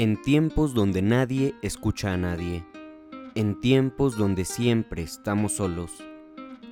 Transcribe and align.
En 0.00 0.22
tiempos 0.22 0.74
donde 0.74 1.02
nadie 1.02 1.56
escucha 1.60 2.12
a 2.12 2.16
nadie, 2.16 2.64
en 3.34 3.60
tiempos 3.60 4.16
donde 4.16 4.44
siempre 4.44 5.02
estamos 5.02 5.54
solos, 5.54 5.90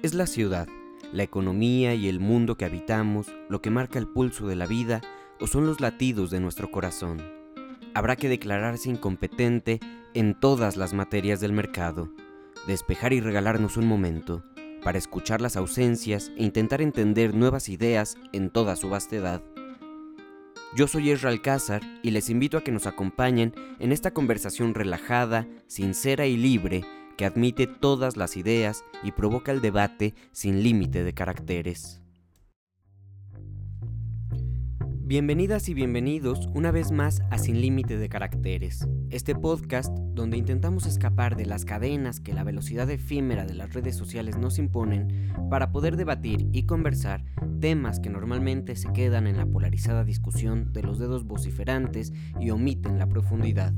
es 0.00 0.14
la 0.14 0.28
ciudad, 0.28 0.68
la 1.12 1.24
economía 1.24 1.96
y 1.96 2.08
el 2.08 2.20
mundo 2.20 2.56
que 2.56 2.66
habitamos 2.66 3.26
lo 3.48 3.60
que 3.60 3.70
marca 3.70 3.98
el 3.98 4.06
pulso 4.06 4.46
de 4.46 4.54
la 4.54 4.66
vida 4.66 5.00
o 5.40 5.48
son 5.48 5.66
los 5.66 5.80
latidos 5.80 6.30
de 6.30 6.38
nuestro 6.38 6.70
corazón. 6.70 7.20
Habrá 7.94 8.14
que 8.14 8.28
declararse 8.28 8.90
incompetente 8.90 9.80
en 10.14 10.38
todas 10.38 10.76
las 10.76 10.94
materias 10.94 11.40
del 11.40 11.52
mercado, 11.52 12.08
despejar 12.68 13.12
y 13.12 13.20
regalarnos 13.20 13.76
un 13.76 13.88
momento 13.88 14.44
para 14.84 14.98
escuchar 14.98 15.40
las 15.40 15.56
ausencias 15.56 16.30
e 16.36 16.44
intentar 16.44 16.80
entender 16.80 17.34
nuevas 17.34 17.68
ideas 17.70 18.18
en 18.32 18.50
toda 18.50 18.76
su 18.76 18.88
vastedad. 18.88 19.42
Yo 20.76 20.86
soy 20.86 21.10
Ezra 21.10 21.30
Alcázar 21.30 21.80
y 22.02 22.10
les 22.10 22.28
invito 22.28 22.58
a 22.58 22.60
que 22.62 22.70
nos 22.70 22.86
acompañen 22.86 23.54
en 23.80 23.92
esta 23.92 24.10
conversación 24.10 24.74
relajada, 24.74 25.48
sincera 25.68 26.26
y 26.26 26.36
libre 26.36 26.84
que 27.16 27.24
admite 27.24 27.66
todas 27.66 28.18
las 28.18 28.36
ideas 28.36 28.84
y 29.02 29.12
provoca 29.12 29.52
el 29.52 29.62
debate 29.62 30.14
sin 30.32 30.62
límite 30.62 31.02
de 31.02 31.14
caracteres. 31.14 32.02
Bienvenidas 35.08 35.68
y 35.68 35.74
bienvenidos 35.74 36.48
una 36.52 36.72
vez 36.72 36.90
más 36.90 37.22
a 37.30 37.38
Sin 37.38 37.60
Límite 37.60 37.96
de 37.96 38.08
Caracteres, 38.08 38.88
este 39.10 39.36
podcast 39.36 39.96
donde 39.96 40.36
intentamos 40.36 40.84
escapar 40.84 41.36
de 41.36 41.46
las 41.46 41.64
cadenas 41.64 42.18
que 42.18 42.34
la 42.34 42.42
velocidad 42.42 42.90
efímera 42.90 43.46
de 43.46 43.54
las 43.54 43.72
redes 43.72 43.94
sociales 43.94 44.36
nos 44.36 44.58
imponen 44.58 45.32
para 45.48 45.70
poder 45.70 45.96
debatir 45.96 46.48
y 46.50 46.64
conversar 46.64 47.24
temas 47.60 48.00
que 48.00 48.10
normalmente 48.10 48.74
se 48.74 48.92
quedan 48.92 49.28
en 49.28 49.36
la 49.36 49.46
polarizada 49.46 50.02
discusión 50.02 50.72
de 50.72 50.82
los 50.82 50.98
dedos 50.98 51.24
vociferantes 51.24 52.12
y 52.40 52.50
omiten 52.50 52.98
la 52.98 53.08
profundidad. 53.08 53.72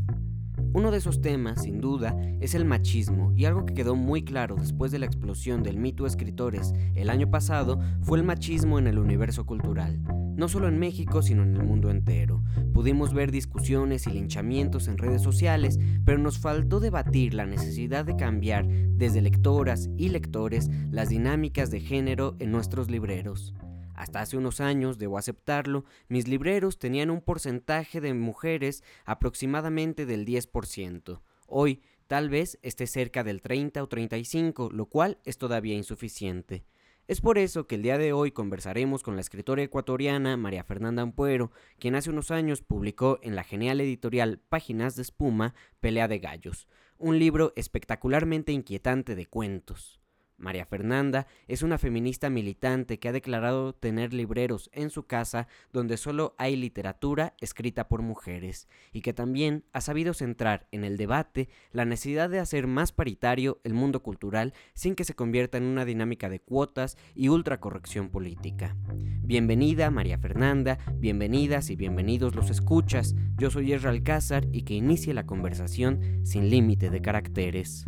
Uno 0.72 0.90
de 0.90 0.96
esos 0.96 1.20
temas, 1.20 1.64
sin 1.64 1.82
duda, 1.82 2.16
es 2.40 2.54
el 2.54 2.64
machismo, 2.64 3.34
y 3.36 3.44
algo 3.44 3.66
que 3.66 3.74
quedó 3.74 3.96
muy 3.96 4.24
claro 4.24 4.56
después 4.56 4.92
de 4.92 4.98
la 4.98 5.06
explosión 5.06 5.62
del 5.62 5.76
mito 5.76 6.06
escritores 6.06 6.72
el 6.94 7.10
año 7.10 7.30
pasado 7.30 7.78
fue 8.00 8.16
el 8.16 8.24
machismo 8.24 8.78
en 8.78 8.86
el 8.86 8.98
universo 8.98 9.44
cultural, 9.44 10.00
no 10.38 10.48
solo 10.48 10.68
en 10.68 10.78
México, 10.78 11.20
sino 11.20 11.42
en 11.42 11.56
el 11.56 11.64
mundo 11.64 11.90
entero. 11.90 12.44
Pudimos 12.72 13.12
ver 13.12 13.32
discusiones 13.32 14.06
y 14.06 14.12
linchamientos 14.12 14.86
en 14.86 14.96
redes 14.96 15.20
sociales, 15.20 15.80
pero 16.04 16.18
nos 16.18 16.38
faltó 16.38 16.78
debatir 16.78 17.34
la 17.34 17.44
necesidad 17.44 18.04
de 18.04 18.16
cambiar 18.16 18.68
desde 18.68 19.20
lectoras 19.20 19.90
y 19.98 20.10
lectores 20.10 20.70
las 20.92 21.08
dinámicas 21.08 21.72
de 21.72 21.80
género 21.80 22.36
en 22.38 22.52
nuestros 22.52 22.88
libreros. 22.88 23.52
Hasta 23.94 24.20
hace 24.20 24.36
unos 24.36 24.60
años, 24.60 24.96
debo 24.96 25.18
aceptarlo, 25.18 25.84
mis 26.08 26.28
libreros 26.28 26.78
tenían 26.78 27.10
un 27.10 27.20
porcentaje 27.20 28.00
de 28.00 28.14
mujeres 28.14 28.84
aproximadamente 29.04 30.06
del 30.06 30.24
10%. 30.24 31.20
Hoy, 31.48 31.82
tal 32.06 32.30
vez 32.30 32.60
esté 32.62 32.86
cerca 32.86 33.24
del 33.24 33.42
30 33.42 33.82
o 33.82 33.88
35, 33.88 34.70
lo 34.70 34.86
cual 34.86 35.18
es 35.24 35.36
todavía 35.36 35.74
insuficiente. 35.74 36.64
Es 37.08 37.22
por 37.22 37.38
eso 37.38 37.66
que 37.66 37.76
el 37.76 37.82
día 37.82 37.96
de 37.96 38.12
hoy 38.12 38.32
conversaremos 38.32 39.02
con 39.02 39.14
la 39.14 39.22
escritora 39.22 39.62
ecuatoriana 39.62 40.36
María 40.36 40.62
Fernanda 40.62 41.00
Ampuero, 41.00 41.50
quien 41.78 41.94
hace 41.94 42.10
unos 42.10 42.30
años 42.30 42.60
publicó 42.60 43.18
en 43.22 43.34
la 43.34 43.44
genial 43.44 43.80
editorial 43.80 44.40
Páginas 44.50 44.94
de 44.94 45.00
Espuma 45.00 45.54
Pelea 45.80 46.06
de 46.06 46.18
Gallos, 46.18 46.68
un 46.98 47.18
libro 47.18 47.54
espectacularmente 47.56 48.52
inquietante 48.52 49.14
de 49.14 49.24
cuentos. 49.24 49.98
María 50.38 50.64
Fernanda 50.64 51.26
es 51.48 51.62
una 51.62 51.78
feminista 51.78 52.30
militante 52.30 52.98
que 52.98 53.08
ha 53.08 53.12
declarado 53.12 53.74
tener 53.74 54.14
libreros 54.14 54.70
en 54.72 54.88
su 54.90 55.02
casa 55.04 55.48
donde 55.72 55.96
solo 55.96 56.36
hay 56.38 56.54
literatura 56.54 57.34
escrita 57.40 57.88
por 57.88 58.02
mujeres 58.02 58.68
y 58.92 59.00
que 59.00 59.12
también 59.12 59.64
ha 59.72 59.80
sabido 59.80 60.14
centrar 60.14 60.68
en 60.70 60.84
el 60.84 60.96
debate 60.96 61.48
la 61.72 61.84
necesidad 61.84 62.30
de 62.30 62.38
hacer 62.38 62.68
más 62.68 62.92
paritario 62.92 63.60
el 63.64 63.74
mundo 63.74 64.02
cultural 64.02 64.54
sin 64.74 64.94
que 64.94 65.04
se 65.04 65.14
convierta 65.14 65.58
en 65.58 65.64
una 65.64 65.84
dinámica 65.84 66.28
de 66.28 66.40
cuotas 66.40 66.96
y 67.16 67.28
ultracorrección 67.28 68.08
política. 68.10 68.76
Bienvenida 69.22 69.90
María 69.90 70.18
Fernanda, 70.18 70.78
bienvenidas 70.94 71.68
y 71.70 71.76
bienvenidos 71.76 72.36
los 72.36 72.48
escuchas. 72.48 73.16
Yo 73.36 73.50
soy 73.50 73.72
Ezra 73.72 73.90
Alcázar 73.90 74.46
y 74.52 74.62
que 74.62 74.74
inicie 74.74 75.12
la 75.14 75.26
conversación 75.26 76.24
sin 76.24 76.48
límite 76.48 76.90
de 76.90 77.02
caracteres. 77.02 77.84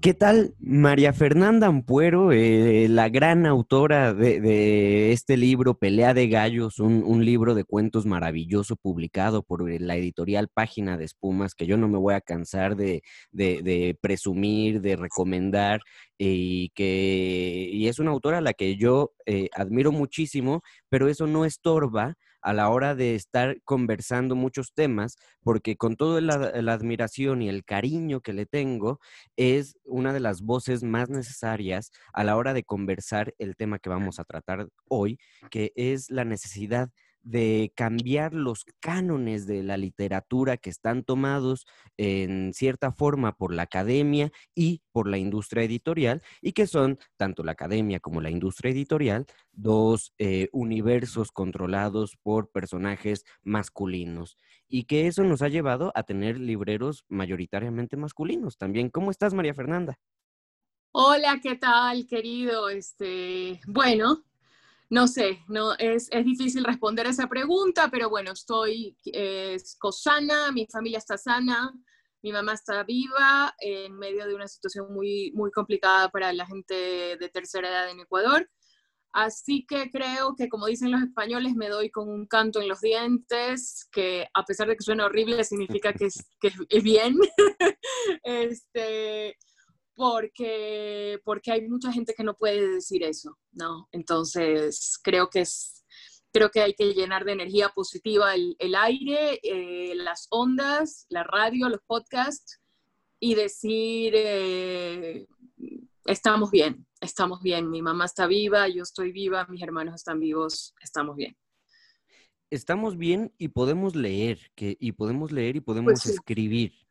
¿Qué 0.00 0.14
tal 0.14 0.54
María 0.60 1.12
Fernanda 1.12 1.66
Ampuero, 1.66 2.30
eh, 2.30 2.86
la 2.88 3.08
gran 3.08 3.46
autora 3.46 4.14
de, 4.14 5.10
este 5.10 5.36
libro, 5.36 5.74
Pelea 5.74 6.14
de 6.14 6.28
Gallos, 6.28 6.78
un, 6.78 7.24
libro 7.24 7.56
de 7.56 7.64
cuentos 7.64 8.06
maravilloso 8.06 8.76
publicado 8.76 9.42
por 9.42 9.68
la 9.68 9.96
editorial 9.96 10.48
Página 10.48 10.96
de 10.96 11.04
Espumas, 11.04 11.56
que 11.56 11.66
yo 11.66 11.76
no 11.76 11.88
me 11.88 11.98
voy 11.98 12.14
a 12.14 12.20
cansar 12.20 12.76
de, 12.76 13.02
presumir, 14.00 14.80
de 14.80 14.94
recomendar, 14.94 15.80
y 16.16 16.68
que 16.76 17.68
y 17.72 17.88
es 17.88 17.98
una 17.98 18.12
autora 18.12 18.38
a 18.38 18.42
la 18.42 18.52
que 18.52 18.76
yo 18.76 19.12
eh, 19.26 19.48
admiro 19.52 19.90
muchísimo, 19.90 20.62
pero 20.88 21.08
eso 21.08 21.26
no 21.26 21.44
estorba 21.44 22.14
a 22.42 22.52
la 22.52 22.68
hora 22.70 22.94
de 22.94 23.14
estar 23.14 23.60
conversando 23.64 24.36
muchos 24.36 24.72
temas, 24.74 25.16
porque 25.42 25.76
con 25.76 25.96
toda 25.96 26.20
la, 26.20 26.72
admiración 26.72 27.42
y 27.42 27.48
el 27.48 27.64
cariño 27.64 28.20
que 28.20 28.32
le 28.32 28.46
tengo, 28.46 29.00
es 29.36 29.76
una 29.84 30.12
de 30.12 30.20
las 30.20 30.42
voces 30.42 30.82
más 30.82 31.08
necesarias 31.08 31.90
a 32.12 32.24
la 32.24 32.36
hora 32.36 32.54
de 32.54 32.64
conversar 32.64 33.34
el 33.38 33.56
tema 33.56 33.78
que 33.78 33.90
vamos 33.90 34.18
a 34.18 34.24
tratar 34.24 34.68
hoy, 34.88 35.18
que 35.50 35.72
es 35.76 36.10
la 36.10 36.24
necesidad 36.24 36.90
de 37.28 37.72
cambiar 37.74 38.32
los 38.32 38.64
cánones 38.80 39.46
de 39.46 39.62
la 39.62 39.76
literatura 39.76 40.56
que 40.56 40.70
están 40.70 41.04
tomados 41.04 41.66
en 41.98 42.54
cierta 42.54 42.90
forma 42.90 43.36
por 43.36 43.52
la 43.52 43.62
academia 43.62 44.32
y 44.54 44.80
por 44.92 45.08
la 45.08 45.18
industria 45.18 45.64
editorial 45.64 46.22
y 46.40 46.52
que 46.52 46.66
son 46.66 46.98
tanto 47.18 47.44
la 47.44 47.52
academia 47.52 48.00
como 48.00 48.22
la 48.22 48.30
industria 48.30 48.72
editorial 48.72 49.26
dos 49.52 50.14
eh, 50.16 50.48
universos 50.52 51.30
controlados 51.30 52.16
por 52.22 52.50
personajes 52.50 53.24
masculinos 53.42 54.38
y 54.66 54.84
que 54.84 55.06
eso 55.06 55.22
nos 55.22 55.42
ha 55.42 55.48
llevado 55.48 55.92
a 55.94 56.04
tener 56.04 56.40
libreros 56.40 57.04
mayoritariamente 57.08 57.98
masculinos 57.98 58.56
también. 58.56 58.88
¿Cómo 58.88 59.10
estás, 59.10 59.34
María 59.34 59.52
Fernanda? 59.52 59.98
Hola, 60.92 61.40
¿qué 61.42 61.56
tal, 61.56 62.06
querido? 62.06 62.70
Este, 62.70 63.60
bueno, 63.66 64.24
no 64.90 65.06
sé, 65.06 65.40
no, 65.48 65.74
es, 65.78 66.08
difícil 66.24 66.64
responder 66.64 67.06
esa 67.06 67.28
pregunta, 67.28 67.88
pero 67.90 68.08
bueno, 68.08 68.32
estoy 68.32 68.96
es 69.04 69.76
cosana, 69.78 70.50
mi 70.52 70.66
familia 70.66 70.98
está 70.98 71.18
sana, 71.18 71.72
mi 72.22 72.32
mamá 72.32 72.54
está 72.54 72.82
viva 72.84 73.54
en 73.60 73.96
medio 73.98 74.26
de 74.26 74.34
una 74.34 74.48
situación 74.48 74.92
muy, 74.92 75.30
muy 75.34 75.50
complicada 75.50 76.08
para 76.08 76.32
la 76.32 76.46
gente 76.46 76.74
de 77.18 77.28
tercera 77.28 77.68
edad 77.68 77.90
en 77.90 78.00
Ecuador. 78.00 78.48
Así 79.12 79.66
que 79.66 79.90
creo 79.90 80.34
que, 80.36 80.48
como 80.48 80.66
dicen 80.66 80.90
los 80.90 81.02
españoles, 81.02 81.54
me 81.54 81.68
doy 81.68 81.90
con 81.90 82.08
un 82.08 82.26
canto 82.26 82.60
en 82.60 82.68
los 82.68 82.80
dientes, 82.80 83.88
que 83.90 84.26
a 84.34 84.44
pesar 84.44 84.68
de 84.68 84.76
que 84.76 84.82
suena 84.82 85.06
horrible, 85.06 85.44
significa 85.44 85.92
que 85.92 86.06
es, 86.06 86.30
que 86.40 86.80
bien. 86.80 87.16
este, 88.22 89.36
porque, 89.98 91.18
porque 91.24 91.50
hay 91.50 91.68
mucha 91.68 91.92
gente 91.92 92.14
que 92.16 92.22
no 92.22 92.34
puede 92.34 92.74
decir 92.74 93.02
eso, 93.02 93.36
¿no? 93.50 93.88
Entonces, 93.90 94.96
creo 95.02 95.28
que 95.28 95.40
es, 95.40 95.84
creo 96.32 96.50
que 96.50 96.60
hay 96.60 96.74
que 96.74 96.94
llenar 96.94 97.24
de 97.24 97.32
energía 97.32 97.70
positiva 97.70 98.32
el, 98.36 98.74
aire, 98.76 99.40
eh, 99.42 99.96
las 99.96 100.28
ondas, 100.30 101.04
la 101.08 101.24
radio, 101.24 101.68
los 101.68 101.80
podcasts 101.84 102.60
y 103.18 103.34
decir, 103.34 104.12
eh, 104.14 105.26
estamos 106.06 106.52
bien, 106.52 106.86
estamos 107.00 107.42
bien, 107.42 107.68
mi 107.68 107.82
mamá 107.82 108.04
está 108.04 108.28
viva, 108.28 108.68
yo 108.68 108.84
estoy 108.84 109.10
viva, 109.10 109.48
mis 109.48 109.62
hermanos 109.62 109.96
están 109.96 110.20
vivos, 110.20 110.76
estamos 110.80 111.16
bien. 111.16 111.36
Estamos 112.50 112.96
bien 112.96 113.34
y 113.36 113.48
podemos 113.48 113.96
leer, 113.96 114.38
que, 114.54 114.76
y 114.78 114.92
podemos 114.92 115.32
leer 115.32 115.56
y 115.56 115.60
podemos 115.60 115.94
pues 115.94 116.06
escribir. 116.06 116.87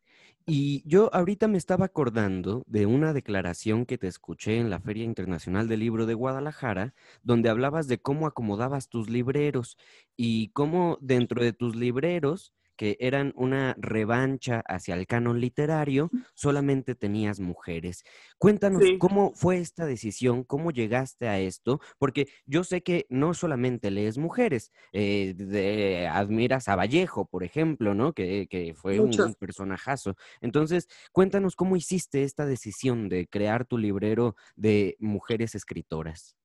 Y 0.50 0.82
yo 0.88 1.14
ahorita 1.14 1.46
me 1.46 1.58
estaba 1.58 1.84
acordando 1.84 2.62
de 2.66 2.86
una 2.86 3.12
declaración 3.12 3.84
que 3.84 3.98
te 3.98 4.06
escuché 4.06 4.56
en 4.56 4.70
la 4.70 4.80
Feria 4.80 5.04
Internacional 5.04 5.68
del 5.68 5.80
Libro 5.80 6.06
de 6.06 6.14
Guadalajara, 6.14 6.94
donde 7.22 7.50
hablabas 7.50 7.86
de 7.86 8.00
cómo 8.00 8.26
acomodabas 8.26 8.88
tus 8.88 9.10
libreros 9.10 9.76
y 10.16 10.48
cómo 10.52 10.96
dentro 11.02 11.44
de 11.44 11.52
tus 11.52 11.76
libreros 11.76 12.54
que 12.78 12.96
eran 13.00 13.34
una 13.34 13.74
revancha 13.76 14.62
hacia 14.66 14.94
el 14.94 15.08
canon 15.08 15.40
literario, 15.40 16.10
solamente 16.34 16.94
tenías 16.94 17.40
mujeres. 17.40 18.04
Cuéntanos 18.38 18.84
cómo 19.00 19.32
fue 19.34 19.58
esta 19.58 19.84
decisión, 19.84 20.44
cómo 20.44 20.70
llegaste 20.70 21.26
a 21.26 21.40
esto, 21.40 21.80
porque 21.98 22.28
yo 22.46 22.62
sé 22.62 22.82
que 22.82 23.04
no 23.10 23.34
solamente 23.34 23.90
lees 23.90 24.16
mujeres, 24.16 24.70
eh, 24.92 26.08
admiras 26.08 26.68
a 26.68 26.76
Vallejo, 26.76 27.26
por 27.26 27.42
ejemplo, 27.42 27.94
¿no? 27.94 28.12
Que, 28.12 28.46
fue 28.76 29.00
un, 29.00 29.10
personajazo. 29.34 30.14
Entonces, 30.40 30.86
cuéntanos 31.10 31.56
cómo 31.56 31.74
hiciste 31.74 32.22
esta 32.22 32.46
decisión 32.46 33.08
de 33.08 33.26
crear 33.26 33.66
tu 33.66 33.76
librero 33.76 34.36
de 34.54 34.96
mujeres 35.00 35.56
escritoras. 35.56 36.36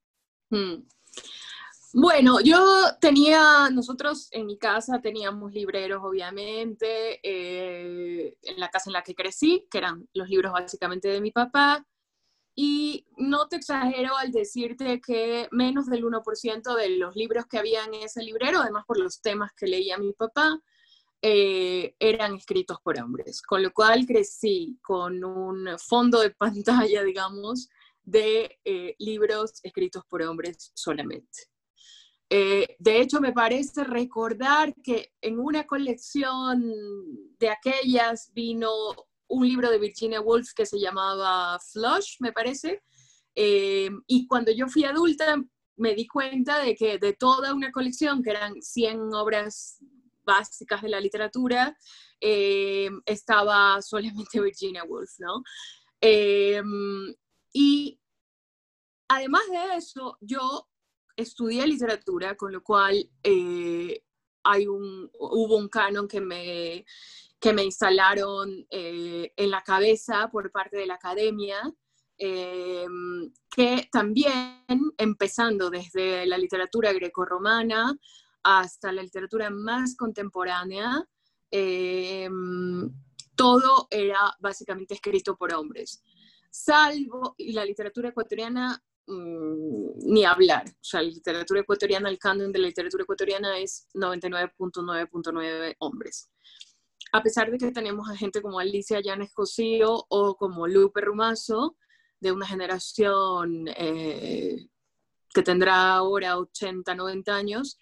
Mm. 0.49 0.83
Bueno, 1.95 2.39
yo 2.41 2.57
tenía, 2.99 3.69
nosotros 3.71 4.27
en 4.31 4.47
mi 4.47 4.57
casa 4.57 4.99
teníamos 4.99 5.53
libreros, 5.53 6.01
obviamente, 6.03 7.19
eh, 7.21 8.35
en 8.41 8.59
la 8.59 8.69
casa 8.69 8.89
en 8.89 8.93
la 8.93 9.03
que 9.03 9.13
crecí, 9.13 9.67
que 9.69 9.77
eran 9.77 10.09
los 10.15 10.27
libros 10.27 10.51
básicamente 10.53 11.07
de 11.09 11.21
mi 11.21 11.29
papá, 11.31 11.85
y 12.55 13.05
no 13.17 13.47
te 13.47 13.57
exagero 13.57 14.17
al 14.17 14.31
decirte 14.31 15.01
que 15.01 15.47
menos 15.51 15.85
del 15.85 16.03
1% 16.03 16.75
de 16.75 16.97
los 16.97 17.15
libros 17.15 17.45
que 17.45 17.59
había 17.59 17.83
en 17.85 17.93
ese 17.93 18.23
librero, 18.23 18.59
además 18.59 18.85
por 18.87 18.97
los 18.99 19.21
temas 19.21 19.51
que 19.55 19.67
leía 19.67 19.99
mi 19.99 20.13
papá, 20.13 20.59
eh, 21.21 21.95
eran 21.99 22.33
escritos 22.35 22.77
por 22.83 22.99
hombres, 22.99 23.41
con 23.43 23.61
lo 23.61 23.71
cual 23.71 24.07
crecí 24.07 24.79
con 24.81 25.23
un 25.23 25.77
fondo 25.77 26.21
de 26.21 26.31
pantalla, 26.89 27.03
digamos, 27.03 27.69
de 28.03 28.59
eh, 28.65 28.95
libros 28.97 29.59
escritos 29.63 30.03
por 30.09 30.23
hombres 30.23 30.71
solamente. 30.73 31.52
Eh, 32.35 32.75
de 32.79 32.99
hecho, 32.99 33.21
me 33.21 33.31
parece 33.31 33.83
recordar 33.83 34.73
que 34.83 35.13
en 35.21 35.39
una 35.39 35.65
colección 35.65 36.73
de 37.37 37.49
aquellas 37.49 38.31
vino 38.33 38.71
un 39.27 39.47
libro 39.47 39.69
de 39.69 39.77
Virginia 39.77 40.19
Woolf 40.19 40.53
que 40.55 40.65
se 40.65 40.79
llamaba 40.79 41.59
Flush, 41.59 42.15
me 42.21 42.31
parece, 42.31 42.81
y 43.35 44.27
cuando 44.27 44.51
yo 44.51 44.67
fui 44.67 44.83
adulta 44.83 45.43
me 45.75 45.95
di 45.95 46.07
cuenta 46.07 46.59
de 46.59 46.75
que 46.75 46.97
de 46.97 47.13
toda 47.13 47.53
una 47.53 47.71
colección, 47.71 48.23
que 48.23 48.31
eran 48.31 48.61
100 48.61 49.13
obras 49.13 49.77
básicas 50.23 50.81
de 50.81 50.89
la 50.89 50.99
literatura, 50.99 51.77
eh, 52.19 52.89
estaba 53.05 53.81
solamente 53.81 54.39
Virginia 54.41 54.83
Woolf, 54.83 55.19
¿no? 55.19 55.43
Eh, 56.01 56.61
y 57.53 57.99
además 59.07 59.43
de 59.49 59.77
eso, 59.77 60.17
yo 60.21 60.67
estudié 61.15 61.67
literatura, 61.67 62.35
con 62.35 62.51
lo 62.51 62.63
cual 62.63 63.09
eh, 63.23 64.03
hay 64.43 64.67
un, 64.67 65.09
hubo 65.19 65.57
un 65.57 65.69
canon 65.69 66.07
que 66.07 66.21
me, 66.21 66.85
que 67.39 67.53
me 67.53 67.63
instalaron 67.63 68.65
en 68.69 69.49
la 69.51 69.61
cabeza 69.61 70.29
por 70.31 70.51
parte 70.51 70.77
de 70.77 70.85
la 70.85 70.95
academia, 70.95 71.61
que 72.17 73.89
también, 73.91 74.65
empezando 74.97 75.69
desde 75.69 76.25
la 76.25 76.37
literatura 76.37 76.91
grecorromana, 76.93 77.97
hasta 78.43 78.91
la 78.91 79.01
literatura 79.01 79.49
más 79.49 79.95
contemporánea, 79.95 81.07
eh, 81.49 82.29
todo 83.35 83.87
era 83.89 84.35
básicamente 84.39 84.95
escrito 84.95 85.35
por 85.35 85.53
hombres, 85.53 86.03
salvo 86.49 87.35
y 87.37 87.53
la 87.53 87.65
literatura 87.65 88.09
ecuatoriana 88.09 88.83
mm, 89.07 90.13
ni 90.13 90.25
hablar. 90.25 90.65
O 90.67 90.83
sea, 90.83 91.01
la 91.01 91.09
literatura 91.09 91.61
ecuatoriana, 91.61 92.09
el 92.09 92.19
canon 92.19 92.51
de 92.51 92.59
la 92.59 92.67
literatura 92.67 93.03
ecuatoriana 93.03 93.59
es 93.59 93.87
99.9.9 93.93 95.75
hombres. 95.79 96.29
A 97.11 97.21
pesar 97.21 97.51
de 97.51 97.57
que 97.57 97.71
tenemos 97.71 98.09
a 98.09 98.15
gente 98.15 98.41
como 98.41 98.59
Alicia 98.59 98.99
Llanes 98.99 99.31
Cosío 99.33 100.05
o 100.09 100.35
como 100.35 100.67
Lupe 100.67 101.01
Rumazo, 101.01 101.77
de 102.19 102.31
una 102.31 102.47
generación 102.47 103.65
eh, 103.75 104.67
que 105.33 105.43
tendrá 105.43 105.93
ahora 105.93 106.37
80, 106.37 106.95
90 106.95 107.35
años, 107.35 107.77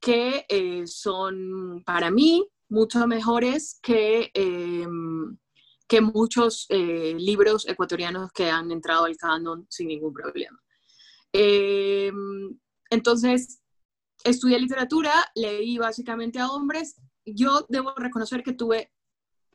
que 0.00 0.46
eh, 0.48 0.86
son 0.86 1.82
para 1.84 2.10
mí 2.10 2.48
mucho 2.68 3.06
mejores 3.06 3.78
que, 3.82 4.30
eh, 4.32 4.86
que 5.90 6.00
muchos 6.00 6.66
eh, 6.68 7.16
libros 7.18 7.66
ecuatorianos 7.66 8.30
que 8.30 8.48
han 8.48 8.70
entrado 8.70 9.06
al 9.06 9.16
canon 9.16 9.66
sin 9.68 9.88
ningún 9.88 10.14
problema. 10.14 10.56
entonces, 12.90 13.60
estudié 14.22 14.60
literatura, 14.60 15.12
leí 15.34 15.78
básicamente 15.78 16.38
a 16.38 16.48
hombres. 16.52 16.94
Yo 17.24 17.66
debo 17.68 17.92
reconocer 17.96 18.44
que 18.44 18.52
tuve 18.52 18.92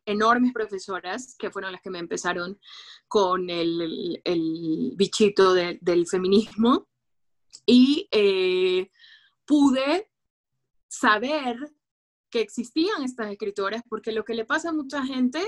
enormes 0.06 0.52
profesoras 0.52 1.38
que 1.40 1.52
fueron 1.52 1.72
las 1.72 1.82
que 1.82 1.90
me 1.90 2.00
empezaron 2.00 2.60
con 3.08 3.50
el, 3.50 4.20
el, 4.26 4.92
bichito 4.98 5.54
del 5.54 6.06
feminismo 6.06 6.90
y 7.66 8.10
pude 9.46 10.12
saber 10.90 11.56
que 12.30 12.42
existían 12.42 13.04
estas 13.04 13.32
escritoras, 13.32 13.84
porque 13.88 14.12
lo 14.12 14.26
que 14.26 14.34
le 14.34 14.44
pasa 14.44 14.70
a 14.70 14.74
mucha 14.74 15.06
gente 15.06 15.42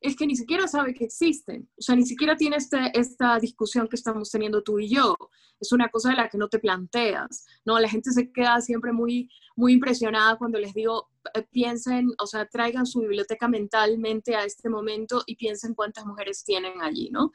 es 0.00 0.16
que 0.16 0.26
ni 0.26 0.36
siquiera 0.36 0.68
sabe 0.68 0.94
que 0.94 1.04
existen, 1.04 1.68
o 1.76 1.82
sea, 1.82 1.96
ni 1.96 2.06
siquiera 2.06 2.36
tiene 2.36 2.56
este, 2.56 2.78
esta 2.98 3.38
discusión 3.38 3.88
que 3.88 3.96
estamos 3.96 4.30
teniendo 4.30 4.62
tú 4.62 4.78
y 4.78 4.88
yo, 4.88 5.16
es 5.60 5.72
una 5.72 5.88
cosa 5.88 6.10
de 6.10 6.16
la 6.16 6.28
que 6.28 6.38
no 6.38 6.48
te 6.48 6.58
planteas, 6.58 7.46
¿no? 7.64 7.78
La 7.78 7.88
gente 7.88 8.10
se 8.12 8.30
queda 8.30 8.60
siempre 8.60 8.92
muy, 8.92 9.30
muy 9.56 9.72
impresionada 9.72 10.36
cuando 10.36 10.58
les 10.58 10.74
digo, 10.74 11.08
eh, 11.34 11.42
piensen, 11.50 12.10
o 12.18 12.26
sea, 12.26 12.46
traigan 12.46 12.86
su 12.86 13.00
biblioteca 13.00 13.48
mentalmente 13.48 14.36
a 14.36 14.44
este 14.44 14.68
momento 14.68 15.22
y 15.26 15.36
piensen 15.36 15.74
cuántas 15.74 16.04
mujeres 16.04 16.44
tienen 16.44 16.82
allí, 16.82 17.08
¿no? 17.10 17.32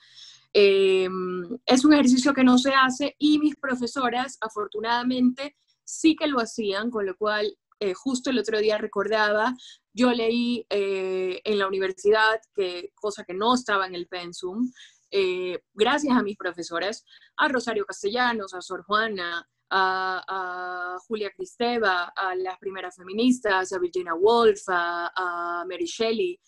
Em, 0.54 1.58
es 1.66 1.86
un 1.86 1.94
ejercicio 1.94 2.34
que 2.34 2.44
no 2.44 2.58
se 2.58 2.74
hace 2.74 3.16
y 3.18 3.40
mis 3.40 3.56
profesoras, 3.56 4.38
afortunadamente, 4.42 5.56
sí 5.84 6.16
que 6.16 6.28
lo 6.28 6.40
hacían, 6.40 6.92
con 6.92 7.06
lo 7.06 7.16
cual 7.18 7.58
eh, 7.84 7.96
justo 7.96 8.30
el 8.30 8.38
otro 8.38 8.60
día 8.60 8.78
recordaba, 8.78 9.56
yo 9.92 10.12
leí 10.12 10.68
eh, 10.70 11.42
en 11.44 11.58
la 11.58 11.68
universidad, 11.68 12.40
que, 12.54 12.92
cosa 12.94 13.24
que 13.24 13.34
no 13.34 13.56
estaba 13.56 13.88
en 13.88 13.96
el 13.96 14.08
pensum, 14.08 14.72
eh, 15.10 15.64
gracias 15.74 16.16
a 16.16 16.22
mis 16.22 16.38
profesoras, 16.38 17.04
a 17.38 17.48
Rosario 17.48 17.84
Castellanos, 17.88 18.54
a 18.54 18.62
Sor 18.62 18.84
Juana, 18.84 19.50
a, 19.72 20.96
Julia 21.08 21.32
Cristeva, 21.36 22.14
a 22.16 22.36
las 22.36 22.60
primeras 22.60 22.96
feministas, 22.96 23.74
a 23.74 23.80
Virginia 23.80 24.14
Woolf, 24.14 24.62
a, 24.68 25.66
Mary 25.68 25.86
Shelley, 25.86 26.40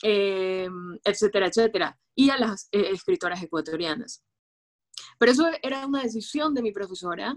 etcétera, 0.00 1.48
etcétera, 1.48 1.98
y 2.14 2.30
a 2.30 2.38
las 2.38 2.68
escritoras 2.70 3.42
ecuatorianas. 3.42 4.22
Pero 5.18 5.32
eso 5.32 5.50
era 5.62 5.84
una 5.84 6.02
decisión 6.02 6.54
de 6.54 6.62
mi 6.62 6.70
profesora, 6.70 7.36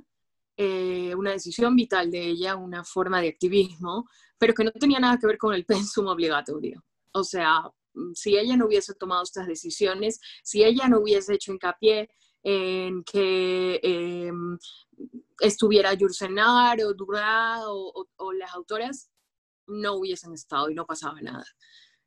eh, 0.55 1.15
una 1.15 1.31
decisión 1.31 1.75
vital 1.75 2.11
de 2.11 2.27
ella, 2.27 2.55
una 2.55 2.83
forma 2.83 3.21
de 3.21 3.29
activismo, 3.29 4.07
pero 4.37 4.53
que 4.53 4.63
no 4.63 4.71
tenía 4.71 4.99
nada 4.99 5.17
que 5.17 5.27
ver 5.27 5.37
con 5.37 5.53
el 5.53 5.65
pensum 5.95 6.07
obligatorio. 6.07 6.83
O 7.13 7.23
sea, 7.23 7.61
mm, 7.93 8.13
si 8.13 8.37
ella 8.37 8.55
no 8.55 8.67
hubiese 8.67 8.93
tomado 8.93 9.23
estas 9.23 9.47
decisiones, 9.47 10.19
si 10.43 10.63
ella 10.63 10.87
no 10.87 10.99
hubiese 10.99 11.35
hecho 11.35 11.51
hincapié 11.51 12.09
en 12.43 13.03
que 13.03 13.79
em, 13.81 14.57
estuviera 15.39 15.93
Yursenar 15.93 16.77
o 16.83 16.93
Durá 16.93 17.61
o, 17.67 18.33
las 18.33 18.53
autoras, 18.53 19.09
no 19.67 19.93
hubiesen 19.95 20.33
estado 20.33 20.69
y 20.69 20.75
no 20.75 20.85
pasaba 20.85 21.21
nada. 21.21 21.45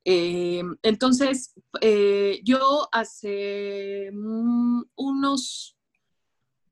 Em, 0.04 0.76
entonces, 0.82 1.54
eh, 1.80 2.40
yo 2.44 2.88
hace 2.92 4.10
mm, 4.12 4.82
unos 4.96 5.75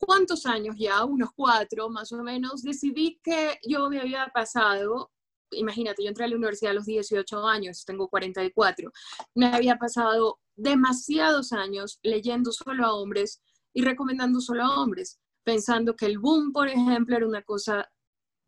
cuántos 0.05 0.47
años 0.47 0.77
ya, 0.79 1.05
unos 1.05 1.31
cuatro 1.35 1.89
más 1.91 2.13
o 2.13 2.23
menos, 2.23 2.63
decidí 2.63 3.21
que 3.23 3.59
yo 3.67 3.89
me 3.91 4.01
había 4.01 4.27
pasado, 4.33 5.11
imagínate, 5.51 6.03
yo 6.03 6.09
entré 6.09 6.25
a 6.25 6.29
la 6.29 6.37
universidad 6.37 6.73
a 6.73 6.75
los 6.75 6.87
18 6.87 7.47
años, 7.47 7.85
tengo 7.85 8.09
44, 8.09 8.91
me 9.35 9.47
había 9.47 9.77
pasado 9.77 10.41
demasiados 10.57 11.53
años 11.53 11.99
leyendo 12.03 12.53
solo 12.53 12.87
a 12.87 12.95
hombres 12.95 13.43
y 13.73 13.83
recomendando 13.83 14.41
solo 14.41 14.65
a 14.65 14.81
hombres, 14.81 15.19
pensando 15.45 15.97
que 15.97 16.07
el 16.07 16.19
boom, 16.19 16.53
por 16.53 16.69
ejemplo, 16.69 17.17
era 17.17 17.27
una 17.27 17.43
cosa 17.43 17.91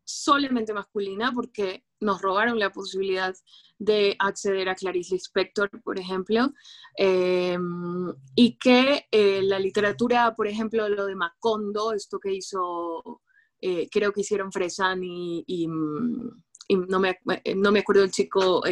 solamente 0.07 0.73
masculina 0.73 1.33
porque 1.33 1.83
nos 1.99 2.21
robaron 2.21 2.57
la 2.57 2.71
posibilidad 2.71 3.35
de 3.77 4.15
acceder 4.19 4.69
a 4.69 4.75
Clarice 4.75 5.15
Lispector, 5.15 5.69
por 5.83 5.99
ejemplo, 5.99 6.53
em, 6.95 8.13
y 8.33 8.57
que 8.57 9.05
eh, 9.11 9.41
la 9.43 9.59
literatura, 9.59 10.33
por 10.33 10.47
ejemplo, 10.47 10.87
lo 10.87 11.05
de 11.05 11.15
Macondo, 11.15 11.91
esto 11.91 12.19
que 12.19 12.33
hizo, 12.33 13.21
eh, 13.59 13.89
creo 13.91 14.13
que 14.13 14.21
hicieron 14.21 14.51
Fresan 14.51 15.01
y, 15.03 15.67
no, 15.67 16.99
me, 16.99 17.19
eh, 17.43 17.55
no, 17.55 17.71
me, 17.71 17.79
acuerdo 17.79 18.01
del 18.01 18.11
chico 18.11 18.63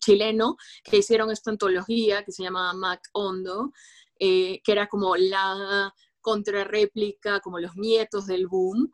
chileno, 0.00 0.56
que 0.82 0.98
hicieron 0.98 1.30
esta 1.30 1.52
antología 1.52 2.24
que 2.24 2.32
se 2.32 2.42
llama 2.42 2.72
Macondo, 2.72 3.72
que 4.18 4.60
era 4.66 4.88
como 4.88 5.14
la 5.16 5.92
contrarréplica, 6.28 7.40
como 7.40 7.58
los 7.58 7.76
nietos 7.76 8.26
del 8.26 8.46
boom, 8.46 8.90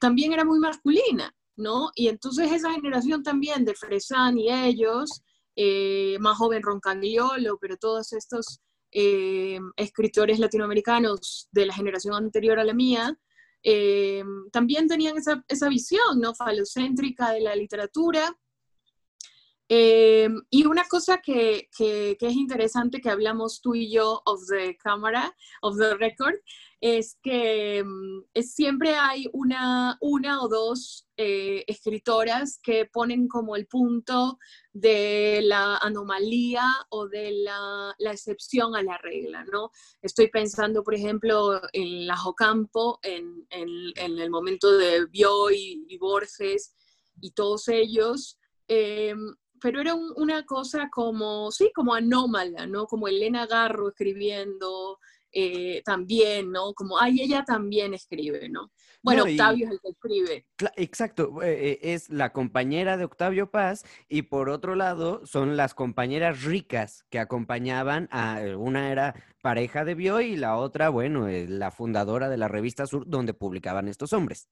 también 0.00 0.32
era 0.32 0.44
muy 0.44 0.58
masculina. 0.58 1.34
¿no? 1.56 1.90
Y 1.94 2.08
entonces 2.08 2.52
esa 2.52 2.72
generación 2.72 3.22
también 3.22 3.64
de 3.64 3.74
Fresan 3.74 4.38
y 4.38 4.52
ellos, 4.52 5.22
eh, 5.56 6.16
más 6.20 6.36
joven 6.36 6.62
Roncagliolo, 6.62 7.58
pero 7.58 7.76
todos 7.76 8.12
estos 8.12 8.60
eh, 8.92 9.58
escritores 9.76 10.38
latinoamericanos 10.38 11.48
de 11.50 11.66
la 11.66 11.74
generación 11.74 12.14
anterior 12.14 12.58
a 12.58 12.64
la 12.64 12.74
mía, 12.74 13.18
eh, 13.62 14.22
también 14.52 14.86
tenían 14.86 15.16
esa, 15.16 15.42
esa, 15.48 15.68
visión, 15.68 16.20
¿no? 16.20 16.34
Falocéntrica 16.34 17.32
de 17.32 17.40
la 17.40 17.56
literatura. 17.56 18.36
Em, 19.68 20.42
y 20.48 20.64
una 20.64 20.84
cosa 20.84 21.18
que, 21.20 21.68
que, 21.76 22.16
es 22.20 22.32
interesante 22.34 23.00
que 23.00 23.10
hablamos 23.10 23.60
tú 23.60 23.74
y 23.74 23.90
yo 23.90 24.22
of 24.24 24.46
the 24.48 24.76
camera, 24.76 25.34
of 25.60 25.76
the 25.76 25.94
record, 25.96 26.36
es 26.80 27.18
que 27.20 27.82
mm, 27.84 28.26
es, 28.34 28.54
siempre 28.54 28.94
hay 28.94 29.28
una, 29.32 29.98
una 30.00 30.40
o 30.40 30.48
dos 30.48 31.08
eh, 31.16 31.64
escritoras 31.66 32.60
que 32.62 32.86
ponen 32.86 33.26
como 33.26 33.56
el 33.56 33.66
punto 33.66 34.38
de 34.72 35.40
la 35.42 35.78
anomalía 35.78 36.62
o 36.90 37.08
de 37.08 37.32
la, 37.32 37.92
la, 37.98 38.12
excepción 38.12 38.76
a 38.76 38.84
la 38.84 38.98
regla, 38.98 39.44
¿no? 39.50 39.72
Estoy 40.00 40.28
pensando, 40.28 40.84
por 40.84 40.94
ejemplo, 40.94 41.60
en 41.72 42.06
la 42.06 42.16
Jocampo, 42.16 43.00
en, 43.02 43.46
en, 43.50 43.68
en 43.96 44.18
el 44.20 44.30
momento 44.30 44.70
de 44.76 45.06
Bioy 45.06 45.86
y 45.88 45.98
Borges 45.98 46.72
y 47.20 47.32
todos 47.32 47.66
ellos, 47.68 48.38
em, 48.68 49.34
pero 49.60 49.80
era 49.80 49.94
una 49.94 50.44
cosa 50.44 50.88
como, 50.90 51.50
sí, 51.50 51.70
como 51.74 51.94
anómala, 51.94 52.66
¿no? 52.66 52.86
Como 52.86 53.08
Elena 53.08 53.46
Garro 53.46 53.88
escribiendo 53.88 54.98
eh, 55.32 55.82
también, 55.84 56.50
¿no? 56.52 56.72
Como, 56.74 56.98
ay, 57.00 57.20
ella 57.20 57.44
también 57.44 57.94
escribe, 57.94 58.48
¿no? 58.48 58.70
Bueno, 59.06 59.22
Octavio 59.22 59.66
es 59.66 59.72
el 59.72 59.80
que 59.80 59.88
escribe. 59.90 60.46
Exacto, 60.74 61.40
eh, 61.40 61.70
eh, 61.70 61.94
es 61.94 62.10
la 62.10 62.32
compañera 62.32 62.96
de 62.96 63.04
Octavio 63.04 63.52
Paz 63.52 63.84
y 64.08 64.22
por 64.22 64.50
otro 64.50 64.74
lado 64.74 65.24
son 65.24 65.56
las 65.56 65.74
compañeras 65.74 66.42
ricas 66.42 67.04
que 67.08 67.20
acompañaban 67.20 68.08
a, 68.10 68.40
una 68.58 68.90
era 68.90 69.14
pareja 69.42 69.84
de 69.84 69.94
Bio 69.94 70.20
y 70.20 70.36
la 70.36 70.56
otra, 70.56 70.88
bueno, 70.88 71.28
la 71.28 71.70
fundadora 71.70 72.28
de 72.28 72.36
la 72.36 72.48
revista 72.48 72.84
Sur 72.84 73.04
donde 73.06 73.32
publicaban 73.32 73.86
estos 73.86 74.12
hombres. 74.12 74.48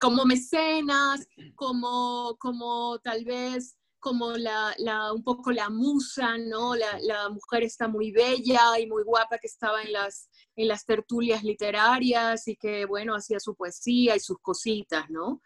Como 0.00 0.24
mecenas, 0.24 1.26
como, 1.54 2.36
como 2.38 2.98
tal 3.00 3.24
vez 3.24 3.76
como 4.00 4.36
la, 4.36 4.74
la, 4.78 5.12
un 5.12 5.24
poco 5.24 5.50
la 5.50 5.70
musa, 5.70 6.38
¿no? 6.38 6.74
La, 6.76 6.98
la, 7.00 7.28
mujer 7.28 7.64
está 7.64 7.88
muy 7.88 8.12
bella 8.12 8.78
y 8.78 8.86
muy 8.86 9.02
guapa 9.02 9.38
que 9.38 9.48
estaba 9.48 9.82
en 9.82 9.92
las, 9.92 10.27
en 10.58 10.66
las 10.66 10.84
tertulias 10.84 11.44
literarias 11.44 12.48
y 12.48 12.56
que, 12.56 12.84
bueno, 12.84 13.14
hacía 13.14 13.38
su 13.38 13.54
poesía 13.54 14.16
y 14.16 14.20
sus 14.20 14.38
cositas, 14.40 15.08
¿no? 15.08 15.40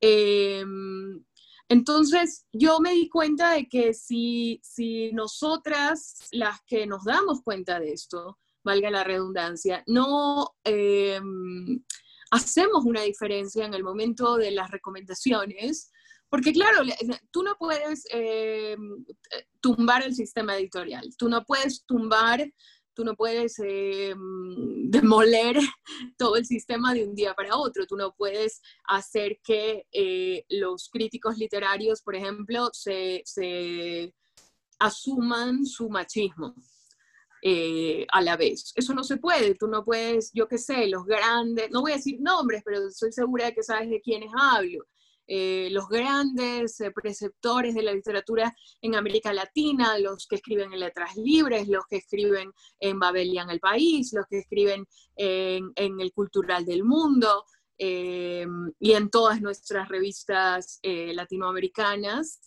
Em, 0.00 1.22
entonces, 1.68 2.46
yo 2.52 2.80
me 2.80 2.92
di 2.92 3.10
cuenta 3.10 3.52
de 3.52 3.68
que 3.68 3.92
si, 3.92 4.58
si 4.62 5.12
nosotras, 5.12 6.28
las 6.30 6.60
que 6.66 6.86
nos 6.86 7.04
damos 7.04 7.42
cuenta 7.42 7.78
de 7.78 7.92
esto, 7.92 8.38
valga 8.64 8.90
la 8.90 9.04
redundancia, 9.04 9.84
no 9.86 10.54
em, 10.64 11.84
hacemos 12.30 12.84
una 12.86 13.02
diferencia 13.02 13.66
en 13.66 13.74
el 13.74 13.84
momento 13.84 14.36
de 14.36 14.52
las 14.52 14.70
recomendaciones, 14.70 15.92
porque 16.30 16.52
claro, 16.52 16.78
tú 17.30 17.42
no 17.42 17.56
puedes 17.58 18.04
eh, 18.10 18.76
tumbar 19.60 20.02
el 20.02 20.14
sistema 20.14 20.56
editorial, 20.56 21.14
tú 21.18 21.28
no 21.28 21.44
puedes 21.44 21.84
tumbar, 21.84 22.50
tú 22.96 23.04
no 23.04 23.14
puedes 23.14 23.58
eh, 23.58 24.14
demoler 24.88 25.56
todo 26.18 26.36
el 26.36 26.46
sistema 26.46 26.94
de 26.94 27.06
un 27.06 27.14
día 27.14 27.34
para 27.34 27.56
otro, 27.56 27.86
tú 27.86 27.94
no 27.94 28.14
puedes 28.16 28.62
hacer 28.88 29.38
que 29.44 29.86
eh, 29.92 30.44
los 30.48 30.88
críticos 30.90 31.36
literarios, 31.36 32.02
por 32.02 32.16
ejemplo, 32.16 32.70
se, 32.72 33.22
asuman 34.78 35.64
su 35.64 35.88
machismo. 35.88 36.54
a 38.12 38.20
la 38.22 38.36
vez. 38.36 38.72
Eso 38.74 38.92
no 38.94 39.04
se 39.04 39.18
puede, 39.18 39.54
tú 39.54 39.68
no 39.68 39.84
puedes, 39.84 40.32
yo 40.32 40.48
qué 40.48 40.58
sé, 40.58 40.88
los 40.88 41.04
grandes, 41.04 41.70
no 41.70 41.82
voy 41.82 41.92
a 41.92 41.96
decir 41.96 42.18
nombres, 42.20 42.62
pero 42.64 42.88
estoy 42.88 43.12
segura 43.12 43.46
de 43.46 43.54
que 43.54 43.62
sabes 43.62 43.88
de 43.90 44.00
quiénes 44.00 44.30
hablo. 44.36 44.84
Eh, 45.28 45.68
los 45.72 45.88
grandes 45.88 46.80
eh, 46.80 46.92
preceptores 46.92 47.74
de 47.74 47.82
la 47.82 47.92
literatura 47.92 48.54
en 48.80 48.94
América 48.94 49.32
Latina, 49.32 49.98
los 49.98 50.26
que 50.28 50.36
escriben 50.36 50.72
en 50.72 50.80
letras 50.80 51.16
libres, 51.16 51.66
los 51.66 51.84
que 51.88 51.96
escriben 51.96 52.52
en 52.78 53.00
Babelian 53.00 53.50
el 53.50 53.58
País, 53.58 54.12
los 54.12 54.26
que 54.30 54.38
escriben 54.38 54.86
en, 55.16 55.72
el 55.76 56.12
Cultural 56.12 56.64
del 56.64 56.84
Mundo 56.84 57.44
eh, 57.76 58.46
y 58.78 58.92
en 58.92 59.10
todas 59.10 59.40
nuestras 59.40 59.88
revistas 59.88 60.78
latinoamericanas, 60.82 62.40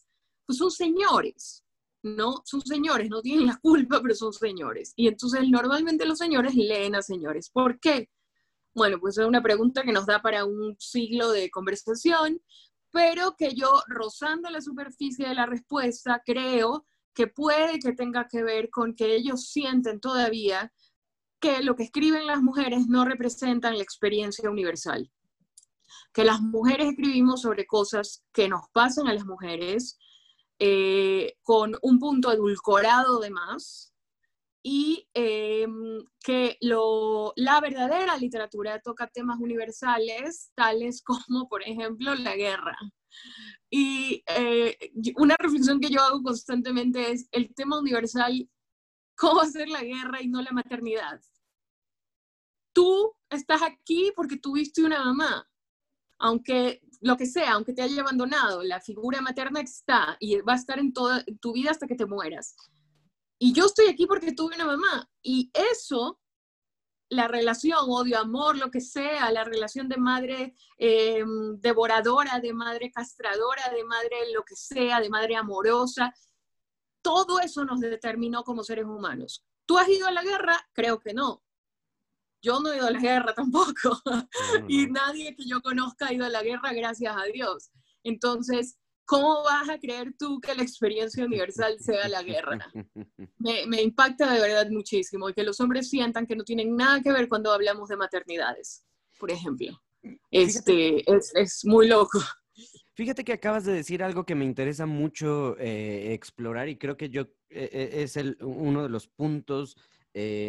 pues 0.46 0.58
son 0.58 0.72
señores, 0.72 1.66
¿no? 2.02 2.42
Son 2.46 2.62
señores, 2.62 3.10
no 3.10 3.22
tienen 3.22 3.48
la 3.48 3.60
culpa, 3.62 4.02
pero 4.02 4.16
son 4.16 4.32
señores. 4.32 4.94
Y 4.96 5.08
entonces 5.08 5.48
normalmente 5.50 6.06
los 6.06 6.18
señores 6.18 6.56
leen 6.56 6.96
a 6.96 7.02
señores. 7.02 7.50
¿Por 7.50 7.80
qué? 7.80 8.10
Bueno, 8.74 9.00
pues 9.00 9.18
es 9.18 9.26
una 9.26 9.42
pregunta 9.42 9.84
que 9.84 9.92
nos 9.92 10.06
da 10.06 10.22
para 10.22 10.46
un 10.46 10.76
siglo 10.80 11.32
de 11.32 11.50
conversación, 11.50 12.42
pero 12.92 13.36
que 13.38 13.54
yo, 13.54 13.82
rozando 13.88 14.50
la 14.50 14.62
superficie 14.62 15.28
de 15.28 15.36
la 15.36 15.46
respuesta, 15.46 16.22
creo 16.26 16.86
que 17.14 17.28
puede 17.28 17.80
que 17.80 17.94
tenga 17.94 18.28
que 18.28 18.44
ver 18.44 18.70
con 18.70 18.96
que 18.96 19.16
ellos 19.16 19.50
sienten 19.50 20.00
todavía 20.00 20.72
que 21.40 21.62
lo 21.64 21.76
que 21.76 21.84
escriben 21.84 22.28
las 22.28 22.42
mujeres 22.42 22.88
no 22.88 23.06
representan 23.06 23.78
la 23.78 23.84
experiencia 23.84 24.50
universal. 24.50 25.12
Que 26.14 26.24
las 26.24 26.42
mujeres 26.42 26.90
escribimos 26.90 27.42
sobre 27.42 27.66
cosas 27.66 28.24
que 28.34 28.50
nos 28.50 28.70
pasan 28.74 29.08
a 29.08 29.14
las 29.14 29.26
mujeres 29.26 29.98
eh, 30.60 31.38
con 31.44 31.76
un 31.82 32.00
punto 32.00 32.32
edulcorado 32.32 33.20
de 33.20 33.30
más 33.30 33.94
y 34.62 35.08
em, 35.14 36.04
que 36.24 36.58
lo, 36.62 37.34
la 37.36 37.62
verdadera 37.62 38.18
literatura 38.18 38.80
toca 38.82 39.08
temas 39.08 39.40
universales, 39.40 40.52
tales 40.56 41.02
como, 41.04 41.48
por 41.48 41.64
ejemplo, 41.64 42.14
la 42.16 42.36
guerra. 42.36 42.78
Y 43.70 44.24
eh, 44.28 44.78
una 45.18 45.36
reflexión 45.40 45.80
que 45.80 45.90
yo 45.90 46.02
hago 46.02 46.22
constantemente 46.24 47.12
es 47.12 47.28
el 47.32 47.54
tema 47.54 47.80
universal, 47.80 48.50
¿cómo 49.16 49.42
hacer 49.42 49.70
la 49.70 49.84
guerra 49.84 50.22
y 50.22 50.28
no 50.28 50.42
la 50.42 50.52
maternidad? 50.52 51.22
Tú 52.74 53.16
estás 53.30 53.62
aquí 53.62 54.12
porque 54.16 54.38
tuviste 54.38 54.84
una 54.84 55.04
mamá, 55.04 55.50
aunque 56.20 56.82
lo 57.02 57.16
que 57.18 57.26
sea, 57.26 57.54
aunque 57.54 57.74
te 57.74 57.82
haya 57.82 58.02
abandonado, 58.02 58.64
la 58.64 58.82
figura 58.82 59.22
materna 59.22 59.62
está 59.62 60.18
y 60.20 60.38
va 60.42 60.54
a 60.54 60.58
estar 60.58 60.80
en 60.80 60.94
toda 60.94 61.24
tu 61.40 61.54
vida 61.54 61.72
hasta 61.72 61.88
que 61.88 61.96
te 61.96 62.06
mueras 62.06 62.56
y 63.40 63.54
yo 63.54 63.66
estoy 63.66 63.88
aquí 63.88 64.06
porque 64.06 64.34
tuve 64.34 64.56
una 64.56 64.66
mamá. 64.66 65.10
Y 65.24 65.50
eso, 65.54 66.20
la 67.10 67.28
relación, 67.30 67.80
odio, 67.88 68.20
amor, 68.20 68.58
lo 68.58 68.70
que 68.70 68.82
sea, 68.82 69.32
la 69.32 69.46
relación 69.46 69.88
de 69.88 69.98
madre 69.98 70.54
eh, 70.78 71.24
devoradora, 71.58 72.40
de 72.40 72.54
madre 72.54 72.92
castradora, 72.92 73.70
de 73.74 73.84
madre 73.86 74.32
lo 74.34 74.44
que 74.44 74.56
sea, 74.56 75.00
de 75.00 75.10
madre 75.10 75.38
amorosa, 75.38 76.14
todo 77.02 77.40
eso 77.40 77.64
nos 77.64 77.80
determinó 77.80 78.44
como 78.44 78.64
seres 78.64 78.86
humanos. 78.86 79.46
¿Tú 79.66 79.78
has 79.78 79.88
ido 79.88 80.08
a 80.08 80.12
la 80.12 80.24
guerra? 80.24 80.68
Creo 80.74 81.00
que 81.00 81.14
no. 81.14 81.42
Yo 82.42 82.60
no 82.60 82.72
he 82.72 82.78
ido 82.78 82.88
a 82.88 82.92
la 82.92 83.00
guerra 83.00 83.34
tampoco. 83.36 84.02
y 84.68 84.88
nadie 84.88 85.34
que 85.36 85.46
yo 85.46 85.62
conozca 85.62 86.08
ha 86.08 86.14
ido 86.14 86.26
a 86.26 86.30
la 86.30 86.44
guerra, 86.44 86.74
gracias 86.74 87.16
a 87.16 87.24
Dios. 87.24 87.72
Entonces, 88.04 88.78
¿cómo 89.10 89.42
vas 89.44 89.68
a 89.68 89.80
creer 89.80 90.14
tú 90.20 90.40
que 90.40 90.54
la 90.54 90.62
experiencia 90.62 91.26
universal 91.26 91.80
sea 91.80 92.08
la 92.08 92.22
guerra? 92.22 92.60
Me, 93.40 93.82
impacta 93.82 94.32
de 94.32 94.40
verdad 94.40 94.70
muchísimo 94.70 95.28
y 95.28 95.34
que 95.34 95.44
los 95.44 95.60
hombres 95.60 95.90
sientan 95.90 96.28
que 96.28 96.36
no 96.36 96.44
tienen 96.44 96.76
nada 96.76 97.02
que 97.02 97.12
ver 97.12 97.28
cuando 97.28 97.52
hablamos 97.52 97.90
de 97.90 97.98
maternidades, 97.98 98.86
por 99.20 99.32
ejemplo. 99.32 99.72
Este, 100.30 101.04
es, 101.08 101.66
muy 101.66 101.88
loco. 101.88 102.20
Fíjate 102.94 103.24
que 103.24 103.34
acabas 103.34 103.66
de 103.66 103.74
decir 103.74 104.04
algo 104.04 104.26
que 104.26 104.36
me 104.36 104.46
interesa 104.46 104.86
mucho 104.86 105.58
eh, 105.58 106.14
explorar 106.14 106.70
y 106.70 106.78
creo 106.78 106.96
que 106.96 107.10
yo 107.10 107.24
eh, 107.50 107.70
eh, 107.72 107.90
es 108.04 108.16
el, 108.16 108.38
uno 108.42 108.84
de 108.84 108.90
los 108.90 109.08
puntos 109.08 109.76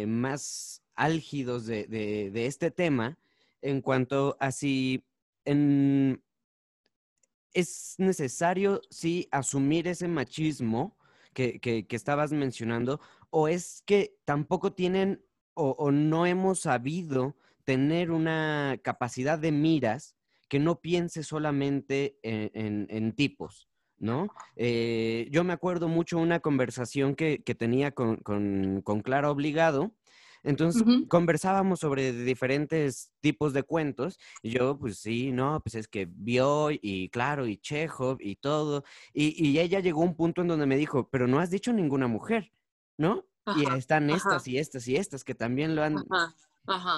más 0.05 0.83
álgidos 0.95 1.65
de, 1.65 1.85
de, 1.87 2.45
este 2.45 2.71
tema 2.71 3.17
en 3.61 3.81
cuanto 3.81 4.35
a 4.39 4.51
si 4.51 5.05
en 5.45 6.21
es 7.53 7.95
necesario, 7.97 8.81
sí, 8.89 9.27
asumir 9.31 9.87
ese 9.87 10.07
machismo 10.07 10.97
que, 11.33 11.59
que, 11.59 11.85
estabas 11.95 12.31
mencionando, 12.31 12.99
o 13.29 13.47
es 13.47 13.83
que 13.85 14.17
tampoco 14.25 14.73
tienen 14.73 15.23
o, 15.53 15.91
no 15.91 16.25
hemos 16.25 16.61
sabido 16.61 17.35
tener 17.65 18.11
una 18.11 18.79
capacidad 18.83 19.37
de 19.37 19.51
miras 19.51 20.15
que 20.49 20.59
no 20.59 20.81
piense 20.81 21.23
solamente 21.23 22.17
en, 22.23 23.13
tipos, 23.13 23.69
¿no? 23.97 24.29
Eh, 24.55 25.27
yo 25.31 25.43
me 25.43 25.53
acuerdo 25.53 25.87
mucho 25.87 26.17
una 26.17 26.39
conversación 26.39 27.15
que, 27.15 27.43
que 27.43 27.55
tenía 27.55 27.91
con, 27.91 28.17
con 28.17 29.01
Clara 29.01 29.29
Obligado, 29.29 29.93
entonces 30.43 30.83
conversábamos 31.07 31.79
sobre 31.79 32.11
diferentes 32.11 33.11
tipos 33.19 33.53
de 33.53 33.63
cuentos 33.63 34.19
y 34.41 34.51
yo, 34.51 34.77
pues 34.77 34.97
sí, 34.97 35.31
no, 35.31 35.59
pues 35.61 35.75
es 35.75 35.87
que 35.87 36.07
vio 36.09 36.69
y 36.71 37.09
claro, 37.09 37.45
y 37.47 37.57
Chekhov 37.57 38.17
y 38.19 38.35
todo. 38.35 38.83
Y, 39.13 39.59
ella 39.59 39.79
llegó 39.79 40.01
a 40.01 40.05
un 40.05 40.15
punto 40.15 40.41
en 40.41 40.47
donde 40.47 40.65
me 40.65 40.77
dijo, 40.77 41.09
pero 41.09 41.27
no 41.27 41.39
has 41.39 41.49
dicho 41.51 41.71
ninguna 41.73 42.07
mujer, 42.07 42.51
¿no? 42.97 43.25
y 43.55 43.67
están 43.75 44.09
estas 44.09 44.47
y 44.47 44.57
estas 44.59 44.87
y 44.87 44.95
estas 44.95 45.23
que 45.23 45.35
también 45.35 45.75
lo 45.75 45.83
han... 45.83 45.95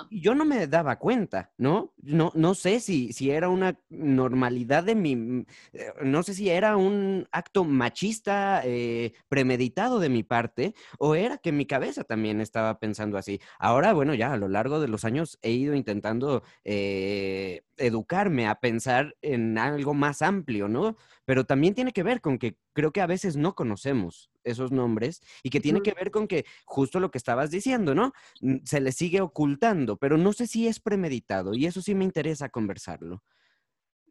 yo 0.10 0.36
no 0.36 0.46
me 0.46 0.68
daba 0.68 1.00
cuenta, 1.00 1.52
¿no? 1.58 1.94
No, 1.98 2.32
no 2.36 2.54
sé 2.54 2.80
si, 2.80 3.14
si 3.14 3.32
era 3.32 3.50
una 3.50 3.80
normalidad 3.90 4.84
de 4.84 4.96
mi, 4.96 5.16
mm, 5.16 5.46
eh, 5.74 5.94
no 6.04 6.24
sé 6.24 6.34
si 6.34 6.50
era 6.50 6.78
un 6.78 7.28
acto 7.32 7.64
machista 7.64 8.62
eh, 8.66 9.14
premeditado 9.30 10.00
de 10.00 10.10
mi 10.10 10.24
parte 10.24 10.76
o 11.00 11.16
era 11.16 11.38
que 11.38 11.52
mi 11.52 11.66
cabeza 11.66 12.04
también 12.04 12.42
estaba 12.42 12.80
pensando 12.80 13.18
así. 13.18 13.40
Ahora, 13.60 13.94
bueno, 13.94 14.14
ya 14.14 14.34
a 14.34 14.38
lo 14.38 14.48
largo 14.48 14.80
de 14.80 14.88
los 14.88 15.06
años 15.06 15.40
he 15.42 15.52
ido 15.52 15.76
intentando 15.76 16.44
eh, 16.64 17.64
educarme 17.78 18.48
a 18.48 18.60
pensar 18.60 19.16
en 19.22 19.58
algo 19.58 19.94
más 19.94 20.22
amplio, 20.22 20.68
¿no? 20.68 20.96
Pero 21.26 21.46
también 21.46 21.74
tiene 21.74 21.92
que 21.92 22.04
ver 22.04 22.22
con 22.22 22.38
que 22.38 22.58
creo 22.74 22.92
que 22.92 23.02
a 23.02 23.08
veces 23.08 23.36
no 23.36 23.56
conocemos 23.56 24.30
esos 24.44 24.72
nombres 24.72 25.22
y 25.42 25.50
que 25.50 25.60
tiene 25.60 25.82
que 25.82 25.94
ver 25.94 26.12
con 26.12 26.28
que 26.28 26.46
justo 26.66 27.00
lo 27.00 27.12
que 27.12 27.18
estabas 27.18 27.52
diciendo, 27.52 27.96
¿no? 27.96 28.14
Se 28.66 28.82
le 28.82 28.92
sigue 28.92 29.22
ocultando, 29.22 29.98
pero 29.98 30.18
no 30.18 30.34
sé 30.34 30.48
si 30.48 30.68
es 30.68 30.80
premeditado 30.80 31.54
y 31.54 31.66
eso 31.66 31.82
sí 31.82 31.96
me 31.96 32.06
interesa 32.06 32.50
conversarlo. 32.50 33.24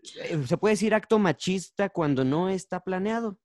Eh, 0.02 0.42
¿Se 0.46 0.56
puede 0.56 0.74
decir 0.74 0.94
acto 0.94 1.18
machista 1.18 1.88
cuando 1.88 2.24
no 2.24 2.48
está 2.48 2.80
planeado? 2.80 3.38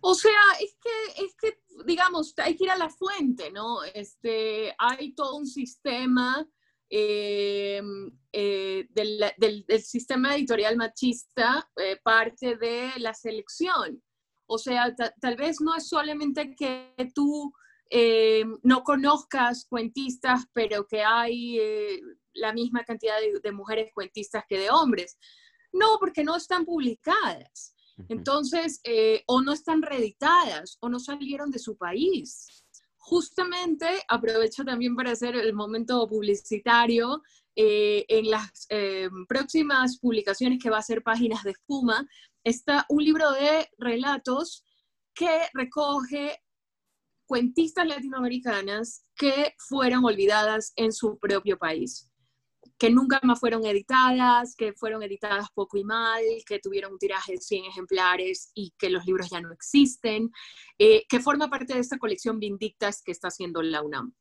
O 0.00 0.14
sea, 0.14 0.38
es 0.60 0.76
que, 0.80 1.24
es 1.24 1.34
que, 1.34 1.58
digamos, 1.86 2.34
hay 2.36 2.56
que 2.56 2.64
ir 2.64 2.70
a 2.70 2.76
la 2.76 2.90
fuente, 2.90 3.50
¿no? 3.50 3.82
Este, 3.84 4.74
hay 4.78 5.14
todo 5.14 5.36
un 5.36 5.46
sistema 5.46 6.46
eh, 6.90 7.80
eh, 8.94 9.32
del, 9.36 9.64
sistema 9.82 10.34
editorial 10.36 10.76
machista, 10.76 11.68
parte 12.02 12.56
de 12.56 12.92
la 12.98 13.14
selección. 13.14 14.02
O 14.46 14.58
sea, 14.58 14.94
tal 15.20 15.36
vez 15.36 15.60
no 15.60 15.74
es 15.74 15.88
solamente 15.88 16.54
que 16.54 16.94
tú 17.14 17.52
eh, 17.90 18.44
no 18.62 18.82
conozcas 18.82 19.66
cuentistas, 19.66 20.46
pero 20.52 20.86
que 20.86 21.02
hay 21.02 21.58
eh, 21.60 22.00
la 22.32 22.52
misma 22.52 22.82
cantidad 22.84 23.14
de, 23.42 23.52
mujeres 23.52 23.90
cuentistas 23.94 24.44
que 24.48 24.58
de 24.58 24.70
hombres. 24.70 25.18
No, 25.72 25.98
porque 26.00 26.24
no 26.24 26.36
están 26.36 26.64
publicadas. 26.64 27.74
Entonces, 28.08 28.80
eh, 28.82 29.22
o 29.26 29.40
no 29.40 29.52
están 29.52 29.80
reeditadas, 29.80 30.78
o 30.80 30.88
no 30.88 30.98
salieron 30.98 31.50
de 31.50 31.60
su 31.60 31.76
país. 31.76 32.64
Justamente 32.96 33.86
aprovecho 34.08 34.64
también 34.64 34.96
para 34.96 35.12
hacer 35.12 35.36
el 35.36 35.52
momento 35.52 36.08
publicitario. 36.08 37.22
En 37.56 38.30
las 38.30 38.66
próximas 39.28 39.98
publicaciones 39.98 40.58
que 40.62 40.70
va 40.70 40.78
a 40.78 40.82
ser 40.82 41.02
Páginas 41.02 41.42
de 41.44 41.52
Espuma, 41.52 42.06
está 42.44 42.84
un 42.88 43.04
libro 43.04 43.30
de 43.32 43.68
relatos 43.78 44.64
que 45.14 45.48
recoge 45.54 46.40
cuentistas 47.26 47.86
latinoamericanas 47.86 49.04
que 49.16 49.54
fueron 49.58 50.04
olvidadas 50.04 50.72
en 50.76 50.92
su 50.92 51.18
propio 51.18 51.58
país, 51.58 52.10
que 52.78 52.90
nunca 52.90 53.20
más 53.22 53.40
fueron 53.40 53.64
editadas, 53.64 54.54
que 54.56 54.74
fueron 54.74 55.02
editadas 55.02 55.46
poco 55.54 55.78
y 55.78 55.84
mal, 55.84 56.22
que 56.46 56.58
tuvieron 56.58 56.92
un 56.92 56.98
tiraje 56.98 57.32
de 57.32 57.38
100 57.38 57.64
ejemplares 57.66 58.50
y 58.54 58.74
que 58.76 58.90
los 58.90 59.06
libros 59.06 59.30
ya 59.30 59.40
no 59.40 59.52
existen, 59.52 60.30
eh, 60.78 61.04
que 61.08 61.20
forma 61.20 61.48
parte 61.48 61.74
de 61.74 61.80
esta 61.80 61.98
colección 61.98 62.38
Vindictas 62.38 63.02
que 63.02 63.12
está 63.12 63.28
haciendo 63.28 63.62
la 63.62 63.82
UNAM. 63.82 64.14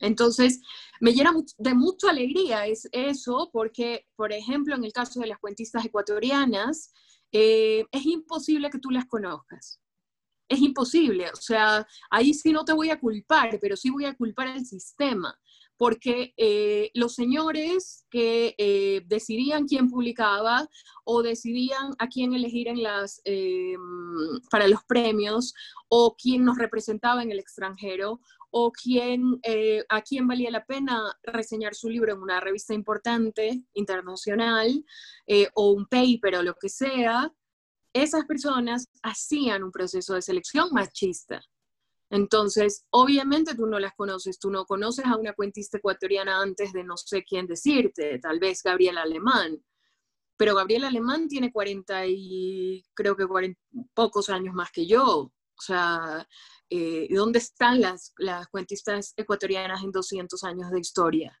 Entonces, 0.00 0.60
me 1.00 1.12
llena 1.12 1.32
de 1.58 1.74
mucha 1.74 2.10
alegría 2.10 2.66
es 2.66 2.88
eso, 2.92 3.50
porque, 3.52 4.06
por 4.16 4.32
ejemplo, 4.32 4.74
en 4.74 4.84
el 4.84 4.92
caso 4.92 5.20
de 5.20 5.26
las 5.26 5.38
cuentistas 5.38 5.84
ecuatorianas, 5.84 6.92
eh, 7.32 7.84
es 7.90 8.06
imposible 8.06 8.70
que 8.70 8.78
tú 8.78 8.90
las 8.90 9.06
conozcas. 9.06 9.80
Es 10.48 10.60
imposible, 10.60 11.28
o 11.30 11.36
sea, 11.36 11.86
ahí 12.08 12.32
sí 12.32 12.52
no 12.52 12.64
te 12.64 12.72
voy 12.72 12.90
a 12.90 13.00
culpar, 13.00 13.58
pero 13.60 13.76
sí 13.76 13.90
voy 13.90 14.04
a 14.04 14.14
culpar 14.14 14.46
al 14.46 14.64
sistema, 14.64 15.36
porque 15.76 16.34
eh, 16.36 16.92
los 16.94 17.14
señores 17.16 18.06
que 18.10 18.54
eh, 18.56 19.02
decidían 19.06 19.66
quién 19.66 19.90
publicaba 19.90 20.68
o 21.04 21.22
decidían 21.22 21.94
a 21.98 22.06
quién 22.06 22.32
elegir 22.32 22.68
en 22.68 22.80
las, 22.80 23.20
para 24.48 24.68
los 24.68 24.84
premios 24.84 25.52
o 25.88 26.14
quién 26.16 26.44
nos 26.44 26.58
representaba 26.58 27.24
en 27.24 27.32
el 27.32 27.40
extranjero 27.40 28.20
o 28.58 28.72
quién, 28.72 29.38
a 29.90 30.00
quién 30.00 30.26
valía 30.26 30.50
la 30.50 30.64
pena 30.64 31.14
reseñar 31.22 31.74
su 31.74 31.90
libro 31.90 32.14
en 32.14 32.22
una 32.22 32.40
revista 32.40 32.72
importante, 32.72 33.62
internacional, 33.74 34.82
eh, 35.26 35.50
o 35.54 35.72
un 35.72 35.84
paper 35.84 36.36
o 36.36 36.42
lo 36.42 36.54
que 36.54 36.70
sea, 36.70 37.30
esas 37.92 38.24
personas 38.24 38.88
hacían 39.02 39.62
un 39.62 39.70
proceso 39.70 40.14
de 40.14 40.22
selección 40.22 40.70
machista. 40.72 41.42
Entonces, 42.08 42.86
obviamente 42.88 43.54
tú 43.54 43.66
no 43.66 43.78
las 43.78 43.92
conoces, 43.94 44.38
tú 44.38 44.50
no 44.50 44.64
conoces 44.64 45.04
a 45.04 45.18
una 45.18 45.34
cuentista 45.34 45.76
ecuatoriana 45.76 46.40
antes 46.40 46.72
de 46.72 46.82
no 46.82 46.96
sé 46.96 47.24
quién 47.24 47.46
decirte, 47.46 48.18
tal 48.20 48.38
vez 48.38 48.62
Gabriel 48.62 48.96
Alemán, 48.96 49.62
pero 50.38 50.54
Gabriel 50.54 50.84
Alemán 50.84 51.28
tiene 51.28 51.52
40 51.52 52.06
y 52.06 52.82
creo 52.94 53.16
que 53.16 53.26
40, 53.26 53.60
pocos 53.92 54.30
años 54.30 54.54
más 54.54 54.70
que 54.70 54.86
yo. 54.86 55.30
O 55.58 55.62
sea, 55.62 56.28
eh, 56.68 57.08
¿dónde 57.10 57.38
están 57.38 57.80
las, 57.80 58.12
las 58.18 58.48
cuentistas 58.48 59.14
ecuatorianas 59.16 59.82
en 59.82 59.90
200 59.90 60.44
años 60.44 60.70
de 60.70 60.80
historia? 60.80 61.40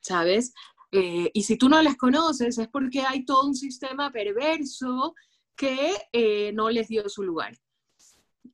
¿Sabes? 0.00 0.52
Eh, 0.96 1.28
y 1.34 1.42
si 1.42 1.56
tú 1.56 1.68
no 1.68 1.82
las 1.82 1.96
conoces 1.96 2.56
es 2.56 2.68
porque 2.68 3.00
hay 3.00 3.24
todo 3.24 3.48
un 3.48 3.56
sistema 3.56 4.12
perverso 4.12 5.12
que 5.56 5.90
eh, 6.12 6.52
no 6.52 6.70
les 6.70 6.86
dio 6.86 7.08
su 7.08 7.24
lugar. 7.24 7.58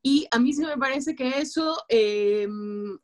Y 0.02 0.26
a 0.30 0.38
mí 0.38 0.54
sí 0.54 0.62
me 0.62 0.78
parece 0.78 1.14
que 1.14 1.28
eso, 1.38 1.76
eh, 1.90 2.48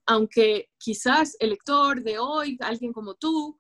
aunque 0.07 0.71
quizás 0.79 1.37
el 1.39 1.51
lector 1.51 2.03
de 2.03 2.19
hoy, 2.19 2.57
alguien 2.61 2.95
como 2.95 3.15
tú, 3.15 3.59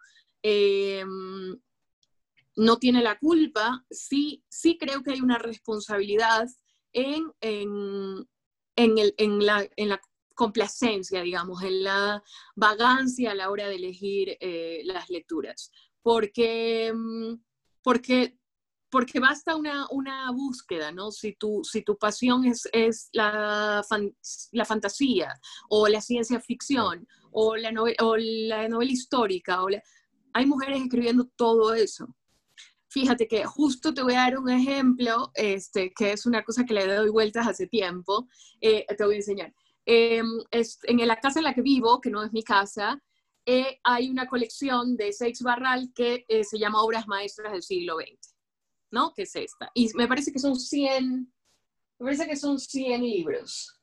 no 2.57 2.79
tiene 2.79 3.03
la 3.03 3.18
culpa, 3.18 3.85
sí, 3.90 4.42
sí 4.49 4.79
creo 4.79 5.03
que 5.03 5.11
hay 5.11 5.20
una 5.20 5.37
responsabilidad 5.37 6.49
en, 6.96 7.30
en, 7.42 8.26
en, 8.74 8.98
el, 8.98 9.14
en 9.18 9.44
la, 9.44 9.68
la, 9.76 10.00
complacencia, 10.35 11.22
digamos, 11.22 11.62
en 11.62 11.82
la 11.82 12.22
vagancia 12.54 13.30
a 13.30 13.35
la 13.35 13.50
hora 13.50 13.68
de 13.68 13.76
elegir 13.76 14.37
eh, 14.40 14.82
las 14.85 15.09
lecturas. 15.09 15.70
Porque, 16.02 16.92
mm, 16.94 17.35
porque, 17.82 18.38
porque 18.90 19.18
basta 19.18 19.56
una, 19.56 19.87
una 19.90 20.30
búsqueda, 20.32 20.92
¿no? 20.92 21.11
Si 21.11 21.32
tu, 21.35 21.62
si 21.64 21.82
tu 21.82 21.96
pasión 21.96 22.44
es, 22.44 22.68
es 22.72 23.09
la, 23.12 23.82
la 24.52 24.64
fantasía 24.64 25.40
o 25.70 25.88
la 25.88 26.00
ciencia 26.00 26.38
ficción 26.40 27.09
o 27.30 27.56
la, 27.56 27.72
novela, 27.72 27.96
o 28.02 28.16
la 28.16 28.68
novela 28.68 28.92
histórica, 28.92 29.62
o 29.62 29.68
hay 30.35 30.46
mujeres 30.46 30.82
escribiendo 30.82 31.26
todo 31.37 31.72
eso. 31.74 32.14
Fíjate 32.96 33.28
que 33.28 33.44
justo 33.44 33.92
te 33.92 34.02
voy 34.02 34.14
a 34.14 34.20
dar 34.20 34.38
un 34.38 34.48
ejemplo, 34.48 35.30
este, 35.35 35.92
que 35.92 36.12
es 36.12 36.24
una 36.24 36.42
cosa 36.42 36.64
que 36.64 36.72
le 36.72 36.87
doy 36.87 37.11
vueltas 37.11 37.46
hace 37.46 37.66
tiempo. 37.66 38.26
Eh, 38.59 38.87
te 38.96 39.04
voy 39.04 39.16
a 39.16 39.18
enseñar. 39.18 39.54
Em, 39.85 40.26
en 40.50 41.06
la 41.06 41.20
casa 41.20 41.40
en 41.40 41.44
la 41.44 41.52
que 41.52 41.61
vivo, 41.61 42.00
que 42.00 42.09
no 42.09 42.24
es 42.24 42.32
mi 42.32 42.42
casa, 42.42 42.98
eh, 43.44 43.80
hay 43.85 44.09
una 44.09 44.26
colección 44.26 44.96
de 44.96 45.12
Seix 45.12 45.42
Barral 45.42 45.92
que 45.94 46.24
eh, 46.26 46.42
se 46.42 46.59
llama 46.59 46.82
Obras 46.82 47.06
Maestras 47.06 47.52
del 47.52 47.62
siglo 47.62 47.96
XX, 47.96 48.35
¿no? 48.92 49.12
Que 49.12 49.24
es 49.24 49.37
esta. 49.37 49.70
Y 49.74 49.92
me 49.94 50.09
parece 50.09 50.32
que 50.32 50.38
son 50.38 50.59
100, 50.59 51.30
me 51.98 52.02
parece 52.02 52.26
que 52.26 52.37
son 52.37 52.59
100 52.59 53.02
libros. 53.02 53.78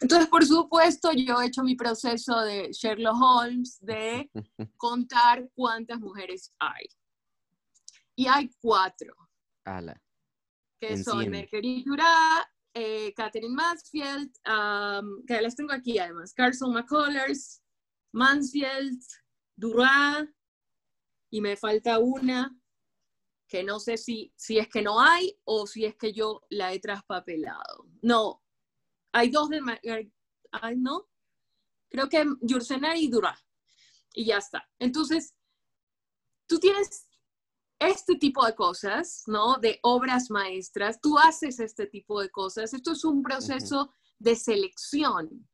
Entonces, 0.00 0.28
por 0.28 0.46
supuesto, 0.46 1.10
yo 1.10 1.42
he 1.42 1.46
hecho 1.46 1.64
mi 1.64 1.74
proceso 1.74 2.40
de 2.42 2.70
Sherlock 2.70 3.20
Holmes 3.20 3.78
de 3.80 4.30
contar 4.76 5.50
cuántas 5.56 5.98
mujeres 5.98 6.54
hay. 6.60 6.86
Y 8.18 8.26
hay 8.26 8.50
cuatro. 8.60 9.14
Ala. 9.64 10.02
Que 10.80 10.96
son 11.04 11.30
Mercury 11.30 11.84
Durá, 11.84 12.50
eh, 12.74 13.14
Catherine 13.14 13.54
Mansfield, 13.54 14.32
que 15.24 15.40
las 15.40 15.54
tengo 15.54 15.72
aquí 15.72 16.00
además, 16.00 16.34
Carson 16.34 16.72
McCullers, 16.72 17.62
Mansfield, 18.12 19.00
Duras, 19.56 20.26
y 21.30 21.40
me 21.40 21.56
falta 21.56 22.00
una 22.00 22.56
que 23.48 23.62
no 23.62 23.78
sé 23.78 23.96
si, 23.96 24.32
si 24.36 24.58
es 24.58 24.68
que 24.68 24.82
no 24.82 25.00
hay 25.00 25.38
o 25.44 25.66
si 25.68 25.84
es 25.84 25.96
que 25.96 26.12
yo 26.12 26.42
la 26.50 26.72
he 26.72 26.80
traspapelado. 26.80 27.86
No, 28.02 28.42
hay 29.12 29.30
dos 29.30 29.48
de... 29.48 29.60
Ay, 30.50 30.76
no, 30.76 31.08
creo 31.88 32.08
que 32.08 32.24
Yursenar 32.42 32.96
y 32.96 33.08
Duras. 33.08 33.40
Y 34.12 34.26
ya 34.26 34.38
está. 34.38 34.68
Entonces, 34.78 35.34
tú 36.48 36.58
tienes 36.58 37.07
este 37.78 38.16
tipo 38.16 38.44
de 38.44 38.54
cosas, 38.54 39.22
¿no? 39.26 39.56
De 39.58 39.78
obras 39.82 40.30
maestras, 40.30 41.00
tú 41.00 41.18
haces 41.18 41.60
este 41.60 41.86
tipo 41.86 42.20
de 42.20 42.30
cosas. 42.30 42.74
Esto 42.74 42.92
es 42.92 43.04
un 43.04 43.22
proceso 43.22 43.92
de 44.18 44.34
selección 44.34 45.48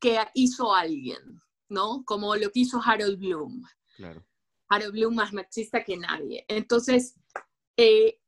que 0.00 0.18
hizo 0.34 0.74
alguien, 0.74 1.40
¿no? 1.68 2.02
Como 2.04 2.34
lo 2.36 2.50
que 2.50 2.60
hizo 2.60 2.80
Harold 2.84 3.18
Bloom. 3.18 3.62
Claro. 3.96 4.26
Harold 4.68 4.92
Bloom 4.92 5.14
más 5.14 5.32
machista 5.32 5.84
que 5.84 5.96
nadie. 5.96 6.44
Entonces, 6.48 7.14
eh, 7.76 8.18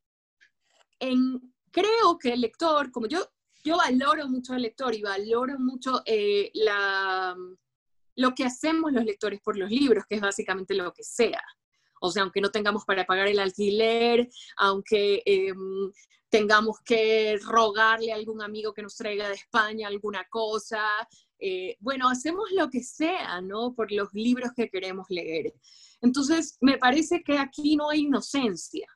creo 1.70 2.18
que 2.20 2.32
el 2.32 2.40
lector, 2.40 2.90
como 2.92 3.06
yo, 3.06 3.26
yo 3.64 3.76
valoro 3.76 4.28
mucho 4.28 4.52
al 4.52 4.62
lector 4.62 4.94
y 4.94 5.02
valoro 5.02 5.58
mucho 5.58 6.02
eh, 6.04 6.50
la, 6.54 7.36
lo 8.16 8.34
que 8.34 8.44
hacemos 8.44 8.92
los 8.92 9.04
lectores 9.04 9.40
por 9.40 9.56
los 9.56 9.70
libros, 9.70 10.04
que 10.08 10.16
es 10.16 10.20
básicamente 10.20 10.74
lo 10.74 10.92
que 10.92 11.02
sea. 11.02 11.42
O 12.04 12.10
sea, 12.10 12.24
aunque 12.24 12.40
no 12.40 12.50
tengamos 12.50 12.84
para 12.84 13.06
pagar 13.06 13.28
el 13.28 13.38
alquiler, 13.38 14.28
aunque 14.56 15.22
em, 15.24 15.92
tengamos 16.28 16.80
que 16.84 17.38
rogarle 17.44 18.10
a 18.10 18.16
algún 18.16 18.42
amigo 18.42 18.74
que 18.74 18.82
nos 18.82 18.96
traiga 18.96 19.28
de 19.28 19.34
España 19.34 19.86
alguna 19.86 20.26
cosa, 20.28 20.82
eh, 21.38 21.76
bueno, 21.78 22.08
hacemos 22.08 22.50
lo 22.52 22.68
que 22.70 22.82
sea, 22.82 23.40
¿no? 23.40 23.72
Por 23.74 23.92
los 23.92 24.12
libros 24.14 24.50
que 24.56 24.68
queremos 24.68 25.06
leer. 25.10 25.54
Entonces, 26.00 26.58
me 26.60 26.76
parece 26.76 27.22
que 27.22 27.38
aquí 27.38 27.76
no 27.76 27.90
hay 27.90 28.00
inocencia. 28.00 28.88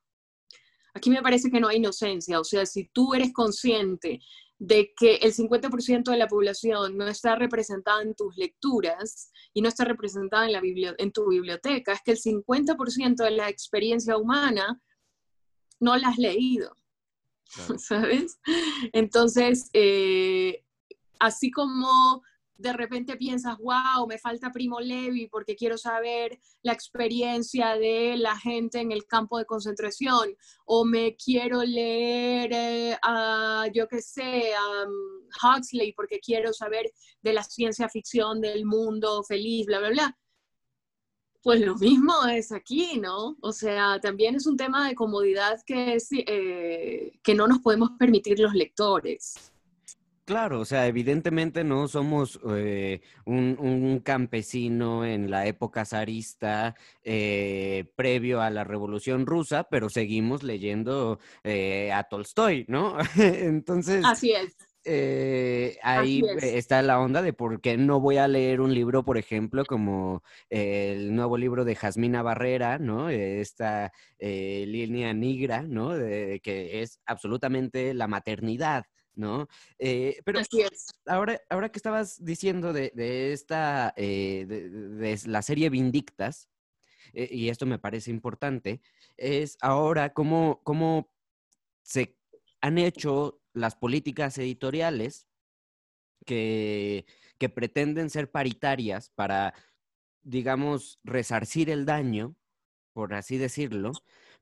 Aquí 0.92 1.09
me 1.09 1.23
parece 1.23 1.49
que 1.49 1.61
no 1.61 1.69
hay 1.69 1.77
inocencia. 1.77 2.40
O 2.40 2.45
sea, 2.45 2.66
si 2.66 2.88
tú 2.88 3.14
eres 3.14 3.33
consciente 3.33 4.21
de 4.59 4.92
que 4.97 5.16
el 5.16 5.35
50% 5.35 6.11
de 6.11 6.16
la 6.16 6.29
población 6.29 6.97
no 6.97 7.07
está 7.07 7.37
representada 7.37 8.03
en 8.03 8.14
tus 8.14 8.37
lecturas 8.37 9.31
y 9.53 9.61
no 9.61 9.69
está 9.69 9.85
representada 9.85 10.47
en, 10.47 10.53
la 10.53 10.62
en 10.99 11.12
tu 11.12 11.29
biblioteca, 11.29 11.92
es 11.92 12.01
que 12.03 12.12
el 12.12 12.19
50% 12.19 13.16
de 13.16 13.31
la 13.33 13.49
experiencia 13.49 14.16
humana 14.16 14.81
no 15.79 15.97
la 15.97 16.09
has 16.09 16.19
leído, 16.19 16.75
¿sabes? 17.79 18.38
Entonces, 18.92 19.69
eh, 19.75 20.64
así 21.19 21.51
como 21.51 22.23
de 22.59 22.73
repente 22.73 23.16
piensas, 23.16 23.57
wow, 23.59 24.07
me 24.09 24.19
falta 24.19 24.51
Primo 24.51 24.81
Levi 24.81 25.29
porque 25.29 25.57
quiero 25.57 25.77
saber 25.77 26.38
la 26.62 26.73
experiencia 26.73 27.77
de 27.77 28.16
la 28.16 28.38
gente 28.38 28.81
en 28.81 28.92
el 28.92 29.07
campo 29.07 29.38
de 29.38 29.45
concentración, 29.45 30.35
o 30.64 30.85
me 30.85 31.16
quiero 31.16 31.62
leer 31.62 32.51
eh, 32.53 32.99
a, 33.03 33.66
yo 33.73 33.87
qué 33.88 34.01
sé, 34.01 34.55
a 34.55 34.85
um, 34.85 35.59
Huxley 35.59 35.92
porque 35.92 36.21
quiero 36.21 36.53
saber 36.53 36.90
de 37.23 37.33
la 37.33 37.42
ciencia 37.42 37.88
ficción 37.88 38.40
del 38.40 38.64
mundo 38.64 39.23
feliz, 39.23 39.66
bla, 39.66 39.79
bla, 39.79 39.90
bla. 39.90 40.19
Pues 41.42 41.61
lo 41.61 41.77
mismo 41.77 42.12
es 42.27 42.51
aquí, 42.51 42.99
¿no? 42.99 43.37
O 43.40 43.53
sea, 43.53 44.01
también 44.01 44.35
es 44.35 44.49
un 44.49 44.57
tema 44.57 44.88
de 44.88 44.97
comodidad 44.97 45.61
que, 45.64 45.97
eh, 46.11 47.21
que 47.23 47.35
no 47.37 47.47
nos 47.47 47.61
podemos 47.61 47.90
permitir 47.99 48.40
los 48.40 48.53
lectores. 48.53 49.53
Claro, 50.27 50.59
o 50.59 50.65
sea, 50.65 50.89
evidentemente 50.89 51.62
no 51.62 51.87
somos 51.87 52.41
eh, 52.51 53.01
un, 53.27 54.01
campesino 54.05 55.05
en 55.05 55.31
la 55.31 55.47
época 55.47 55.85
zarista 55.85 56.75
eh, 57.05 57.85
previo 57.95 58.41
a 58.41 58.51
la 58.51 58.65
Revolución 58.65 59.25
Rusa, 59.25 59.69
pero 59.71 59.89
seguimos 59.89 60.43
leyendo 60.43 61.21
eh, 61.45 61.93
a 61.93 62.03
Tolstoy, 62.03 62.65
¿no? 62.67 62.97
Entonces... 63.17 64.05
Así 64.05 64.33
es. 64.33 64.57
ahí 65.85 66.25
está 66.43 66.83
la 66.83 66.99
onda 66.99 67.23
de 67.23 67.33
por 67.33 67.61
qué 67.61 67.77
no 67.77 68.01
voy 68.01 68.17
a 68.17 68.27
leer 68.27 68.61
un 68.61 68.75
libro, 68.75 69.05
por 69.05 69.19
ejemplo, 69.19 69.65
como 69.65 70.25
el 70.51 71.15
nuevo 71.15 71.39
libro 71.39 71.65
de 71.65 71.77
Jasmina 71.77 72.23
Barrera, 72.23 72.79
¿no? 72.79 73.11
Esta 73.11 73.93
línea 74.19 75.15
negra, 75.15 75.62
¿no? 75.62 75.97
De, 75.97 76.41
que 76.43 76.83
es 76.83 77.01
absolutamente 77.07 77.95
la 77.95 78.09
maternidad, 78.09 78.87
¿no? 79.17 79.49
Eh, 79.79 80.21
pero 80.25 80.41
Ahora, 81.07 81.41
ahora 81.51 81.71
que 81.71 81.79
estabas 81.79 82.23
diciendo 82.25 82.73
de, 82.73 83.33
esta, 83.33 83.93
eh, 83.97 84.47
de, 84.47 85.21
la 85.27 85.43
serie 85.43 85.71
Vindictas, 85.71 86.49
eh, 87.13 87.29
y 87.31 87.49
esto 87.49 87.67
me 87.67 87.79
parece 87.79 88.11
importante, 88.11 88.81
es 89.17 89.57
ahora 89.61 90.13
cómo, 90.13 90.61
cómo 90.63 91.11
se 91.83 92.17
han 92.61 92.79
hecho 92.79 93.41
las 93.53 93.75
políticas 93.75 94.37
editoriales 94.39 95.27
que, 96.25 97.07
que 97.39 97.49
pretenden 97.49 98.11
ser 98.11 98.31
paritarias 98.31 99.11
para, 99.11 99.55
digamos, 100.23 101.01
resarcir 101.05 101.71
el 101.71 101.87
daño, 101.87 102.37
por 102.93 103.15
así 103.15 103.39
decirlo, 103.39 103.93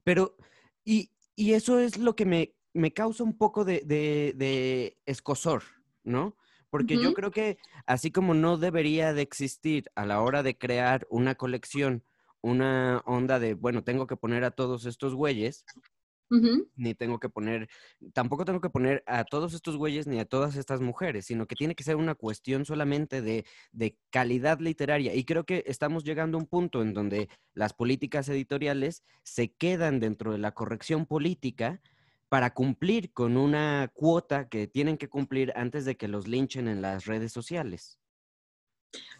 pero, 0.03 0.37
y, 0.85 1.11
y 1.37 1.53
eso 1.53 1.79
es 1.79 1.99
lo 1.99 2.17
que 2.17 2.27
me, 2.27 2.55
me 2.75 2.93
causa 2.93 3.25
un 3.25 3.39
poco 3.39 3.65
de, 3.65 4.99
escosor, 5.07 5.63
¿no? 6.03 6.37
Porque 6.69 7.01
yo 7.01 7.15
creo 7.15 7.31
que 7.31 7.57
así 7.87 8.11
como 8.11 8.35
no 8.35 8.59
debería 8.59 9.15
de 9.15 9.23
existir 9.23 9.91
a 9.95 10.05
la 10.05 10.21
hora 10.21 10.43
de 10.43 10.59
crear 10.59 11.07
una 11.09 11.37
colección, 11.37 12.03
una 12.41 13.01
onda 13.07 13.39
de, 13.39 13.55
bueno, 13.55 13.85
tengo 13.85 14.09
que 14.09 14.17
poner 14.17 14.43
a 14.43 14.51
todos 14.51 14.85
estos 14.85 15.15
güeyes, 15.15 15.65
ni 16.75 16.95
tengo 16.95 17.21
que 17.21 17.29
poner, 17.29 17.69
tampoco 18.13 18.45
tengo 18.45 18.61
que 18.61 18.71
poner 18.71 19.05
a 19.07 19.23
todos 19.23 19.55
estos 19.55 19.77
güeyes 19.77 20.09
ni 20.09 20.19
a 20.19 20.25
todas 20.25 20.57
estas 20.57 20.81
mujeres, 20.81 21.27
sino 21.27 21.47
que 21.47 21.55
tiene 21.55 21.77
que 21.77 21.85
ser 21.85 21.95
una 21.95 22.17
cuestión 22.17 22.65
solamente 22.65 23.23
de, 23.23 23.45
de 23.71 23.97
calidad 24.11 24.59
literaria. 24.59 25.15
Y 25.15 25.25
creo 25.25 25.45
que 25.45 25.63
estamos 25.67 26.03
llegando 26.03 26.37
a 26.37 26.41
un 26.41 26.49
punto 26.49 26.83
en 26.83 26.93
donde 26.93 27.29
las 27.53 27.73
políticas 27.73 28.29
editoriales 28.29 29.05
se 29.23 29.53
quedan 29.53 30.01
dentro 30.01 30.33
de 30.33 30.39
la 30.39 30.55
corrección 30.55 31.07
política 31.07 31.81
para 32.35 32.53
cumplir 32.53 33.13
con 33.13 33.37
una 33.37 33.93
cuota 33.95 34.49
que 34.49 34.67
tienen 34.67 34.99
que 34.99 35.09
cumplir 35.09 35.53
antes 35.55 35.85
de 35.85 35.97
que 35.97 36.09
los 36.09 36.27
linchen 36.27 36.67
en 36.67 36.83
las 36.83 37.05
redes 37.05 37.31
sociales. 37.31 38.01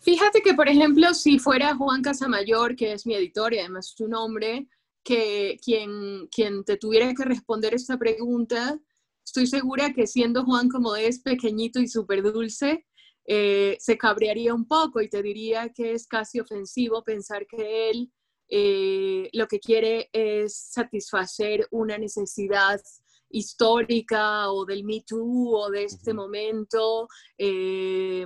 Fíjate 0.01 0.43
que, 0.43 0.55
por 0.55 0.69
ejemplo, 0.69 1.15
si 1.15 1.39
fuera 1.39 1.77
Juan 1.77 2.03
Casamayor, 2.03 2.75
que 2.75 2.93
es 2.93 3.07
mi 3.07 3.15
editor 3.15 3.55
y 3.55 3.61
además 3.61 3.95
su 3.97 4.09
nombre, 4.09 4.67
que 5.05 5.61
quien, 5.65 6.27
quien 6.27 6.65
te 6.65 6.77
tuviera 6.77 7.15
que 7.15 7.25
responder 7.25 7.75
esta 7.75 7.97
pregunta, 7.99 8.81
estoy 9.25 9.47
segura 9.47 9.93
que 9.93 10.09
siendo 10.09 10.45
Juan 10.45 10.69
como 10.69 10.97
es 10.97 11.21
pequeñito 11.21 11.79
y 11.79 11.87
súper 11.87 12.21
dulce, 12.21 12.85
eh, 13.29 13.77
se 13.79 13.97
cabrearía 13.97 14.53
un 14.53 14.67
poco 14.67 15.01
y 15.01 15.09
te 15.09 15.23
diría 15.23 15.69
que 15.69 15.93
es 15.93 16.09
casi 16.09 16.41
ofensivo 16.41 17.05
pensar 17.05 17.47
que 17.47 17.91
él 17.91 18.11
eh, 18.49 19.31
lo 19.33 19.47
que 19.47 19.61
quiere 19.61 20.11
es 20.13 20.57
satisfacer 20.57 21.69
una 21.71 21.97
necesidad 21.97 22.81
histórica 23.35 24.51
o 24.51 24.65
del 24.65 24.85
Me 24.85 25.03
Too 25.07 25.51
o 25.55 25.71
de 25.71 25.85
este 25.85 26.15
momento 26.15 27.09
eh, 27.37 28.25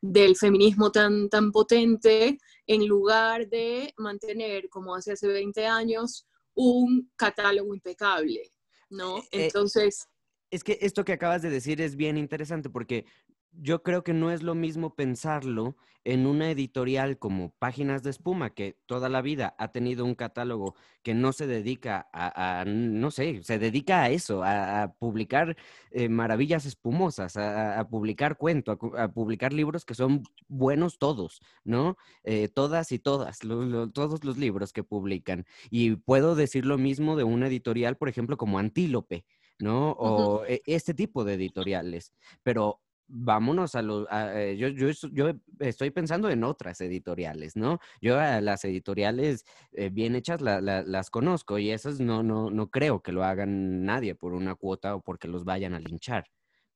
del 0.00 0.36
feminismo 0.36 0.90
tan, 0.90 1.28
tan 1.28 1.52
potente, 1.52 2.38
en 2.66 2.86
lugar 2.86 3.48
de 3.48 3.92
mantener, 3.98 4.68
como 4.68 4.94
hace 4.94 5.12
hace 5.12 5.28
20 5.28 5.66
años, 5.66 6.26
un 6.54 7.10
catálogo 7.16 7.74
impecable, 7.74 8.52
¿no? 8.90 9.18
Eh, 9.18 9.28
eh, 9.32 9.44
Entonces... 9.46 10.06
Es 10.50 10.64
que 10.64 10.78
esto 10.82 11.04
que 11.04 11.12
acabas 11.12 11.40
de 11.40 11.48
decir 11.48 11.80
es 11.80 11.96
bien 11.96 12.18
interesante 12.18 12.68
porque 12.68 13.06
yo 13.52 13.82
creo 13.82 14.02
que 14.02 14.12
no 14.12 14.30
es 14.30 14.42
lo 14.42 14.54
mismo 14.54 14.94
pensarlo 14.94 15.76
en 16.04 16.26
una 16.26 16.50
editorial 16.50 17.18
como 17.18 17.52
Páginas 17.58 18.02
de 18.02 18.10
Espuma, 18.10 18.50
que 18.50 18.76
toda 18.86 19.08
la 19.08 19.22
vida 19.22 19.54
ha 19.58 19.68
tenido 19.68 20.04
un 20.04 20.14
catálogo 20.14 20.74
que 21.02 21.14
no 21.14 21.32
se 21.32 21.46
dedica 21.46 22.08
a, 22.12 22.64
no 22.66 23.10
sé, 23.10 23.42
se 23.44 23.58
dedica 23.58 24.02
a 24.02 24.10
eso, 24.10 24.42
a, 24.42 24.94
publicar 24.98 25.56
eh, 25.92 26.08
maravillas 26.08 26.66
espumosas, 26.66 27.36
a, 27.36 27.86
publicar 27.88 28.36
cuentos, 28.36 28.78
a, 28.96 29.08
publicar 29.08 29.52
libros 29.52 29.84
que 29.84 29.94
son 29.94 30.24
buenos 30.48 30.98
todos, 30.98 31.40
¿no? 31.64 31.96
Eh, 32.24 32.48
todas 32.48 32.90
y 32.90 32.98
todas, 32.98 33.38
todos 33.40 34.24
los 34.24 34.38
libros 34.38 34.72
que 34.72 34.82
publican. 34.82 35.46
Y 35.70 35.96
puedo 35.96 36.34
decir 36.34 36.66
lo 36.66 36.78
mismo 36.78 37.16
de 37.16 37.24
una 37.24 37.46
editorial, 37.46 37.96
por 37.96 38.08
ejemplo, 38.08 38.36
como 38.36 38.58
Antílope. 38.58 39.24
¿no? 39.58 39.92
O 39.92 40.44
e, 40.44 40.60
este 40.66 40.92
tipo 40.92 41.22
de 41.22 41.34
editoriales. 41.34 42.12
Pero 42.42 42.80
vámonos 43.12 43.74
a 43.74 43.82
los, 43.82 44.06
eh, 44.10 44.56
yo, 44.58 44.68
yo, 44.68 44.88
yo, 45.12 45.32
estoy 45.60 45.90
pensando 45.90 46.30
en 46.30 46.42
otras 46.44 46.80
editoriales, 46.80 47.56
¿no? 47.56 47.78
Yo 48.00 48.18
a 48.18 48.40
las 48.40 48.64
editoriales 48.64 49.44
eh, 49.72 49.90
bien 49.90 50.16
hechas 50.16 50.40
las 50.40 51.10
conozco 51.10 51.58
y 51.58 51.70
esas 51.70 52.00
no, 52.00 52.22
no, 52.22 52.50
no 52.50 52.70
creo 52.70 53.02
que 53.02 53.12
lo 53.12 53.24
hagan 53.24 53.84
nadie 53.84 54.14
por 54.14 54.32
una 54.32 54.54
cuota 54.54 54.94
o 54.96 55.02
porque 55.02 55.28
los 55.28 55.44
vayan 55.44 55.74
a 55.74 55.80
linchar 55.80 56.24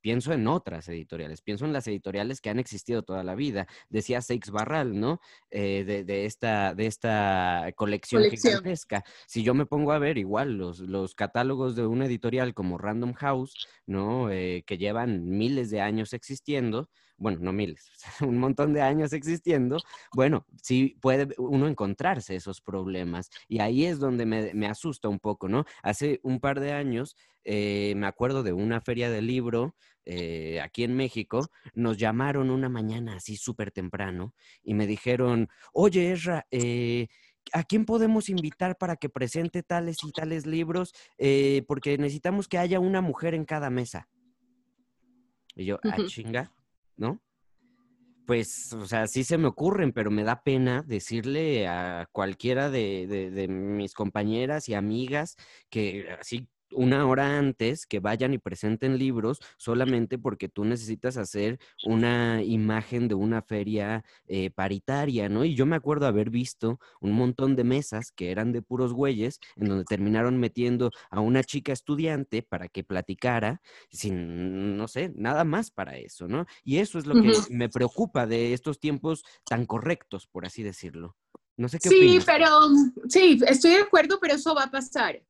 pienso 0.07 0.31
en 0.31 0.47
otras 0.47 0.87
editoriales, 0.87 1.41
pienso 1.41 1.65
en 1.65 1.73
las 1.73 1.85
editoriales 1.85 2.39
que 2.39 2.49
han 2.49 2.59
existido 2.59 3.03
toda 3.03 3.25
la 3.25 3.35
vida. 3.35 3.67
Decía 3.89 4.21
Seix 4.21 4.49
Barral, 4.51 4.97
¿no? 4.97 5.19
Eh, 5.51 5.83
de, 5.83 6.25
esta, 6.25 6.73
de 6.73 6.85
esta 6.85 7.73
colección, 7.75 8.23
gigantesca. 8.23 9.03
Si 9.25 9.43
yo 9.43 9.53
me 9.53 9.65
pongo 9.65 9.91
a 9.91 9.99
ver 9.99 10.17
igual 10.17 10.57
los, 10.57 10.79
los 10.79 11.13
catálogos 11.13 11.75
de 11.75 11.85
una 11.85 12.05
editorial 12.05 12.53
como 12.53 12.77
Random 12.77 13.15
House, 13.15 13.67
¿no? 13.85 14.31
Eh, 14.31 14.63
que 14.65 14.77
llevan 14.77 15.27
miles 15.27 15.71
de 15.71 15.81
años 15.81 16.13
existiendo, 16.13 16.89
bueno, 17.17 17.39
no 17.41 17.51
miles, 17.53 17.91
un 18.21 18.37
montón 18.37 18.73
de 18.73 18.81
años 18.81 19.13
existiendo, 19.13 19.77
bueno, 20.13 20.45
sí 20.61 20.97
puede 21.01 21.33
uno 21.37 21.67
encontrarse 21.67 22.35
esos 22.35 22.61
problemas. 22.61 23.29
Y 23.47 23.59
ahí 23.59 23.85
es 23.85 23.99
donde 23.99 24.25
me, 24.25 24.53
me 24.53 24.67
asusta 24.67 25.09
un 25.09 25.19
poco, 25.19 25.47
¿no? 25.47 25.65
Hace 25.83 26.19
un 26.23 26.39
par 26.39 26.59
de 26.59 26.73
años 26.73 27.15
eh, 27.49 27.93
me 27.95 28.07
acuerdo 28.07 28.43
de 28.43 28.51
una 28.51 28.81
feria 28.81 29.09
de 29.09 29.21
libro 29.21 29.73
eh, 30.03 30.59
aquí 30.59 30.83
en 30.83 30.97
México, 30.97 31.47
nos 31.73 31.97
llamaron 31.97 32.49
una 32.49 32.67
mañana 32.67 33.15
así 33.15 33.37
súper 33.37 33.71
temprano 33.71 34.33
y 34.63 34.73
me 34.73 34.85
dijeron, 34.85 35.47
oye, 35.71 36.11
Ezra, 36.11 36.45
eh, 36.51 37.07
¿a 37.53 37.63
quién 37.63 37.85
podemos 37.85 38.27
invitar 38.27 38.77
para 38.77 38.97
que 38.97 39.07
presente 39.07 39.63
tales 39.63 40.03
y 40.03 40.11
tales 40.11 40.45
libros? 40.45 40.93
porque 41.67 41.97
necesitamos 41.97 42.49
que 42.49 42.57
haya 42.57 42.81
una 42.81 42.99
mujer 42.99 43.33
en 43.33 43.45
cada 43.45 43.69
mesa. 43.69 44.09
Y 45.55 45.63
yo, 45.63 45.79
ah, 45.85 45.95
chinga, 46.05 46.51
¿no? 46.97 47.21
pues, 48.27 48.73
o 48.73 48.85
sea, 48.85 49.07
sí 49.07 49.23
se 49.23 49.37
me 49.37 49.47
ocurren, 49.47 49.93
pero 49.93 50.11
me 50.11 50.25
da 50.25 50.43
pena 50.43 50.83
decirle 50.85 51.65
a 51.67 52.09
cualquiera 52.11 52.69
de, 52.69 53.07
de, 53.07 53.47
mis 53.47 53.93
compañeras 53.93 54.67
y 54.67 54.73
amigas 54.73 55.37
que 55.69 56.09
así 56.19 56.49
una 56.71 57.05
hora 57.07 57.37
antes 57.37 57.85
que 57.85 57.99
vayan 57.99 58.33
y 58.33 58.37
presenten 58.37 58.97
libros 58.97 59.39
solamente 59.57 60.17
porque 60.17 60.49
tú 60.49 60.65
necesitas 60.65 61.17
hacer 61.17 61.59
una 61.83 62.43
imagen 62.43 63.07
de 63.07 63.15
una 63.15 63.41
feria 63.41 64.03
eh, 64.27 64.49
paritaria, 64.51 65.29
¿no? 65.29 65.45
Y 65.45 65.55
yo 65.55 65.65
me 65.65 65.75
acuerdo 65.75 66.07
haber 66.07 66.29
visto 66.29 66.79
un 66.99 67.13
montón 67.13 67.55
de 67.55 67.63
mesas 67.63 68.11
que 68.11 68.31
eran 68.31 68.51
de 68.51 68.61
puros 68.61 68.93
güeyes, 68.93 69.39
en 69.55 69.69
donde 69.69 69.85
terminaron 69.85 70.37
metiendo 70.37 70.91
a 71.09 71.21
una 71.21 71.43
chica 71.43 71.71
estudiante 71.71 72.43
para 72.43 72.67
que 72.67 72.83
platicara, 72.83 73.61
sin, 73.89 74.77
no 74.77 74.87
sé, 74.87 75.11
nada 75.15 75.43
más 75.43 75.71
para 75.71 75.97
eso, 75.97 76.27
¿no? 76.27 76.45
Y 76.63 76.77
eso 76.77 76.99
es 76.99 77.05
lo 77.05 77.21
que 77.21 77.33
me 77.49 77.69
preocupa 77.69 78.25
de 78.27 78.53
estos 78.53 78.79
tiempos 78.79 79.23
tan 79.45 79.65
correctos, 79.65 80.27
por 80.27 80.45
así 80.45 80.63
decirlo. 80.63 81.15
No 81.57 81.67
sé 81.69 81.79
qué 81.79 81.89
Sí, 81.89 82.19
pero 82.25 82.47
sí, 83.09 83.39
estoy 83.47 83.71
de 83.71 83.81
acuerdo, 83.81 84.19
pero 84.21 84.35
eso 84.35 84.53
va 84.53 84.63
a 84.63 84.71
pasar. 84.71 85.23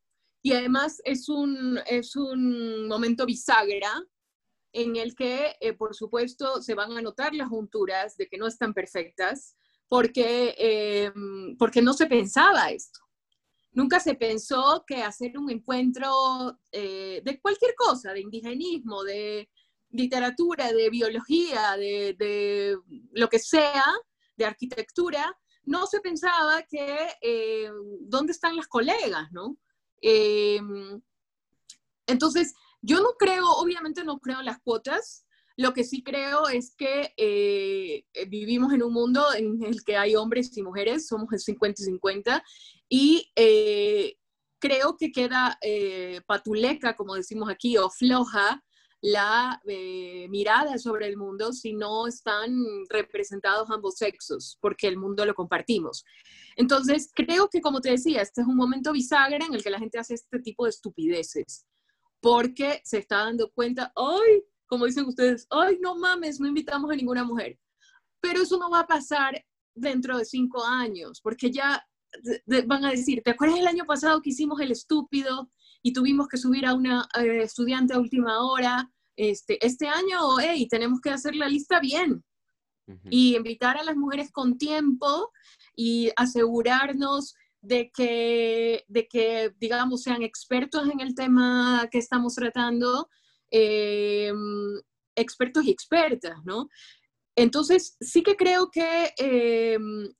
Y 0.47 0.53
además 0.53 1.01
es 1.03 1.27
un, 1.27 1.77
es 1.87 2.15
un 2.15 2.87
momento 2.87 3.25
bisagra 3.25 3.91
en 4.71 4.95
el 4.95 5.13
que, 5.13 5.57
eh, 5.59 5.73
por 5.73 5.93
supuesto, 5.93 6.61
se 6.61 6.73
van 6.73 6.93
a 6.93 7.01
notar 7.01 7.35
las 7.35 7.49
junturas 7.49 8.15
de 8.15 8.29
que 8.29 8.37
no 8.37 8.47
están 8.47 8.73
perfectas, 8.73 9.57
porque, 9.89 10.55
eh, 10.57 11.11
porque 11.59 11.81
no 11.81 11.91
se 11.91 12.05
pensaba 12.05 12.69
esto. 12.69 13.01
Nunca 13.73 13.99
se 13.99 14.15
pensó 14.15 14.85
que 14.87 15.03
hacer 15.03 15.37
un 15.37 15.51
encuentro 15.51 16.57
eh, 16.71 17.21
de 17.25 17.41
cualquier 17.41 17.75
cosa, 17.75 18.13
de 18.13 18.21
indigenismo, 18.21 19.03
de 19.03 19.49
literatura, 19.89 20.71
de 20.71 20.89
biología, 20.89 21.75
de, 21.75 22.15
de 22.17 22.77
lo 23.11 23.27
que 23.27 23.39
sea, 23.39 23.83
de 24.37 24.45
arquitectura, 24.45 25.37
no 25.65 25.87
se 25.87 25.99
pensaba 25.99 26.63
que 26.63 27.69
dónde 27.99 28.31
están 28.31 28.55
las 28.55 28.67
colegas, 28.67 29.29
¿no? 29.33 29.57
Em, 30.01 31.01
entonces, 32.07 32.53
yo 32.81 33.01
no 33.01 33.13
creo, 33.17 33.45
obviamente 33.51 34.03
no 34.03 34.19
creo 34.19 34.39
en 34.39 34.45
las 34.45 34.59
cuotas. 34.61 35.25
Lo 35.57 35.73
que 35.73 35.83
sí 35.83 36.03
creo 36.03 36.47
es 36.47 36.75
que 36.75 37.13
eh, 37.17 38.05
vivimos 38.29 38.71
en 38.73 38.83
un 38.83 38.93
mundo 38.93 39.25
en 39.35 39.63
el 39.63 39.83
que 39.83 39.97
hay 39.97 40.15
hombres 40.15 40.55
y 40.55 40.61
mujeres, 40.61 41.07
somos 41.07 41.33
el 41.33 41.39
50 41.39 41.81
y 41.81 41.85
50, 41.85 42.43
y 42.87 43.31
eh, 43.35 44.17
creo 44.59 44.95
que 44.97 45.11
queda 45.11 45.57
eh, 45.61 46.21
patuleca, 46.27 46.95
como 46.95 47.15
decimos 47.15 47.49
aquí, 47.49 47.77
o 47.77 47.89
floja 47.89 48.63
la 49.01 49.61
mirada 50.29 50.79
sobre 50.79 51.07
el 51.07 51.17
mundo 51.17 51.53
si 51.53 51.73
no 51.73 52.07
están 52.07 52.51
representados 52.89 53.69
ambos 53.69 53.95
sexos, 53.95 54.57
porque 54.59 54.87
el 54.87 54.97
mundo 54.97 55.23
lo 55.25 55.35
compartimos. 55.35 56.03
Entonces, 56.57 57.11
creo 57.13 57.47
que, 57.49 57.61
como 57.61 57.81
te 57.81 57.91
decía, 57.91 58.21
este 58.23 58.41
es 58.41 58.47
un 58.47 58.55
momento 58.55 58.91
bisagra 58.91 59.45
en 59.45 59.53
el 59.53 59.63
que 59.63 59.69
la 59.69 59.77
gente 59.77 59.99
hace 59.99 60.15
este 60.15 60.39
tipo 60.39 60.63
de 60.63 60.71
estupideces, 60.71 61.67
porque 62.19 62.81
se 62.83 62.97
está 62.97 63.17
dando 63.17 63.51
cuenta, 63.51 63.93
ay, 63.95 64.43
como 64.65 64.85
dicen 64.85 65.05
ustedes, 65.05 65.45
ay, 65.51 65.77
no 65.79 65.95
mames, 65.95 66.39
no 66.39 66.47
invitamos 66.47 66.91
a 66.91 66.95
ninguna 66.95 67.23
mujer. 67.23 67.59
Pero 68.19 68.41
eso 68.41 68.57
no 68.57 68.71
va 68.71 68.81
a 68.81 68.87
pasar 68.87 69.45
dentro 69.75 70.17
de 70.17 70.25
cinco 70.25 70.65
años, 70.65 71.21
porque 71.21 71.51
ya 71.51 71.87
van 72.65 72.85
a 72.85 72.89
decir, 72.89 73.21
¿te 73.23 73.31
acuerdas 73.31 73.59
el 73.59 73.67
año 73.67 73.85
pasado 73.85 74.21
que 74.21 74.31
hicimos 74.31 74.59
el 74.59 74.71
estúpido 74.71 75.51
y 75.83 75.93
tuvimos 75.93 76.27
que 76.27 76.37
subir 76.37 76.65
a 76.65 76.73
una 76.73 77.07
eh, 77.19 77.43
estudiante 77.43 77.93
a 77.93 77.99
última 77.99 78.43
hora? 78.43 78.91
Este, 79.15 79.63
este 79.63 79.87
año, 79.87 80.39
hey, 80.39 80.67
tenemos 80.67 81.01
que 81.01 81.11
hacer 81.11 81.35
la 81.35 81.47
lista 81.47 81.79
bien, 81.79 82.23
y 83.09 83.35
invitar 83.35 83.77
a 83.77 83.83
las 83.83 83.95
mujeres 83.95 84.31
con 84.31 84.57
tiempo 84.57 85.31
y 85.77 86.11
asegurarnos 86.17 87.35
de 87.61 87.91
que, 87.91 88.83
de 88.87 89.07
que 89.07 89.53
digamos, 89.59 90.01
sean 90.01 90.23
expertos 90.23 90.89
en 90.89 90.99
el 90.99 91.13
tema 91.13 91.87
que 91.91 91.99
estamos 91.99 92.33
tratando, 92.35 93.09
eh, 93.51 94.33
expertos 95.15 95.65
y 95.65 95.71
expertas, 95.71 96.43
¿no? 96.43 96.67
Entonces, 97.35 97.95
sí 98.01 98.23
que 98.23 98.35
creo 98.35 98.71
que, 98.71 99.13
eh, 99.19 99.77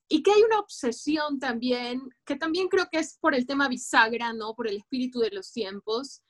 y 0.08 0.22
que 0.22 0.32
hay 0.32 0.44
una 0.44 0.60
obsesión 0.60 1.40
también, 1.40 2.08
que 2.24 2.36
también 2.36 2.68
creo 2.68 2.88
que 2.92 3.00
es 3.00 3.18
por 3.20 3.34
el 3.34 3.48
tema 3.48 3.68
bisagra, 3.68 4.34
¿no? 4.34 4.54
Por 4.54 4.68
el 4.68 4.78
espíritu 4.78 5.20
de 5.20 5.32
los 5.32 5.52
tiempos, 5.52 6.22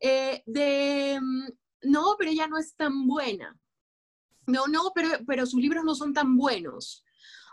eh, 0.00 0.42
de, 0.46 1.20
no, 1.82 2.16
pero 2.18 2.32
ella 2.32 2.48
no 2.48 2.58
es 2.58 2.74
tan 2.74 3.06
buena, 3.06 3.56
no, 4.48 4.66
no, 4.66 4.90
pero, 4.92 5.10
pero 5.24 5.46
sus 5.46 5.60
libros 5.60 5.84
no 5.84 5.94
son 5.94 6.12
tan 6.12 6.36
buenos. 6.36 7.04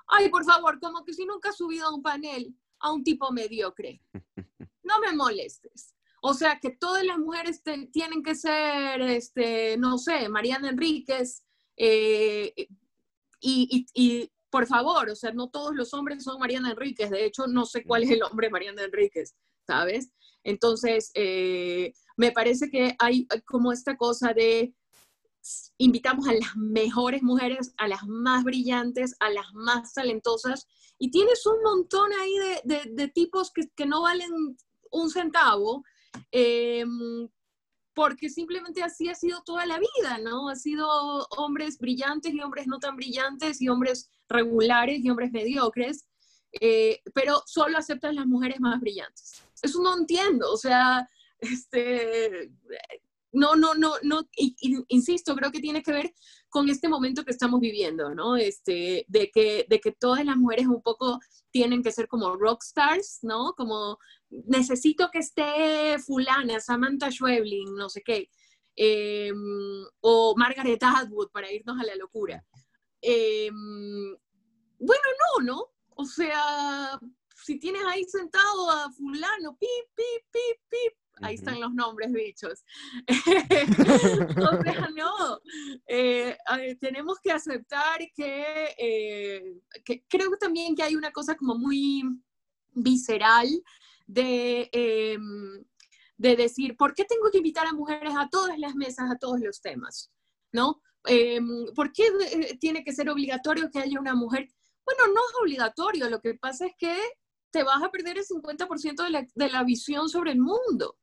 Ay, 0.10 0.30
por 0.30 0.44
favor, 0.44 0.80
como 0.80 1.06
que 1.06 1.14
si 1.14 1.26
nunca 1.26 1.50
has 1.50 1.58
subido 1.58 1.88
a 1.88 1.94
un 1.94 2.02
panel 2.02 2.54
a 2.80 2.92
un 2.92 3.04
tipo 3.04 3.32
mediocre. 3.32 4.02
No 4.82 5.00
me 5.02 5.14
molestes. 5.14 5.94
O 6.20 6.34
sea, 6.34 6.60
que 6.60 6.72
todas 6.72 7.06
las 7.06 7.20
mujeres 7.20 7.62
tienen 7.92 8.24
que 8.24 8.34
ser, 8.34 9.00
este, 9.02 9.78
no 9.78 10.00
sé, 10.00 10.28
Mariana 10.30 10.70
Enríquez, 10.70 11.44
eh, 11.78 12.52
y, 13.40 13.86
y, 13.94 14.32
por 14.50 14.66
favor, 14.66 15.12
o 15.12 15.16
sea, 15.16 15.32
no 15.32 15.52
todos 15.52 15.76
los 15.76 15.94
hombres 15.94 16.24
son 16.24 16.40
Mariana 16.40 16.72
Enríquez, 16.72 17.12
de 17.12 17.26
hecho, 17.26 17.46
no 17.46 17.68
sé 17.68 17.84
cuál 17.84 18.02
es 18.02 18.10
el 18.10 18.24
hombre 18.24 18.50
Mariana 18.50 18.84
Enríquez, 18.84 19.36
¿sabes? 19.68 20.12
Entonces, 20.44 21.12
eh, 21.14 21.94
me 22.18 22.32
parece 22.32 22.72
que 22.72 22.96
hay 22.98 23.28
como 23.46 23.72
esta 23.72 23.96
cosa 23.96 24.34
de 24.34 24.74
invitamos 25.80 26.28
a 26.28 26.34
las 26.34 26.56
mejores 26.58 27.24
mujeres, 27.24 27.74
a 27.78 27.88
las 27.88 28.06
más 28.06 28.44
brillantes, 28.44 29.16
a 29.20 29.30
las 29.30 29.52
más 29.54 29.94
talentosas, 29.94 30.68
y 31.00 31.10
tienes 31.10 31.46
un 31.46 31.64
montón 31.64 32.12
ahí 32.22 32.34
de, 32.66 33.08
tipos 33.08 33.52
que, 33.52 33.86
no 33.86 34.02
valen 34.02 34.58
un 34.92 35.10
centavo, 35.10 35.84
em, 36.32 37.30
porque 37.94 38.30
simplemente 38.30 38.84
así 38.84 39.08
ha 39.08 39.16
sido 39.16 39.42
toda 39.44 39.66
la 39.66 39.80
vida, 39.80 40.18
¿no? 40.22 40.50
Ha 40.50 40.56
sido 40.56 40.86
hombres 41.38 41.78
brillantes 41.80 42.34
y 42.34 42.42
hombres 42.42 42.68
no 42.68 42.80
tan 42.80 42.98
brillantes, 42.98 43.62
y 43.62 43.70
hombres 43.70 44.10
regulares 44.28 45.00
y 45.00 45.10
hombres 45.10 45.32
mediocres, 45.32 46.06
eh, 46.60 47.02
pero 47.14 47.42
solo 47.46 47.78
aceptan 47.78 48.16
las 48.16 48.26
mujeres 48.26 48.60
más 48.60 48.82
brillantes. 48.82 49.44
Eso 49.62 49.82
no 49.82 49.98
entiendo, 49.98 50.52
o 50.52 50.58
sea, 50.58 51.10
este, 51.40 52.52
no, 53.32 53.56
no, 53.56 53.76
no, 53.76 53.94
no, 54.02 54.28
insisto, 54.88 55.36
creo 55.36 55.52
que 55.52 55.60
tiene 55.60 55.84
que 55.84 55.92
ver 55.92 56.14
con 56.50 56.70
este 56.70 56.90
momento 56.90 57.24
que 57.24 57.32
estamos 57.32 57.60
viviendo, 57.60 58.14
¿no? 58.16 58.36
Este, 58.36 59.06
de 59.08 59.30
que, 59.30 59.66
de 59.70 59.80
que 59.80 59.92
todas 59.92 60.26
las 60.26 60.36
mujeres 60.36 60.68
un 60.68 60.82
poco 60.82 61.20
tienen 61.52 61.84
que 61.84 61.92
ser 61.92 62.08
como 62.08 62.36
rock 62.36 62.64
stars, 62.64 63.20
¿no? 63.22 63.54
Como 63.56 64.00
necesito 64.30 65.10
que 65.12 65.20
esté 65.20 66.00
fulana, 66.00 66.60
Samantha 66.60 67.12
Schweblin, 67.12 67.76
no 67.76 67.90
sé 67.90 68.02
qué, 68.04 68.30
em, 68.76 69.36
o 70.02 70.36
Margaret 70.36 70.82
Atwood 70.82 71.30
para 71.32 71.52
irnos 71.52 71.80
a 71.80 71.86
la 71.86 71.96
locura. 71.96 72.44
Em, 73.02 73.54
bueno, 74.80 75.04
no, 75.20 75.46
¿no? 75.46 75.66
O 75.96 76.06
sea, 76.06 77.00
si 77.44 77.60
tienes 77.60 77.84
ahí 77.86 78.04
sentado 78.06 78.70
a 78.72 78.92
fulano, 78.92 79.58
pip, 79.58 79.70
pip, 79.96 80.26
pip, 80.32 80.62
pip, 80.70 80.94
ahí 81.22 81.36
están 81.36 81.60
los 81.60 81.74
nombres 81.74 82.12
dichos. 82.14 82.64
o 83.08 84.64
sea, 84.64 84.90
no, 84.96 85.40
eh, 85.88 86.38
tenemos 86.80 87.20
que 87.22 87.32
aceptar 87.32 88.02
eh, 88.02 89.56
que, 89.84 90.04
creo 90.08 90.32
también 90.40 90.76
que 90.76 90.84
hay 90.84 90.96
una 90.96 91.12
cosa 91.12 91.36
como 91.36 91.56
muy 91.58 92.04
visceral 92.72 93.48
de, 94.08 94.70
em, 94.72 95.64
de 96.18 96.36
decir, 96.36 96.76
¿por 96.76 96.94
qué 96.94 97.06
tengo 97.06 97.30
que 97.32 97.38
invitar 97.38 97.68
a 97.68 97.74
mujeres 97.74 98.14
a 98.18 98.30
todas 98.30 98.58
las 98.60 98.76
mesas, 98.76 99.10
a 99.12 99.18
todos 99.18 99.40
los 99.40 99.62
temas? 99.62 100.12
¿No? 100.52 100.82
Em, 101.06 101.66
¿Por 101.76 101.94
qué 101.94 102.08
eh, 102.32 102.58
tiene 102.60 102.84
que 102.84 102.94
ser 102.94 103.10
obligatorio 103.10 103.70
que 103.72 103.80
haya 103.80 104.00
una 104.00 104.16
mujer? 104.16 104.50
Bueno, 104.86 105.14
no 105.14 105.22
es 105.22 105.36
obligatorio, 105.42 106.10
lo 106.10 106.20
que 106.20 106.34
pasa 106.34 106.66
es 106.66 106.74
que 106.78 106.98
te 107.52 107.64
vas 107.64 107.82
a 107.82 107.90
perder 107.90 108.18
el 108.18 108.26
50% 108.26 109.04
de 109.04 109.10
la, 109.10 109.28
de 109.34 109.50
la 109.50 109.64
visión 109.64 110.10
sobre 110.10 110.32
el 110.32 110.40
mundo. 110.40 110.98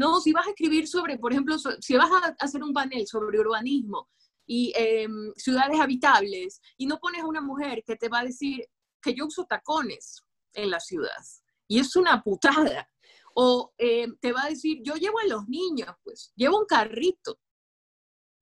No, 0.00 0.18
si 0.18 0.32
vas 0.32 0.46
a 0.46 0.50
escribir 0.50 0.88
sobre, 0.88 1.18
por 1.18 1.30
ejemplo, 1.30 1.56
si 1.58 1.94
vas 1.94 2.10
a 2.10 2.34
hacer 2.38 2.62
un 2.62 2.72
panel 2.72 3.06
sobre 3.06 3.38
urbanismo 3.38 4.08
y 4.46 4.72
em, 4.74 5.30
ciudades 5.36 5.78
habitables 5.78 6.58
y 6.78 6.86
no 6.86 6.98
pones 6.98 7.20
a 7.20 7.26
una 7.26 7.42
mujer 7.42 7.84
que 7.86 7.96
te 7.96 8.08
va 8.08 8.20
a 8.20 8.24
decir 8.24 8.66
que 9.02 9.12
yo 9.12 9.26
uso 9.26 9.44
tacones 9.44 10.24
en 10.54 10.70
la 10.70 10.80
ciudad 10.80 11.22
y 11.68 11.80
es 11.80 11.94
una 11.96 12.22
putada. 12.22 12.88
O 13.34 13.74
em, 13.76 14.16
te 14.20 14.32
va 14.32 14.44
a 14.44 14.48
decir, 14.48 14.78
yo 14.82 14.94
llevo 14.94 15.18
a 15.18 15.26
los 15.26 15.46
niños, 15.48 15.94
pues, 16.02 16.32
llevo 16.34 16.58
un 16.60 16.66
carrito. 16.66 17.38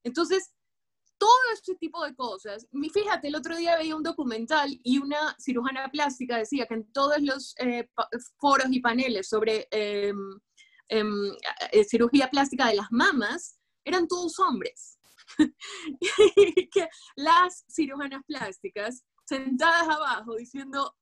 Entonces, 0.05 0.55
todo 1.19 1.53
este 1.53 1.75
tipo 1.75 2.05
de 2.05 2.15
cosas. 2.15 2.69
Fíjate, 2.95 3.27
el 3.29 3.35
otro 3.35 3.57
día 3.57 3.77
veía 3.77 3.97
un 3.97 4.05
documental 4.05 4.71
y 4.85 4.99
una 4.99 5.35
cirujana 5.41 5.91
plástica 5.91 6.39
decía 6.39 6.67
que 6.67 6.75
en 6.75 6.93
todos 6.93 7.21
los 7.21 7.55
eh, 7.59 7.89
foros 8.39 8.69
y 8.71 8.81
paneles 8.81 9.29
sobre 9.29 9.67
Em, 9.73 10.39
eh, 10.89 11.85
cirugía 11.85 12.31
plástica 12.31 12.69
de 12.69 12.77
las 12.77 12.91
mamas, 12.91 13.59
eran 13.85 14.07
todos 14.07 14.39
hombres. 14.39 14.99
que 16.73 16.89
las 17.17 17.65
cirujanas 17.69 18.23
plásticas 18.27 19.05
sentadas 19.27 19.89
abajo 19.89 20.37
diciendo, 20.37 20.97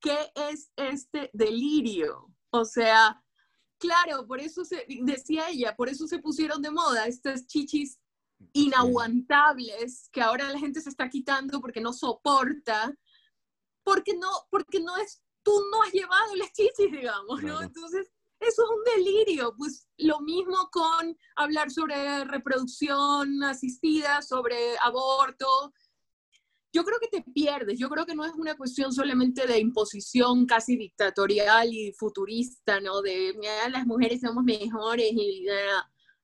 ¿qué 0.00 0.30
es 0.34 0.70
este 0.76 1.30
delirio? 1.32 2.28
O 2.50 2.64
sea, 2.64 3.22
claro, 3.78 4.26
por 4.26 4.40
eso 4.40 4.64
se, 4.64 4.86
decía 5.02 5.48
ella, 5.48 5.74
por 5.74 5.88
eso 5.88 6.06
se 6.06 6.18
pusieron 6.18 6.60
de 6.60 6.70
moda 6.70 7.06
estas 7.06 7.46
chichis 7.46 7.98
inaguantables 8.52 10.08
que 10.12 10.20
ahora 10.20 10.50
la 10.50 10.58
gente 10.58 10.80
se 10.80 10.90
está 10.90 11.08
quitando 11.08 11.60
porque 11.60 11.80
no 11.80 11.92
soporta, 11.92 12.92
porque 13.84 14.14
no, 14.14 14.30
porque 14.50 14.80
no 14.80 14.96
es, 14.96 15.22
tú 15.42 15.52
no 15.70 15.82
has 15.82 15.92
llevado 15.92 16.34
las 16.36 16.52
chichis, 16.52 16.90
digamos, 16.90 17.42
¿no? 17.42 17.62
Entonces, 17.62 18.10
eso 18.42 18.62
es 18.64 18.70
un 18.70 19.04
delirio. 19.04 19.54
Pues 19.56 19.88
lo 19.98 20.20
mismo 20.20 20.68
con 20.70 21.16
hablar 21.36 21.70
sobre 21.70 22.24
reproducción 22.24 23.42
asistida, 23.44 24.22
sobre 24.22 24.56
aborto. 24.82 25.72
Yo 26.72 26.84
creo 26.84 26.98
que 27.00 27.08
te 27.08 27.22
pierdes. 27.22 27.78
Yo 27.78 27.88
creo 27.88 28.06
que 28.06 28.14
no 28.14 28.24
es 28.24 28.32
una 28.34 28.56
cuestión 28.56 28.92
solamente 28.92 29.46
de 29.46 29.58
imposición 29.58 30.46
casi 30.46 30.76
dictatorial 30.76 31.72
y 31.72 31.92
futurista, 31.92 32.80
¿no? 32.80 33.02
De 33.02 33.34
las 33.70 33.86
mujeres 33.86 34.20
somos 34.20 34.44
mejores 34.44 35.10
y. 35.12 35.46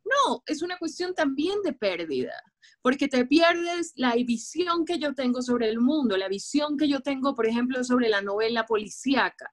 No, 0.05 0.43
es 0.47 0.63
una 0.63 0.79
cuestión 0.79 1.15
también 1.15 1.61
de 1.63 1.75
pérdida, 1.75 2.33
porque 2.81 3.09
te 3.09 3.27
pierdes 3.27 3.93
la 3.97 4.15
visión 4.15 4.87
que 4.87 4.99
yo 4.99 5.15
tengo 5.15 5.43
sobre 5.43 5.69
el 5.69 5.81
mundo, 5.81 6.17
la 6.17 6.29
visión 6.29 6.79
que 6.79 6.89
yo 6.89 7.01
tengo, 7.01 7.35
por 7.35 7.47
ejemplo, 7.47 7.85
sobre 7.85 8.09
la 8.09 8.23
novela 8.23 8.65
policíaca. 8.65 9.53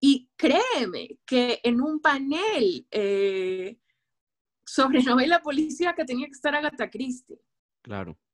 Y 0.00 0.28
créeme 0.36 1.18
que 1.24 1.60
en 1.62 1.80
un 1.80 2.00
panel 2.00 2.86
eh, 2.90 3.78
sobre 4.64 5.02
novela 5.02 5.40
policíaca 5.40 6.04
tenía 6.04 6.26
que 6.26 6.32
estar 6.32 6.54
Agatha 6.54 6.90
Christie. 6.90 7.40
Claro. 7.82 8.18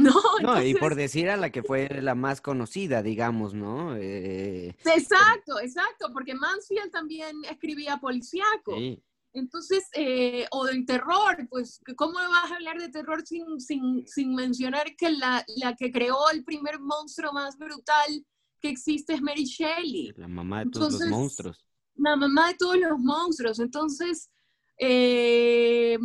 No, 0.00 0.12
no 0.40 0.62
y 0.62 0.74
por 0.74 0.94
decir 0.94 1.28
a 1.28 1.36
la 1.36 1.50
que 1.50 1.64
fue 1.64 1.88
la 1.88 2.14
más 2.14 2.40
conocida, 2.40 3.02
digamos, 3.02 3.52
¿no? 3.52 3.96
Eh, 3.96 4.68
exacto, 4.84 5.58
exacto, 5.60 6.12
porque 6.12 6.36
Mansfield 6.36 6.92
también 6.92 7.34
escribía 7.50 7.96
policíaco. 7.96 8.76
Sí. 8.76 9.02
Entonces, 9.32 9.88
eh, 9.94 10.46
o 10.52 10.68
en 10.68 10.86
terror, 10.86 11.46
pues, 11.50 11.80
¿cómo 11.96 12.14
vas 12.14 12.50
a 12.50 12.54
hablar 12.54 12.78
de 12.78 12.88
terror 12.88 13.26
sin, 13.26 13.60
sin, 13.60 14.06
sin 14.06 14.36
mencionar 14.36 14.94
que 14.96 15.10
la, 15.10 15.44
la, 15.56 15.74
que 15.74 15.90
creó 15.90 16.30
el 16.30 16.44
primer 16.44 16.78
monstruo 16.80 17.32
más 17.32 17.58
brutal 17.58 18.24
que 18.58 18.68
existe 18.68 19.14
es 19.14 19.22
Mary 19.22 19.44
Shelley. 19.44 20.12
La 20.16 20.28
mamá 20.28 20.64
de 20.64 20.70
todos 20.70 20.92
los 20.92 21.08
monstruos. 21.08 21.64
La 21.94 22.16
mamá 22.16 22.48
de 22.48 22.54
todos 22.54 22.76
los 22.76 22.98
monstruos. 22.98 23.58
Entonces, 23.58 24.30
eh, 24.78 25.98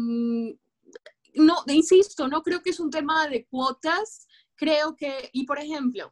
no, 1.35 1.55
insisto, 1.67 2.27
no 2.27 2.41
creo 2.41 2.61
que 2.61 2.71
es 2.71 2.79
un 2.79 2.89
tema 2.89 3.27
de 3.27 3.45
cuotas. 3.45 4.27
Creo 4.55 4.95
que, 4.95 5.29
y 5.33 5.45
por 5.45 5.59
ejemplo, 5.59 6.11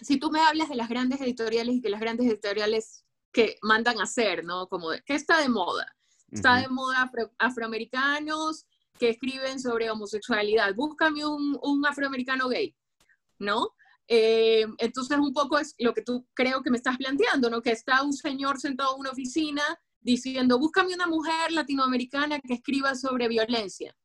si 0.00 0.18
tú 0.18 0.30
me 0.30 0.40
hablas 0.40 0.68
de 0.68 0.76
las 0.76 0.88
grandes 0.88 1.20
editoriales 1.20 1.76
y 1.76 1.80
que 1.80 1.90
las 1.90 2.00
grandes 2.00 2.26
editoriales 2.26 3.04
que 3.32 3.56
mandan 3.62 4.00
a 4.00 4.04
hacer, 4.04 4.44
¿no? 4.44 4.68
Como, 4.68 4.88
¿qué 5.04 5.14
está 5.14 5.40
de 5.40 5.48
moda? 5.48 5.86
Está 6.30 6.60
de 6.60 6.68
moda 6.68 7.10
afroamericanos 7.38 8.66
que 8.98 9.10
escriben 9.10 9.58
sobre 9.58 9.90
homosexualidad. 9.90 10.74
Búscame 10.74 11.26
un, 11.26 11.58
un 11.60 11.86
afroamericano 11.86 12.48
gay, 12.48 12.76
¿no? 13.38 13.74
Eh, 14.12 14.66
entonces, 14.78 15.16
un 15.18 15.32
poco 15.32 15.56
es 15.56 15.76
lo 15.78 15.94
que 15.94 16.02
tú 16.02 16.26
creo 16.34 16.62
que 16.62 16.70
me 16.70 16.78
estás 16.78 16.98
planteando, 16.98 17.48
¿no? 17.48 17.62
Que 17.62 17.70
está 17.70 18.02
un 18.02 18.12
señor 18.12 18.58
sentado 18.58 18.94
en 18.94 19.00
una 19.02 19.10
oficina 19.10 19.62
diciendo, 20.00 20.58
búscame 20.58 20.94
una 20.94 21.06
mujer 21.06 21.52
latinoamericana 21.52 22.40
que 22.40 22.54
escriba 22.54 22.96
sobre 22.96 23.28
violencia. 23.28 23.96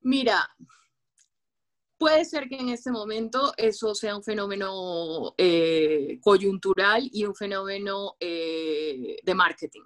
Mira, 0.00 0.46
puede 1.96 2.26
ser 2.26 2.50
que 2.50 2.56
en 2.56 2.68
este 2.68 2.90
momento 2.90 3.54
eso 3.56 3.94
sea 3.94 4.14
un 4.14 4.22
fenómeno 4.22 5.34
eh, 5.38 6.18
coyuntural 6.20 7.08
y 7.10 7.24
un 7.24 7.34
fenómeno 7.34 8.14
eh, 8.20 9.16
de 9.22 9.34
marketing. 9.34 9.84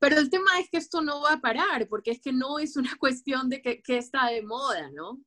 Pero 0.00 0.18
el 0.18 0.28
tema 0.28 0.58
es 0.58 0.68
que 0.68 0.78
esto 0.78 1.02
no 1.02 1.20
va 1.20 1.34
a 1.34 1.40
parar, 1.40 1.86
porque 1.88 2.10
es 2.10 2.20
que 2.20 2.32
no 2.32 2.58
es 2.58 2.76
una 2.76 2.96
cuestión 2.98 3.48
de 3.48 3.62
que, 3.62 3.80
que 3.80 3.98
está 3.98 4.26
de 4.26 4.42
moda, 4.42 4.90
¿no? 4.90 5.20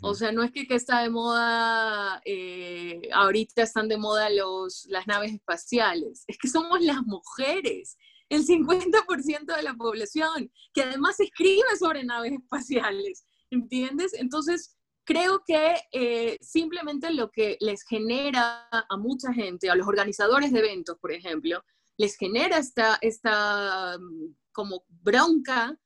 O 0.00 0.14
sea, 0.14 0.32
no 0.32 0.42
es 0.42 0.52
que, 0.52 0.66
está 0.70 1.02
de 1.02 1.10
moda, 1.10 2.20
eh, 2.24 3.00
ahorita 3.12 3.62
están 3.62 3.88
de 3.88 3.96
moda 3.96 4.30
los, 4.30 4.86
las 4.86 5.06
naves 5.06 5.32
espaciales, 5.32 6.24
es 6.26 6.38
que 6.38 6.48
somos 6.48 6.80
las 6.80 7.02
mujeres, 7.02 7.96
el 8.28 8.44
50% 8.44 9.54
de 9.54 9.62
la 9.62 9.74
población, 9.74 10.50
que 10.72 10.82
además 10.82 11.20
escribe 11.20 11.76
sobre 11.78 12.04
naves 12.04 12.32
espaciales, 12.32 13.24
¿entiendes? 13.50 14.14
Entonces, 14.14 14.76
creo 15.04 15.42
que 15.46 15.76
eh, 15.92 16.36
simplemente 16.40 17.12
lo 17.12 17.30
que 17.30 17.56
les 17.60 17.82
genera 17.84 18.68
a 18.70 18.96
mucha 18.96 19.32
gente, 19.32 19.70
a 19.70 19.76
los 19.76 19.86
organizadores 19.86 20.52
de 20.52 20.58
eventos, 20.58 20.98
por 20.98 21.12
ejemplo, 21.12 21.62
les 21.96 22.16
genera 22.16 22.58
esta, 22.58 22.98
esta 23.00 23.96
mm, 23.98 24.34
como 24.52 24.84
bronca, 24.88 25.78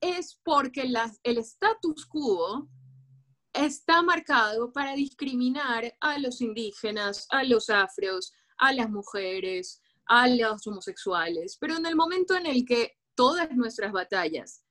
es 0.00 0.40
porque 0.44 0.84
las, 0.84 1.18
el 1.24 1.38
status 1.38 2.06
quo 2.06 2.68
está 3.52 4.02
marcado 4.02 4.72
para 4.72 4.94
discriminar 4.94 5.94
a 6.00 6.18
los 6.18 6.40
indígenas, 6.40 7.26
a 7.30 7.44
los 7.44 7.70
afros, 7.70 8.32
a 8.58 8.72
las 8.72 8.90
mujeres, 8.90 9.80
a 10.06 10.28
los 10.28 10.66
homosexuales. 10.66 11.56
Pero 11.60 11.76
en 11.76 11.86
el 11.86 11.96
momento 11.96 12.36
en 12.36 12.46
el 12.46 12.64
que 12.64 12.96
todas 13.14 13.50
nuestras 13.52 13.92
batallas 13.92 14.64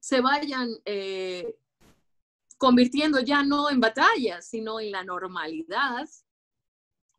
se 0.00 0.20
vayan 0.20 0.68
eh, 0.84 1.56
convirtiendo 2.58 3.20
ya 3.20 3.42
no 3.42 3.70
en 3.70 3.80
batallas, 3.80 4.48
sino 4.48 4.80
en 4.80 4.90
la 4.90 5.04
normalidad, 5.04 6.08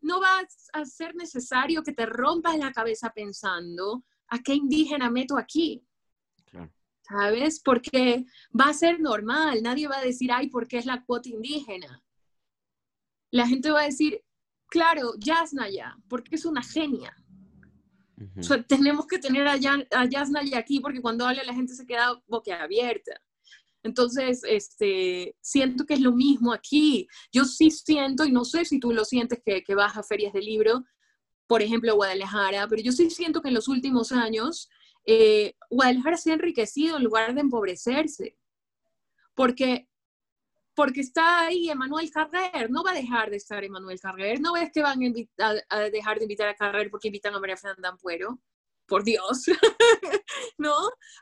no 0.01 0.21
va 0.21 0.41
a 0.73 0.85
ser 0.85 1.15
necesario 1.15 1.81
que 1.81 1.93
te 1.93 2.05
rompas 2.05 2.57
la 2.57 2.71
cabeza 2.71 3.11
pensando 3.13 4.05
a 4.27 4.39
qué 4.39 4.53
indígena 4.53 5.09
meto 5.09 5.37
aquí. 5.37 5.83
¿Sabes? 7.07 7.59
Porque 7.59 8.25
va 8.59 8.69
a 8.69 8.73
ser 8.73 8.99
normal, 8.99 9.61
nadie 9.61 9.87
va 9.87 9.97
a 9.97 10.03
decir, 10.03 10.31
ay, 10.31 10.49
¿por 10.49 10.67
qué 10.67 10.77
es 10.77 10.85
la 10.85 11.03
cuota 11.03 11.29
indígena? 11.29 12.03
La 13.31 13.47
gente 13.47 13.69
va 13.71 13.81
a 13.81 13.85
decir, 13.85 14.21
claro, 14.67 15.13
Yasnaya, 15.19 15.97
porque 16.07 16.35
es 16.35 16.45
una 16.45 16.63
genia. 16.63 17.15
tenemos 18.67 19.07
que 19.07 19.19
tener 19.19 19.47
a, 19.47 19.55
a 19.91 20.05
Yasnaya 20.05 20.57
aquí 20.57 20.79
porque 20.79 21.01
cuando 21.01 21.25
habla 21.25 21.43
la 21.43 21.53
gente 21.53 21.73
se 21.73 21.85
queda 21.85 22.21
boquiabierta. 22.27 23.19
Entonces, 23.83 24.41
este, 24.47 25.35
siento 25.41 25.85
que 25.85 25.93
es 25.93 25.99
lo 25.99 26.11
mismo 26.11 26.51
aquí. 26.51 27.07
Yo 27.31 27.45
sí 27.45 27.69
siento, 27.69 28.25
y 28.25 28.31
no 28.31 28.43
sé 28.43 28.65
si 28.65 28.79
tú 28.79 28.91
lo 28.91 29.05
sientes 29.05 29.39
que, 29.45 29.63
que 29.63 29.75
vas 29.75 29.95
a 29.95 30.01
ferias 30.01 30.33
de 30.33 30.41
libro, 30.41 30.83
por 31.45 31.61
ejemplo, 31.61 31.93
Guadalajara, 31.93 32.67
pero 32.67 32.81
yo 32.81 32.91
sí 32.91 33.11
siento 33.11 33.41
que 33.43 33.49
en 33.49 33.53
los 33.53 33.67
últimos 33.67 34.11
años 34.11 34.69
eh, 35.05 35.53
Guadalajara 35.75 36.17
se 36.17 36.31
ha 36.31 36.35
enriquecido 36.35 36.97
en 36.97 37.03
lugar 37.03 37.33
de 37.33 37.41
empobrecerse, 37.41 38.37
porque, 39.33 39.87
porque 40.73 41.01
está 41.01 41.45
ahí 41.45 41.69
Emanuel 41.69 42.09
Carrer, 42.11 42.69
no 42.69 42.83
va 42.83 42.91
a 42.91 42.95
dejar 42.95 43.29
de 43.29 43.37
estar 43.37 43.63
Emanuel 43.63 43.99
Carrer, 43.99 44.39
no 44.39 44.53
ves 44.53 44.71
que 44.73 44.81
van 44.81 44.99
a, 45.69 45.79
dejar 45.89 46.17
de 46.17 46.23
invitar 46.23 46.47
a 46.47 46.55
Carrer 46.55 46.89
porque 46.89 47.09
invitan 47.09 47.35
a 47.35 47.39
María 47.39 47.57
Fernanda 47.57 47.89
Ampuero, 47.89 48.39
por 48.87 49.03
Dios, 49.03 49.45
¿no? 50.57 50.75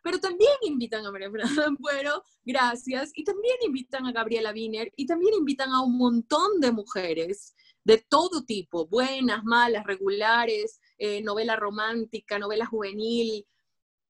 Pero 0.04 0.20
también 0.20 0.52
invitan 0.63 1.06
a 1.06 1.12
María 1.12 1.32
Fernanda 1.32 1.66
Ampuero, 1.66 2.24
gracias, 2.44 3.12
y 3.16 3.24
también 3.24 3.56
invitan 3.66 4.06
a 4.06 4.12
Gabriela 4.12 4.52
Wiener, 4.52 4.92
y 4.96 5.06
también 5.06 5.34
invitan 5.34 5.72
a 5.72 5.82
un 5.82 5.98
montón 5.98 6.60
de 6.60 6.72
mujeres 6.72 7.56
de 7.84 7.98
todo 7.98 8.44
tipo, 8.46 8.88
buenas, 8.88 9.44
malas, 9.44 9.86
regulares, 9.86 10.80
eh, 10.98 11.22
novela 11.22 11.56
romántica, 11.56 12.39
novela 12.39 12.66
juvenil, 12.66 13.46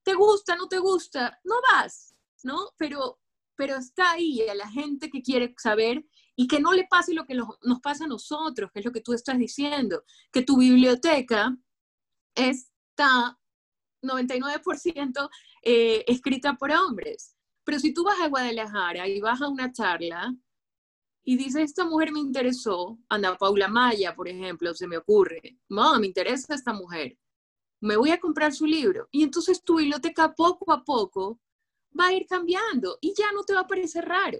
¿Te 0.03 0.13
gusta, 0.13 0.55
no 0.55 0.67
te 0.67 0.79
gusta? 0.79 1.39
No 1.43 1.55
vas, 1.71 2.13
¿no? 2.43 2.71
Pero, 2.77 3.19
pero 3.55 3.77
está 3.77 4.11
ahí 4.11 4.41
a 4.47 4.55
la 4.55 4.69
gente 4.69 5.09
que 5.09 5.21
quiere 5.21 5.53
saber 5.57 6.05
y 6.35 6.47
que 6.47 6.59
no 6.59 6.73
le 6.73 6.85
pase 6.87 7.13
lo 7.13 7.25
que 7.25 7.35
nos 7.35 7.79
pasa 7.81 8.05
a 8.05 8.07
nosotros, 8.07 8.71
que 8.71 8.79
es 8.79 8.85
lo 8.85 8.91
que 8.91 9.01
tú 9.01 9.13
estás 9.13 9.37
diciendo, 9.37 10.03
que 10.31 10.41
tu 10.41 10.57
biblioteca 10.57 11.55
está 12.35 13.39
99% 14.01 15.29
eh, 15.61 16.03
escrita 16.07 16.55
por 16.55 16.71
hombres. 16.71 17.35
Pero 17.63 17.79
si 17.79 17.93
tú 17.93 18.03
vas 18.03 18.19
a 18.19 18.27
Guadalajara 18.27 19.07
y 19.07 19.21
vas 19.21 19.41
a 19.41 19.47
una 19.47 19.71
charla 19.71 20.35
y 21.23 21.37
dices, 21.37 21.63
esta 21.63 21.85
mujer 21.85 22.11
me 22.11 22.19
interesó, 22.19 22.99
Ana 23.07 23.37
Paula 23.37 23.69
Maya, 23.69 24.13
por 24.15 24.27
ejemplo, 24.27 24.73
se 24.73 24.87
me 24.87 24.97
ocurre, 24.97 25.57
no, 25.69 25.97
me 25.99 26.07
interesa 26.07 26.55
esta 26.55 26.73
mujer 26.73 27.17
me 27.83 27.97
voy 27.97 28.11
a 28.11 28.19
comprar 28.19 28.53
su 28.53 28.65
libro. 28.65 29.09
Y 29.11 29.23
entonces 29.23 29.61
tu 29.61 29.77
biblioteca 29.77 30.33
poco 30.33 30.71
a 30.71 30.83
poco 30.83 31.39
va 31.99 32.07
a 32.07 32.13
ir 32.13 32.25
cambiando 32.25 32.97
y 33.01 33.13
ya 33.15 33.31
no 33.33 33.43
te 33.43 33.53
va 33.53 33.61
a 33.61 33.67
parecer 33.67 34.05
raro. 34.05 34.39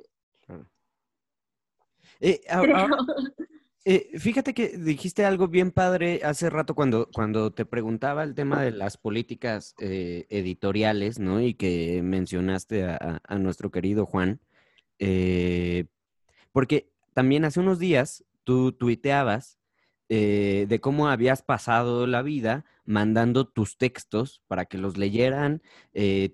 Eh, 2.20 2.42
Eh, 3.86 4.18
fíjate 4.18 4.54
que 4.54 4.78
dijiste 4.78 5.26
algo 5.26 5.50
bien 5.50 5.70
padre 5.72 6.22
hace 6.24 6.50
rato 6.50 6.74
cuando, 6.74 7.10
cuando 7.14 7.52
te 7.52 7.66
preguntaba 7.66 8.24
el 8.24 8.34
tema 8.34 8.62
de 8.62 8.72
las 8.72 8.96
políticas 8.96 9.76
eh, 9.78 10.26
editoriales, 10.30 11.20
¿no? 11.20 11.42
Y 11.42 11.56
que 11.56 12.02
mencionaste 12.02 12.86
a, 12.86 13.20
nuestro 13.40 13.72
querido 13.72 14.06
Juan. 14.06 14.40
Porque 16.54 16.94
también 17.12 17.44
hace 17.44 17.60
unos 17.60 17.78
días 17.78 18.24
tú 18.46 18.72
tuiteabas 18.72 19.60
de 20.08 20.80
cómo 20.82 21.10
habías 21.10 21.42
pasado 21.42 22.08
la 22.08 22.22
vida 22.22 22.64
mandando 22.86 23.48
tus 23.48 23.78
textos 23.78 24.42
para 24.48 24.66
que 24.66 24.78
los 24.78 24.98
leyeran 24.98 25.62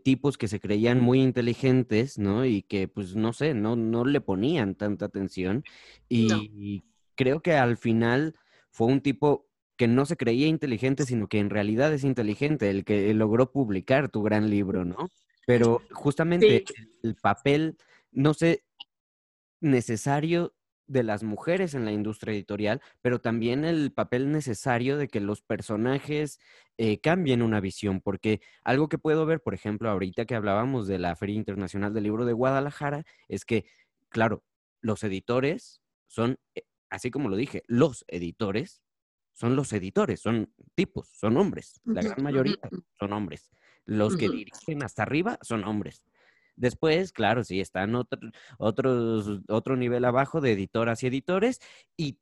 tipos 0.04 0.38
que 0.38 0.48
se 0.48 0.60
creían 0.60 1.00
muy 1.00 1.22
inteligentes, 1.22 2.18
¿no? 2.18 2.46
Y 2.46 2.64
que, 2.64 2.88
pues, 2.88 3.16
no 3.16 3.34
sé, 3.34 3.54
no, 3.54 3.76
no 3.76 4.06
le 4.06 4.22
ponían 4.22 4.76
tanta 4.76 5.06
atención. 5.06 5.64
Y 6.08 6.84
creo 7.16 7.42
que 7.42 7.54
al 7.54 7.78
final 7.78 8.36
fue 8.72 8.88
un 8.88 9.02
tipo 9.02 9.48
que 9.78 9.88
no 9.88 10.06
se 10.06 10.18
creía 10.18 10.48
inteligente, 10.48 11.06
sino 11.06 11.28
que 11.28 11.40
en 11.40 11.50
realidad 11.50 11.94
es 11.94 12.04
inteligente, 12.04 12.70
el 12.70 12.84
que 12.84 13.14
logró 13.14 13.52
publicar 13.52 14.10
tu 14.10 14.22
gran 14.24 14.50
libro, 14.50 14.84
¿no? 14.84 15.10
Pero 15.46 15.82
justamente 15.92 16.66
el 17.02 17.16
papel, 17.16 17.78
no 18.12 18.34
sé, 18.34 18.64
necesario 19.62 20.54
de 20.90 21.04
las 21.04 21.24
mujeres 21.24 21.74
en 21.74 21.86
la 21.86 21.92
industria 21.92 22.34
editorial, 22.34 22.82
pero 23.02 23.20
también 23.20 23.64
el 23.64 23.94
papel 23.94 24.32
necesario 24.32 24.98
de 24.98 25.08
que 25.08 25.22
los 25.22 25.42
personajes 25.42 26.40
eh, 26.78 27.00
cambien 27.00 27.42
una 27.42 27.62
visión, 27.62 28.02
porque 28.02 28.42
algo 28.64 28.90
que 28.90 28.98
puedo 28.98 29.26
ver, 29.26 29.42
por 29.42 29.54
ejemplo, 29.54 29.90
ahorita 29.90 30.26
que 30.26 30.36
hablábamos 30.36 30.88
de 30.88 31.00
la 31.00 31.16
Feria 31.16 31.36
Internacional 31.36 31.94
del 31.94 32.04
Libro 32.04 32.26
de 32.26 32.34
Guadalajara, 32.34 33.06
es 33.28 33.46
que, 33.46 33.66
claro, 34.10 34.44
los 34.82 35.04
editores 35.04 35.82
son 36.08 36.38
eh, 36.56 36.64
así 36.90 37.12
como 37.12 37.30
lo 37.30 37.36
dije, 37.36 37.64
los 37.68 38.04
editores 38.08 38.82
son 39.34 39.56
los 39.56 39.72
editores, 39.72 40.20
son 40.20 40.54
tipos, 40.76 41.08
son 41.14 41.38
hombres. 41.38 41.80
La 41.86 42.02
gran 42.02 42.22
mayoría 42.22 42.58
son 43.00 43.14
hombres. 43.14 43.50
Los 43.86 44.18
que 44.18 44.28
dirigen 44.28 44.84
hasta 44.84 45.04
arriba 45.04 45.40
son 45.42 45.64
hombres. 45.64 46.04
Después, 46.60 47.14
claro, 47.14 47.44
sí, 47.44 47.62
están 47.62 47.96
otro, 47.96 48.20
otros, 48.58 49.42
otro 49.48 49.78
nivel 49.78 50.06
abajo 50.06 50.42
de 50.42 50.52
editoras 50.52 51.02
y 51.04 51.08
editores 51.08 51.60
y 51.98 52.20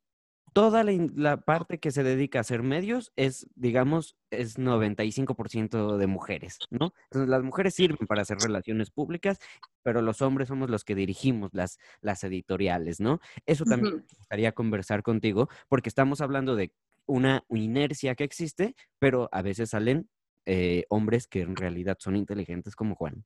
toda 0.52 0.84
la, 0.84 1.36
parte 1.38 1.78
que 1.78 1.90
se 1.90 2.02
dedica 2.02 2.38
a 2.38 2.40
hacer 2.40 2.62
medios 2.62 3.12
es, 3.16 3.48
digamos, 3.54 4.16
es 4.30 4.58
95% 4.58 5.96
de 5.96 6.06
mujeres, 6.06 6.58
¿no? 6.70 6.94
Entonces 7.04 7.28
las 7.28 7.42
mujeres 7.42 7.74
sirven 7.74 8.06
para 8.06 8.22
hacer 8.22 8.38
relaciones 8.38 8.90
públicas, 8.90 9.38
pero 9.82 10.02
los 10.02 10.22
hombres 10.22 10.48
somos 10.48 10.70
los 10.70 10.84
que 10.84 10.94
dirigimos 10.94 11.50
las, 11.52 11.78
las 12.00 12.24
editoriales, 12.24 13.00
¿no? 13.00 13.20
Eso 13.46 13.64
también 13.64 13.96
me 13.96 14.02
gustaría 14.02 14.52
conversar 14.52 15.02
contigo, 15.02 15.48
porque 15.68 15.88
estamos 15.88 16.20
hablando 16.20 16.56
de 16.56 16.72
una 17.06 17.44
inercia 17.48 18.14
que 18.14 18.24
existe, 18.24 18.74
pero 18.98 19.28
a 19.32 19.42
veces 19.42 19.70
salen 19.70 20.08
eh, 20.46 20.84
hombres 20.88 21.26
que 21.26 21.42
en 21.42 21.56
realidad 21.56 21.96
son 22.00 22.16
inteligentes 22.16 22.74
como 22.74 22.94
Juan. 22.94 23.24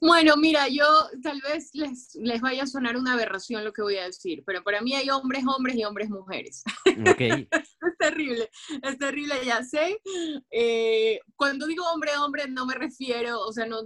Bueno, 0.00 0.36
mira, 0.36 0.68
yo 0.68 0.84
tal 1.22 1.40
vez 1.40 1.70
les, 1.74 2.14
les 2.14 2.40
vaya 2.40 2.62
a 2.62 2.66
sonar 2.66 2.96
una 2.96 3.14
aberración 3.14 3.64
lo 3.64 3.72
que 3.72 3.82
voy 3.82 3.96
a 3.96 4.04
decir, 4.04 4.42
pero 4.46 4.62
para 4.62 4.80
mí 4.80 4.94
hay 4.94 5.10
hombres, 5.10 5.44
hombres 5.46 5.76
y 5.76 5.84
hombres, 5.84 6.08
mujeres. 6.08 6.62
Okay. 7.12 7.48
es 7.52 7.98
terrible, 7.98 8.48
es 8.82 8.98
terrible, 8.98 9.34
ya 9.44 9.62
sé. 9.64 10.00
Eh, 10.50 11.20
cuando 11.36 11.66
digo 11.66 11.84
hombre, 11.92 12.16
hombre, 12.16 12.48
no 12.48 12.64
me 12.66 12.74
refiero, 12.74 13.40
o 13.40 13.52
sea, 13.52 13.66
no, 13.66 13.80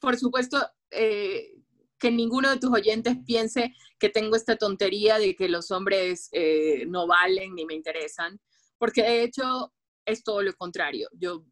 por 0.00 0.16
supuesto, 0.16 0.58
eh, 0.90 1.54
que 1.98 2.10
ninguno 2.10 2.50
de 2.50 2.58
tus 2.58 2.72
oyentes 2.72 3.16
piense 3.26 3.74
que 3.98 4.08
tengo 4.08 4.36
esta 4.36 4.56
tontería 4.56 5.18
de 5.18 5.34
que 5.34 5.48
los 5.48 5.70
hombres 5.70 6.28
eh, 6.32 6.84
no 6.86 7.06
valen 7.06 7.54
ni 7.54 7.64
me 7.64 7.74
interesan, 7.74 8.40
porque 8.78 9.02
de 9.02 9.22
hecho 9.24 9.72
es 10.04 10.22
todo 10.22 10.42
lo 10.42 10.54
contrario. 10.54 11.08
Yo 11.12 11.44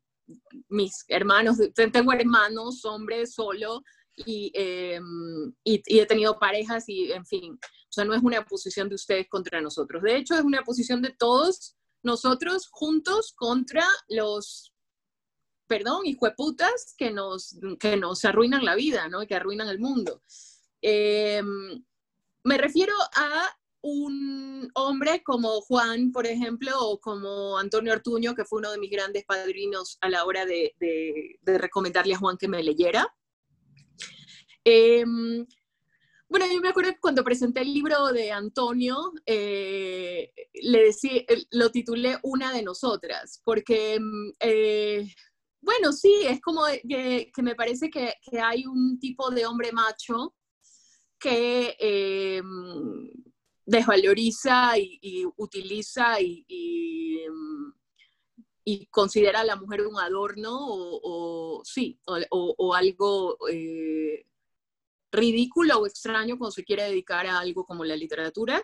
mis 0.68 1.04
hermanos, 1.08 1.58
tengo 1.74 2.12
hermanos, 2.12 2.84
hombres 2.84 3.34
solo, 3.34 3.82
em, 4.16 5.52
y, 5.64 5.82
he 6.00 6.06
tenido 6.06 6.38
parejas 6.38 6.88
y, 6.88 7.12
en 7.12 7.26
fin, 7.26 7.54
o 7.54 7.92
sea, 7.92 8.04
no 8.04 8.14
es 8.14 8.22
una 8.22 8.44
posición 8.44 8.88
de 8.88 8.94
ustedes 8.94 9.28
contra 9.28 9.60
nosotros. 9.60 10.02
De 10.02 10.16
hecho, 10.16 10.34
es 10.34 10.42
una 10.42 10.62
posición 10.62 11.02
de 11.02 11.10
todos 11.10 11.76
nosotros 12.02 12.68
juntos 12.70 13.32
contra 13.36 13.86
los, 14.08 14.72
perdón, 15.66 16.06
hijueputas 16.06 16.94
que 16.96 17.10
nos, 17.10 17.58
que 17.78 17.96
nos 17.96 18.24
arruinan 18.24 18.64
la 18.64 18.74
vida, 18.74 19.08
¿no? 19.08 19.26
Que 19.26 19.34
arruinan 19.34 19.68
el 19.68 19.78
mundo. 19.78 20.22
Em, 20.80 21.84
me 22.44 22.58
refiero 22.58 22.94
a 23.16 23.56
un 23.86 24.68
hombre 24.74 25.22
como 25.22 25.60
Juan, 25.60 26.10
por 26.10 26.26
ejemplo, 26.26 26.72
o 26.80 26.98
como 26.98 27.56
Antonio 27.56 27.92
Artuño, 27.92 28.34
que 28.34 28.44
fue 28.44 28.58
uno 28.58 28.72
de 28.72 28.78
mis 28.78 28.90
grandes 28.90 29.24
padrinos 29.24 29.96
a 30.00 30.08
la 30.08 30.24
hora 30.24 30.44
de, 30.44 30.74
recomendarle 31.44 32.14
a 32.14 32.18
Juan 32.18 32.36
que 32.36 32.48
me 32.48 32.64
leyera. 32.64 33.06
Em, 34.64 35.46
bueno, 36.28 36.46
yo 36.52 36.60
me 36.60 36.70
acuerdo 36.70 36.90
que 36.90 36.98
cuando 36.98 37.22
presenté 37.22 37.60
el 37.60 37.72
libro 37.72 38.08
de 38.08 38.32
Antonio, 38.32 39.12
eh, 39.24 40.32
le 40.54 40.82
decía, 40.82 41.22
lo 41.52 41.70
titulé 41.70 42.18
Una 42.24 42.52
de 42.52 42.64
nosotras, 42.64 43.40
porque, 43.44 43.94
em, 43.94 44.32
eh, 44.40 45.08
bueno, 45.60 45.92
sí, 45.92 46.12
es 46.24 46.40
como 46.40 46.62
que, 46.88 47.30
me 47.38 47.54
parece 47.54 47.88
que, 47.88 48.14
hay 48.42 48.66
un 48.66 48.98
tipo 48.98 49.30
de 49.30 49.46
hombre 49.46 49.70
macho 49.70 50.34
que 51.20 51.76
em, 51.78 53.08
desvaloriza 53.66 54.78
y, 54.78 55.26
utiliza 55.36 56.20
y, 56.20 57.26
mm, 57.28 57.72
y, 58.64 58.86
considera 58.86 59.40
a 59.40 59.44
la 59.44 59.56
mujer 59.56 59.86
un 59.86 59.98
adorno 59.98 60.56
o, 60.58 61.62
sí, 61.64 62.00
o, 62.06 62.74
algo 62.74 63.36
eh, 63.50 64.24
ridículo 65.10 65.80
o 65.80 65.86
extraño 65.86 66.38
cuando 66.38 66.52
se 66.52 66.64
quiere 66.64 66.84
dedicar 66.84 67.26
a 67.26 67.40
algo 67.40 67.66
como 67.66 67.84
la 67.84 67.96
literatura. 67.96 68.62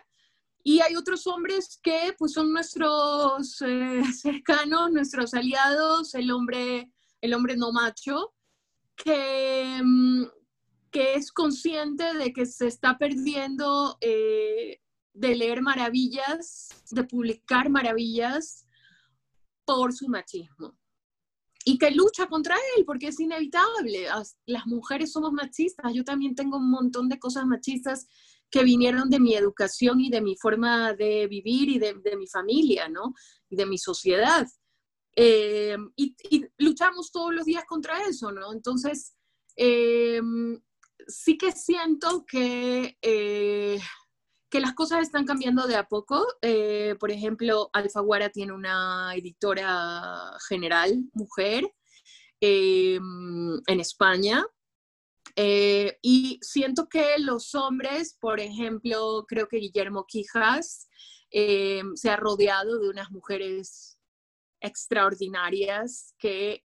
Y 0.65 0.79
hay 0.79 0.95
otros 0.95 1.27
hombres 1.27 1.77
que 1.83 2.15
pues, 2.17 2.31
son 2.31 2.53
nuestros 2.53 3.61
eh, 3.61 4.01
cercanos, 4.13 4.91
nuestros 4.91 5.33
aliados, 5.33 6.15
el 6.15 6.31
hombre, 6.31 6.89
el 7.19 7.33
hombre 7.33 7.57
no 7.57 7.73
macho, 7.73 8.33
que, 8.95 9.81
mm, 9.83 10.23
que 10.89 11.15
es 11.15 11.33
consciente 11.33 12.13
de 12.13 12.31
que 12.31 12.45
se 12.45 12.67
está 12.67 12.97
perdiendo 12.97 13.97
eh, 13.99 14.79
de 15.13 15.35
leer 15.35 15.61
maravillas, 15.61 16.69
de 16.91 17.03
publicar 17.03 17.69
maravillas 17.69 18.65
por 19.65 19.93
su 19.93 20.07
machismo. 20.07 20.77
Y 21.65 21.77
que 21.77 21.91
lucha 21.91 22.27
contra 22.27 22.55
él, 22.75 22.83
porque 22.85 23.07
es 23.07 23.19
inevitable. 23.19 24.07
Las 24.45 24.65
mujeres 24.65 25.13
somos 25.13 25.31
machistas. 25.31 25.93
Yo 25.93 26.03
también 26.03 26.35
tengo 26.35 26.57
un 26.57 26.69
montón 26.69 27.07
de 27.07 27.19
cosas 27.19 27.45
machistas 27.45 28.07
que 28.51 28.63
vinieron 28.63 29.09
de 29.09 29.19
mi 29.19 29.33
educación 29.33 30.01
y 30.01 30.09
de 30.09 30.21
mi 30.21 30.35
forma 30.35 30.93
de 30.93 31.27
vivir 31.27 31.69
y 31.69 31.79
de, 31.79 31.95
mi 32.17 32.27
familia, 32.27 32.89
¿no? 32.89 33.13
Y 33.49 33.55
de 33.55 33.65
mi 33.65 33.77
sociedad. 33.77 34.45
Eh, 35.15 35.77
y, 35.95 36.15
luchamos 36.57 37.11
todos 37.11 37.33
los 37.33 37.45
días 37.45 37.63
contra 37.65 38.03
eso, 38.07 38.31
¿no? 38.31 38.51
Entonces, 38.51 39.15
eh, 39.55 40.21
sí 41.07 41.37
que 41.37 41.51
siento 41.51 42.25
que 42.27 42.97
eh, 43.01 43.79
que 44.53 44.59
las 44.59 44.75
cosas 44.75 45.01
están 45.01 45.25
cambiando 45.25 45.65
de 45.65 45.75
a 45.75 45.87
poco. 45.87 46.27
Eh, 46.43 46.95
por 46.99 47.09
ejemplo, 47.09 47.71
Alfaguara 47.73 48.29
tiene 48.29 48.53
una 48.53 49.11
editora 49.15 50.37
general, 50.47 51.05
mujer, 51.13 51.73
eh, 52.39 52.99
en 53.65 53.79
España. 53.79 54.45
Eh, 55.35 55.97
y 56.03 56.37
siento 56.43 56.87
que 56.87 57.17
los 57.17 57.55
hombres, 57.55 58.15
por 58.21 58.39
ejemplo, 58.39 59.25
creo 59.27 59.47
que 59.47 59.57
Guillermo 59.57 60.05
Quijas 60.07 60.87
se 61.31 62.09
ha 62.11 62.15
rodeado 62.15 62.77
de 62.77 62.89
unas 62.89 63.09
mujeres 63.09 63.97
extraordinarias 64.61 66.13
que, 66.19 66.61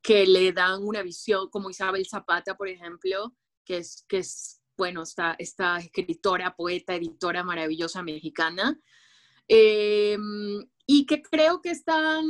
que 0.00 0.26
le 0.28 0.52
dan 0.52 0.84
una 0.84 1.02
visión, 1.02 1.50
como 1.50 1.68
Isabel 1.68 2.06
Zapata, 2.08 2.56
por 2.56 2.68
ejemplo, 2.68 3.34
que 3.64 3.78
es, 3.78 4.04
que 4.06 4.18
es 4.18 4.60
bueno, 4.76 5.02
esta, 5.02 5.34
esta 5.38 5.78
escritora, 5.78 6.54
poeta, 6.56 6.94
editora 6.94 7.42
maravillosa 7.44 8.02
mexicana, 8.02 8.78
em, 9.48 10.64
y 10.86 11.06
que 11.06 11.22
creo 11.22 11.60
que 11.60 11.70
están, 11.70 12.24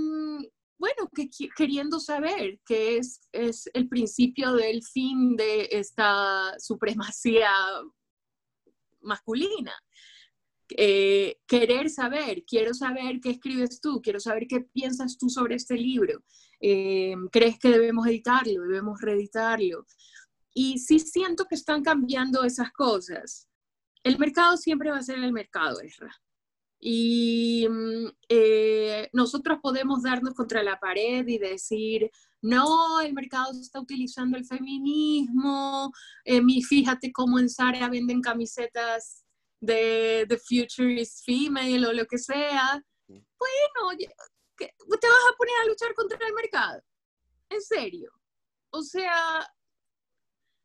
bueno, 0.78 1.10
que 1.14 1.28
queriendo 1.56 2.00
saber 2.00 2.60
qué 2.66 2.98
es, 2.98 3.20
es 3.32 3.68
el 3.74 3.88
principio 3.88 4.52
del 4.52 4.82
fin 4.82 5.36
de 5.36 5.68
esta 5.72 6.54
supremacía 6.58 7.50
masculina. 9.00 9.72
Eh, 10.70 11.36
querer 11.46 11.90
saber, 11.90 12.44
quiero 12.46 12.72
saber 12.72 13.20
qué 13.20 13.30
escribes 13.30 13.80
tú, 13.80 14.00
quiero 14.02 14.18
saber 14.18 14.46
qué 14.48 14.60
piensas 14.60 15.18
tú 15.18 15.28
sobre 15.28 15.56
este 15.56 15.76
libro. 15.76 16.22
Em, 16.60 17.28
¿Crees 17.28 17.58
que 17.58 17.68
debemos 17.68 18.06
editarlo, 18.06 18.62
debemos 18.62 19.00
reeditarlo? 19.00 19.86
Y 20.54 20.78
sí 20.78 21.00
siento 21.00 21.44
que 21.46 21.56
están 21.56 21.82
cambiando 21.82 22.44
esas 22.44 22.72
cosas. 22.72 23.48
el 24.04 24.18
mercado 24.18 24.56
siempre 24.56 24.90
va 24.90 24.98
a 24.98 25.02
ser 25.02 25.18
el 25.18 25.32
mercado, 25.32 25.80
Ezra. 25.80 26.14
Y 26.78 27.66
mm, 27.68 28.08
eh, 28.28 29.08
nosotros 29.14 29.58
podemos 29.62 30.02
darnos 30.02 30.34
contra 30.34 30.62
la 30.62 30.78
pared 30.78 31.26
y 31.26 31.38
decir, 31.38 32.10
no, 32.42 33.00
el 33.00 33.14
mercado 33.14 33.58
está 33.58 33.80
utilizando 33.80 34.36
el 34.36 34.44
feminismo, 34.44 35.90
eh, 36.24 36.42
fíjate 36.68 37.10
cómo 37.10 37.38
en 37.38 37.48
Zara 37.48 37.88
venden 37.88 38.20
camisetas 38.20 39.24
de 39.60 40.26
The 40.28 40.36
Future 40.36 41.00
is 41.00 41.22
Female 41.24 41.86
o 41.86 41.92
lo 41.94 42.04
que 42.04 42.18
sea. 42.18 42.82
Bueno, 43.08 43.96
te 44.58 44.66
vas 45.08 45.24
a 45.32 45.36
poner 45.38 45.54
a 45.62 45.68
luchar 45.68 45.94
contra 45.94 46.18
el 46.26 46.34
mercado. 46.34 46.82
En 47.48 47.62
serio. 47.62 48.10
O 48.70 48.82
sea, 48.82 49.46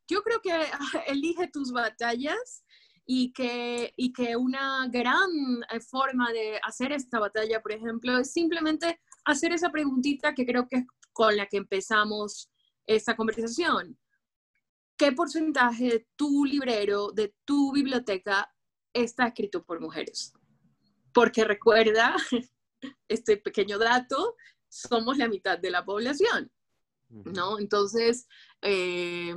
yo 0.10 0.22
creo 0.24 0.42
que 0.42 0.52
elige 1.08 1.48
tus 1.48 1.72
batallas 1.72 2.66
y 3.06 3.32
que, 3.32 3.94
y 3.96 4.12
que 4.12 4.36
una 4.36 4.88
gran 4.88 5.30
eh, 5.72 5.80
forma 5.80 6.32
de 6.32 6.60
hacer 6.64 6.92
esta 6.92 7.20
batalla, 7.20 7.62
por 7.62 7.72
ejemplo, 7.72 8.18
es 8.18 8.32
simplemente 8.32 9.00
hacer 9.26 9.54
esa 9.54 9.72
preguntita 9.72 10.34
que 10.34 10.46
creo 10.46 10.68
que 10.68 10.78
es 10.78 10.86
con 11.14 11.36
la 11.36 11.48
que 11.48 11.58
empezamos 11.58 12.52
esta 12.86 13.16
conversación. 13.16 13.98
¿Qué 14.98 15.12
porcentaje 15.12 15.86
de 15.86 16.08
tu 16.16 16.46
librero, 16.46 17.12
de 17.12 17.34
tu 17.46 17.72
biblioteca, 17.72 18.54
está 18.94 19.28
escrito 19.28 19.64
por 19.64 19.80
mujeres? 19.80 20.34
Porque 21.14 21.46
recuerda, 21.46 22.16
este 23.08 23.38
pequeño 23.38 23.78
dato, 23.80 24.36
somos 24.68 25.18
la 25.18 25.28
mitad 25.28 25.58
de 25.58 25.72
la 25.72 25.84
población, 25.84 26.52
¿no? 27.10 27.58
Entonces, 27.58 28.28
eh, 28.62 29.36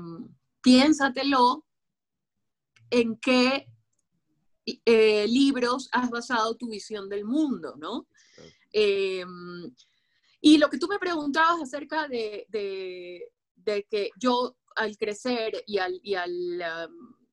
piénsatelo 0.62 1.66
en 2.90 3.16
qué 3.16 3.66
eh, 4.64 5.26
libros 5.26 5.88
has 5.92 6.08
basado 6.10 6.56
tu 6.56 6.68
visión 6.68 7.08
del 7.08 7.24
mundo, 7.24 7.74
¿no? 7.78 8.06
Em, 8.72 9.74
y 10.40 10.58
lo 10.58 10.68
que 10.68 10.78
tú 10.78 10.86
me 10.88 10.98
preguntabas 10.98 11.62
acerca 11.62 12.08
de, 12.08 12.46
que 13.90 14.10
yo 14.18 14.56
al 14.76 14.96
crecer 14.96 15.64
y 15.66 15.78
al, 15.78 16.60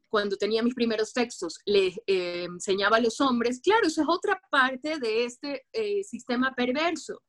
cuando 0.10 0.38
tenía 0.38 0.64
mis 0.64 0.74
primeros 0.74 1.14
textos 1.14 1.60
le 1.66 1.94
eh, 2.08 2.44
enseñaba 2.44 2.98
a 2.98 3.02
los 3.02 3.22
hombres, 3.22 3.62
claro, 3.62 3.88
eso 3.88 4.02
es 4.02 4.08
otra 4.10 4.42
parte 4.50 5.00
de 5.00 5.26
este 5.26 5.66
eh, 5.72 6.04
sistema 6.04 6.54
perverso, 6.56 7.22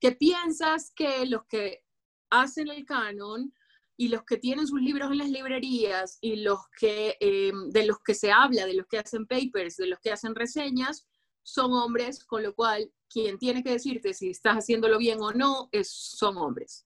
que 0.00 0.12
piensas 0.12 0.92
que 0.94 1.26
los 1.26 1.44
que 1.46 1.82
hacen 2.30 2.68
el 2.68 2.84
canon 2.84 3.52
y 3.96 4.08
los 4.08 4.24
que 4.24 4.38
tienen 4.38 4.66
sus 4.66 4.80
libros 4.80 5.10
en 5.10 5.18
las 5.18 5.30
librerías 5.30 6.18
y 6.20 6.36
los 6.36 6.60
que, 6.78 7.16
eh, 7.20 7.52
de 7.70 7.86
los 7.86 7.98
que 8.00 8.14
se 8.14 8.32
habla, 8.32 8.66
de 8.66 8.74
los 8.74 8.86
que 8.86 8.98
hacen 8.98 9.26
papers, 9.26 9.76
de 9.76 9.86
los 9.86 10.00
que 10.00 10.10
hacen 10.10 10.34
reseñas, 10.34 11.06
son 11.42 11.72
hombres, 11.72 12.24
con 12.24 12.42
lo 12.42 12.54
cual 12.54 12.90
quien 13.08 13.38
tiene 13.38 13.62
que 13.62 13.70
decirte 13.70 14.14
si 14.14 14.30
estás 14.30 14.56
haciéndolo 14.56 14.98
bien 14.98 15.20
o 15.20 15.32
no 15.32 15.68
es, 15.70 15.90
son 15.90 16.36
hombres. 16.38 16.86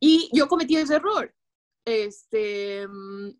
Y 0.00 0.28
yo 0.32 0.48
cometí 0.48 0.76
ese 0.76 0.96
error. 0.96 1.32
Este, 1.84 2.88
mm, 2.88 3.30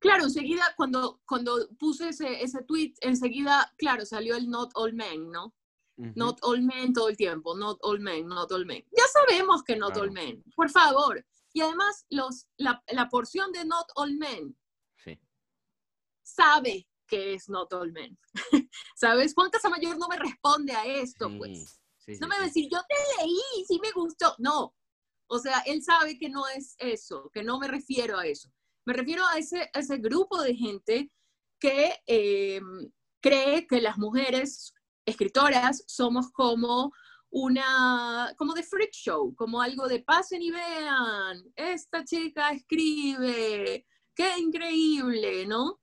claro, 0.00 0.24
enseguida 0.24 0.64
cuando, 0.76 1.20
cuando 1.26 1.68
puse 1.78 2.08
ese, 2.08 2.42
ese 2.42 2.62
tweet, 2.62 2.94
enseguida, 3.02 3.72
claro, 3.76 4.04
salió 4.04 4.34
el 4.34 4.48
not 4.48 4.70
all 4.74 4.94
men, 4.94 5.30
¿no? 5.30 5.54
Not 5.98 6.38
all 6.42 6.62
men 6.62 6.92
todo 6.92 7.08
el 7.08 7.16
tiempo, 7.16 7.56
not 7.56 7.78
all 7.82 7.98
men, 7.98 8.28
not 8.28 8.52
all 8.52 8.64
men. 8.64 8.84
Ya 8.96 9.02
sabemos 9.12 9.64
que 9.64 9.74
not 9.74 9.96
all 9.96 10.12
men, 10.12 10.44
por 10.54 10.70
favor. 10.70 11.26
Y 11.52 11.60
además, 11.60 12.06
los, 12.08 12.46
la, 12.56 12.80
la 12.92 13.08
porción 13.08 13.50
de 13.50 13.64
not 13.64 13.86
all 13.96 14.16
men 14.16 14.56
sí. 15.02 15.18
sabe 16.22 16.88
que 17.08 17.34
es 17.34 17.48
not 17.48 17.72
all 17.72 17.90
men. 17.90 18.16
¿Sabes? 18.94 19.34
Juan 19.34 19.50
Casamayor 19.50 19.98
no 19.98 20.06
me 20.06 20.18
responde 20.18 20.72
a 20.72 20.86
esto, 20.86 21.28
pues. 21.36 21.80
no 22.20 22.28
me 22.28 22.36
va 22.36 22.42
a 22.42 22.46
decir, 22.46 22.68
yo 22.70 22.78
te 22.88 22.94
leí, 23.24 23.64
sí 23.66 23.80
me 23.82 23.90
gustó. 23.90 24.36
No. 24.38 24.76
O 25.26 25.38
sea, 25.40 25.58
él 25.66 25.82
sabe 25.82 26.16
que 26.16 26.28
no 26.28 26.46
es 26.46 26.76
eso, 26.78 27.28
que 27.34 27.42
no 27.42 27.58
me 27.58 27.66
refiero 27.66 28.18
a 28.18 28.26
eso. 28.26 28.50
Me 28.84 28.92
refiero 28.92 29.26
a 29.26 29.36
ese, 29.36 29.68
ese 29.74 29.98
grupo 29.98 30.40
de 30.40 30.54
gente 30.54 31.12
que 31.58 31.92
eh, 32.06 32.60
cree 33.20 33.66
que 33.66 33.80
las 33.80 33.98
mujeres 33.98 34.72
escritoras 35.08 35.84
somos 35.86 36.30
como 36.30 36.92
una, 37.30 38.32
como 38.36 38.54
de 38.54 38.62
freak 38.62 38.92
show, 38.92 39.34
como 39.34 39.60
algo 39.60 39.86
de 39.86 40.02
pasen 40.02 40.42
y 40.42 40.50
vean, 40.50 41.44
esta 41.54 42.04
chica 42.04 42.50
escribe, 42.50 43.86
qué 44.14 44.38
increíble, 44.38 45.46
¿no? 45.46 45.80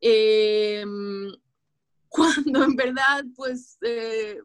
Em, 0.00 1.32
cuando 2.08 2.64
en 2.64 2.76
verdad, 2.76 3.24
pues, 3.34 3.76
eh, 3.82 4.40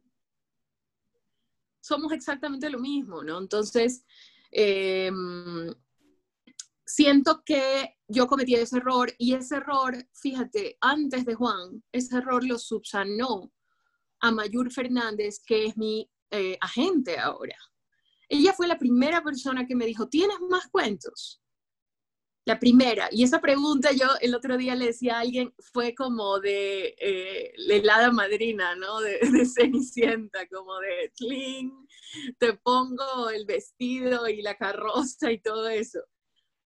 somos 1.79 2.11
exactamente 2.11 2.69
lo 2.69 2.79
mismo, 2.79 3.23
¿no? 3.23 3.37
Entonces, 3.37 4.03
em, 4.51 5.71
siento 6.85 7.43
que 7.45 7.97
yo 8.07 8.27
cometí 8.27 8.55
ese 8.55 8.77
error 8.77 9.13
y 9.19 9.33
ese 9.35 9.57
error, 9.57 9.95
fíjate, 10.13 10.77
antes 10.81 11.25
de 11.25 11.35
Juan, 11.35 11.83
ese 11.91 12.17
error 12.17 12.43
lo 12.43 12.57
subsanó 12.57 13.51
a 14.21 14.31
Mayur 14.31 14.71
Fernández, 14.71 15.41
que 15.45 15.65
es 15.65 15.77
mi 15.77 16.09
eh, 16.31 16.57
agente 16.61 17.17
ahora. 17.17 17.55
Ella 18.27 18.53
fue 18.53 18.67
la 18.67 18.77
primera 18.77 19.23
persona 19.23 19.65
que 19.65 19.75
me 19.75 19.85
dijo, 19.85 20.07
¿tienes 20.07 20.39
más 20.49 20.67
cuentos? 20.67 21.41
La 22.45 22.59
primera. 22.59 23.09
Y 23.11 23.23
esa 23.23 23.41
pregunta 23.41 23.91
yo 23.91 24.07
el 24.21 24.35
otro 24.35 24.57
día 24.57 24.75
le 24.75 24.87
decía 24.87 25.17
a 25.17 25.19
alguien, 25.21 25.53
fue 25.73 25.95
como 25.95 26.39
de 26.39 26.95
eh, 26.99 27.51
la 27.57 27.75
helada 27.75 28.11
madrina, 28.11 28.75
¿no? 28.75 28.99
De, 29.01 29.19
de, 29.31 29.45
Cenicienta, 29.45 30.47
como 30.47 30.77
de, 30.79 31.11
cling, 31.15 31.71
te 32.37 32.53
pongo 32.53 33.29
el 33.31 33.45
vestido 33.45 34.27
y 34.27 34.41
la 34.41 34.55
carroza 34.55 35.31
y 35.31 35.41
todo 35.41 35.67
eso. 35.67 35.99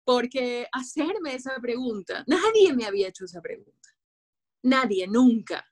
Porque 0.05 0.67
hacerme 0.73 1.35
esa 1.35 1.59
pregunta, 1.61 2.25
nadie 2.27 2.75
me 2.75 2.85
había 2.85 3.09
hecho 3.09 3.25
esa 3.25 3.41
pregunta. 3.41 3.89
Nadie, 4.63 5.07
nunca. 5.07 5.65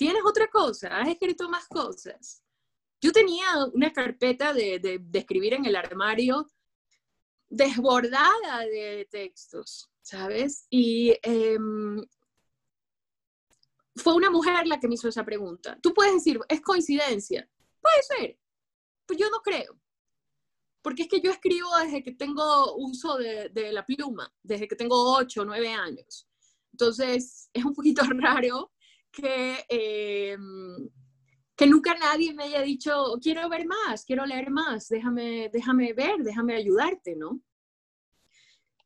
¿Tienes 0.00 0.22
otra 0.24 0.48
cosa? 0.48 0.98
¿Has 0.98 1.10
escrito 1.10 1.46
más 1.50 1.68
cosas? 1.68 2.42
Yo 3.02 3.12
tenía 3.12 3.44
una 3.74 3.92
carpeta 3.92 4.54
de, 4.54 4.98
escribir 5.12 5.52
en 5.52 5.66
el 5.66 5.76
armario 5.76 6.50
desbordada 7.50 8.60
de 8.60 9.06
textos, 9.10 9.90
¿sabes? 10.00 10.66
Y 10.70 11.14
em, 11.22 12.02
fue 13.94 14.14
una 14.14 14.30
mujer 14.30 14.66
la 14.66 14.80
que 14.80 14.88
me 14.88 14.94
hizo 14.94 15.06
esa 15.06 15.22
pregunta. 15.22 15.78
Tú 15.82 15.92
puedes 15.92 16.14
decir, 16.14 16.40
¿es 16.48 16.62
coincidencia? 16.62 17.46
Puede 17.82 18.02
ser, 18.02 18.38
pues 19.04 19.18
yo 19.18 19.28
no 19.28 19.42
creo. 19.42 19.78
Porque 20.80 21.02
es 21.02 21.08
que 21.08 21.20
yo 21.20 21.30
escribo 21.30 21.76
desde 21.76 22.02
que 22.02 22.12
tengo 22.12 22.74
uso 22.76 23.18
de, 23.18 23.50
de 23.50 23.70
la 23.70 23.84
pluma, 23.84 24.32
desde 24.42 24.66
que 24.66 24.76
tengo 24.76 25.14
8 25.18 25.42
o 25.42 25.44
9 25.44 25.68
años. 25.74 26.26
Entonces, 26.72 27.50
es 27.52 27.64
un 27.66 27.74
poquito 27.74 28.00
raro 28.16 28.72
que, 29.12 29.64
em, 29.68 30.88
que 31.56 31.66
nunca 31.66 31.94
nadie 31.94 32.32
me 32.32 32.44
haya 32.44 32.62
dicho, 32.62 33.18
quiero 33.20 33.48
ver 33.48 33.66
más, 33.66 34.04
quiero 34.04 34.24
leer 34.24 34.50
más, 34.50 34.88
déjame, 34.88 35.50
déjame 35.52 35.92
ver, 35.92 36.18
déjame 36.22 36.54
ayudarte, 36.54 37.16
¿no? 37.16 37.40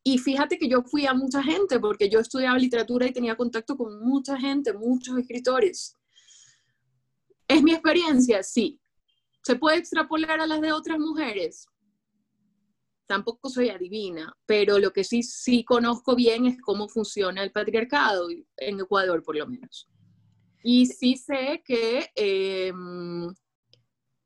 Y 0.07 0.19
fíjate 0.19 0.59
que 0.59 0.69
yo 0.69 0.83
fui 0.83 1.07
a 1.07 1.15
mucha 1.15 1.43
gente, 1.43 1.81
porque 1.81 2.11
yo 2.11 2.21
estudiaba 2.21 2.59
literatura 2.59 3.07
y 3.07 3.13
tenía 3.13 3.37
contacto 3.37 3.77
con 3.77 4.05
mucha 4.05 4.39
gente, 4.39 4.75
muchos 4.75 5.17
escritores. 5.17 5.97
¿Es 7.49 7.63
mi 7.63 7.73
experiencia? 7.73 8.43
Sí. 8.43 8.79
¿Se 9.43 9.57
puede 9.57 9.79
extrapolar 9.79 10.41
a 10.41 10.47
las 10.47 10.61
de 10.61 10.73
otras 10.73 10.99
mujeres? 10.99 11.67
Tampoco 13.07 13.49
soy 13.49 13.71
adivina, 13.71 14.37
pero 14.47 14.79
lo 14.79 14.93
que 14.93 15.05
sí, 15.05 15.23
sí 15.23 15.65
conozco 15.65 16.15
bien 16.15 16.47
es 16.47 16.61
cómo 16.61 16.89
funciona 16.89 17.43
el 17.43 17.53
patriarcado, 17.53 18.29
en 18.57 18.81
Ecuador 18.81 19.23
por 19.23 19.37
lo 19.37 19.47
menos. 19.47 19.89
Y 20.67 20.87
sí 20.87 21.19
sé 21.19 21.63
que, 21.63 22.11
em, 22.15 23.29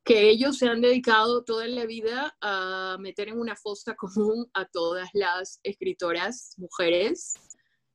que 0.04 0.30
ellos 0.30 0.56
se 0.56 0.68
han 0.68 0.80
dedicado 0.80 1.42
toda 1.42 1.66
la 1.66 1.84
vida 1.84 2.32
a 2.40 2.96
meter 3.00 3.26
en 3.28 3.40
una 3.40 3.56
fosa 3.56 3.96
común 3.98 4.48
a 4.54 4.64
todas 4.66 5.08
las 5.14 5.58
escritoras 5.64 6.54
mujeres 6.56 7.34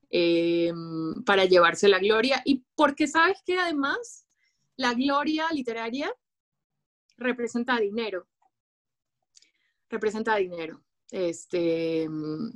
em, 0.09 1.23
para 1.25 1.45
llevarse 1.45 1.87
la 1.87 1.99
gloria. 1.99 2.41
Y 2.43 2.65
porque 2.75 3.07
sabes 3.07 3.37
que 3.45 3.57
además 3.57 4.27
la 4.75 4.93
gloria 4.93 5.47
literaria 5.53 6.13
representa 7.15 7.79
dinero. 7.79 8.27
Representa 9.89 10.35
dinero. 10.35 10.83
Este, 11.11 12.03
em, 12.03 12.51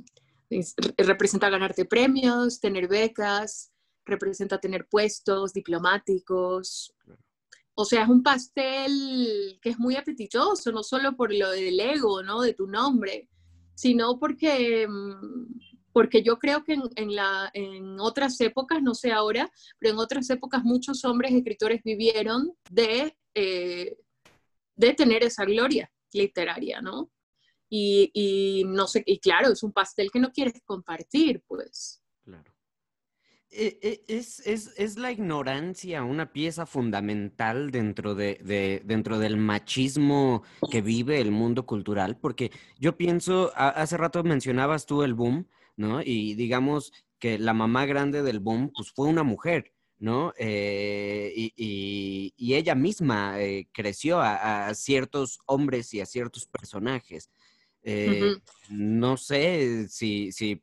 representa 0.98 1.48
ganarte 1.48 1.86
premios, 1.86 2.60
tener 2.60 2.88
becas, 2.88 3.72
representa 4.08 4.58
tener 4.58 4.86
puestos 4.88 5.52
diplomáticos. 5.52 6.94
O 7.74 7.84
sea, 7.84 8.02
es 8.02 8.08
un 8.08 8.22
pastel 8.22 9.58
que 9.62 9.70
es 9.70 9.78
muy 9.78 9.94
apetitoso, 9.94 10.72
no 10.72 10.82
solo 10.82 11.14
por 11.14 11.32
lo 11.32 11.50
del 11.50 11.78
ego, 11.78 12.22
¿no? 12.22 12.40
De 12.42 12.54
tu 12.54 12.66
nombre, 12.66 13.28
sino 13.74 14.18
porque, 14.18 14.88
mm, 14.88 15.60
porque 15.92 16.22
yo 16.22 16.38
creo 16.38 16.64
que 16.64 16.76
en, 16.96 17.14
la, 17.14 17.50
en 17.54 18.00
otras 18.00 18.40
épocas, 18.40 18.82
no 18.82 18.94
sé 18.94 19.12
ahora, 19.12 19.50
pero 19.78 19.92
en 19.92 20.00
otras 20.00 20.28
épocas 20.30 20.64
muchos 20.64 21.04
hombres 21.04 21.32
escritores 21.32 21.82
vivieron 21.84 22.52
de, 22.70 23.16
eh, 23.34 23.96
de 24.74 24.94
tener 24.94 25.22
esa 25.22 25.44
gloria 25.44 25.90
literaria, 26.12 26.80
¿no? 26.80 27.10
Y, 27.70 28.10
y, 28.14 28.64
no 28.64 28.86
sé, 28.86 29.02
y 29.06 29.20
claro, 29.20 29.52
es 29.52 29.62
un 29.62 29.72
pastel 29.72 30.10
que 30.10 30.20
no 30.20 30.32
quieres 30.32 30.54
compartir, 30.64 31.42
pues. 31.46 32.02
E, 33.50 33.78
e, 33.80 34.04
es, 34.08 34.40
es, 34.46 34.74
es, 34.76 34.98
la 34.98 35.10
ignorancia 35.10 36.02
una 36.02 36.32
pieza 36.32 36.66
fundamental 36.66 37.70
dentro, 37.70 38.14
de, 38.14 38.82
dentro 38.84 39.18
del 39.18 39.38
machismo 39.38 40.42
que 40.70 40.82
vive 40.82 41.18
el 41.20 41.30
mundo 41.30 41.64
cultural, 41.64 42.18
porque 42.18 42.50
yo 42.78 42.98
pienso, 42.98 43.50
hace 43.54 43.96
rato 43.96 44.22
mencionabas 44.22 44.84
tú 44.84 45.02
el 45.02 45.14
boom, 45.14 45.46
¿no? 45.76 46.02
Y 46.02 46.34
digamos 46.34 46.92
que 47.18 47.38
la 47.38 47.54
mamá 47.54 47.86
grande 47.86 48.22
del 48.22 48.38
boom, 48.38 48.70
pues 48.74 48.92
fue 48.92 49.08
una 49.08 49.22
mujer, 49.22 49.72
¿no? 49.98 50.32
Eh, 50.38 51.32
y, 51.34 52.34
y, 52.36 52.54
ella 52.54 52.74
misma 52.74 53.40
eh, 53.40 53.68
creció 53.72 54.20
a, 54.20 54.72
ciertos 54.74 55.40
hombres 55.46 55.92
y 55.94 56.00
a 56.00 56.06
ciertos 56.06 56.46
personajes. 56.46 57.30
Eh, 57.82 58.36
no 58.70 59.16
sé 59.16 59.88
si, 59.88 60.32
si 60.32 60.62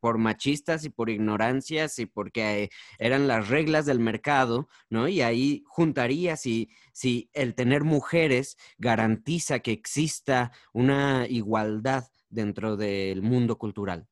por 0.00 0.18
machistas 0.18 0.84
y 0.84 0.90
por 0.90 1.10
ignorancias 1.10 1.98
y 1.98 2.06
porque 2.06 2.70
eran 2.98 3.28
las 3.28 3.48
reglas 3.48 3.86
del 3.86 4.00
mercado, 4.00 4.68
¿no? 4.90 5.08
Y 5.08 5.22
ahí 5.22 5.62
juntaría 5.66 6.36
si, 6.36 6.70
si 6.92 7.30
el 7.32 7.54
tener 7.54 7.84
mujeres 7.84 8.56
garantiza 8.78 9.60
que 9.60 9.72
exista 9.72 10.52
una 10.72 11.26
igualdad 11.28 12.04
dentro 12.28 12.76
del 12.76 13.22
mundo 13.22 13.58
cultural. 13.58 14.06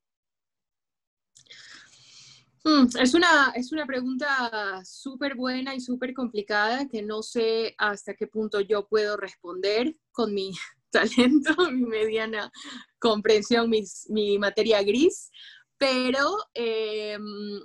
Mm, 2.66 2.88
es 3.00 3.14
una, 3.14 3.52
es 3.54 3.70
una 3.70 3.86
pregunta 3.86 4.82
súper 4.84 5.36
buena 5.36 5.72
y 5.76 5.80
súper 5.80 6.12
complicada 6.12 6.88
que 6.88 7.00
no 7.00 7.22
sé 7.22 7.76
hasta 7.78 8.14
qué 8.14 8.26
punto 8.26 8.60
yo 8.60 8.88
puedo 8.88 9.16
responder 9.16 9.94
con 10.10 10.34
mi 10.34 10.50
talento, 10.90 11.70
mi 11.70 11.84
mediana 11.84 12.50
comprensión, 12.98 13.70
mi 13.70 14.38
materia 14.38 14.82
gris, 14.82 15.30
pero 15.78 16.36
em, 16.54 17.60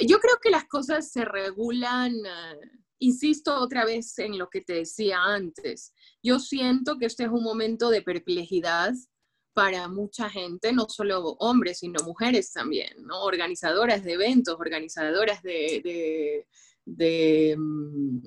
yo 0.00 0.18
creo 0.18 0.38
que 0.42 0.50
las 0.50 0.64
cosas 0.66 1.10
se 1.10 1.24
regulan, 1.24 2.14
eh, 2.14 2.60
insisto 3.00 3.54
otra 3.56 3.84
vez 3.84 4.18
en 4.18 4.38
lo 4.38 4.48
que 4.48 4.60
te 4.60 4.74
decía 4.74 5.22
antes, 5.22 5.92
yo 6.22 6.38
siento 6.38 6.98
que 6.98 7.06
este 7.06 7.24
es 7.24 7.30
un 7.30 7.42
momento 7.42 7.90
de 7.90 8.02
perplejidad 8.02 8.94
para 9.58 9.88
mucha 9.88 10.30
gente, 10.30 10.72
no 10.72 10.88
solo 10.88 11.20
hombres, 11.40 11.80
sino 11.80 12.04
mujeres 12.04 12.52
también, 12.52 12.92
¿no? 13.04 13.22
organizadoras 13.22 14.04
de 14.04 14.12
eventos, 14.12 14.56
organizadoras 14.58 15.42
de, 15.42 16.46
mm, 17.56 18.18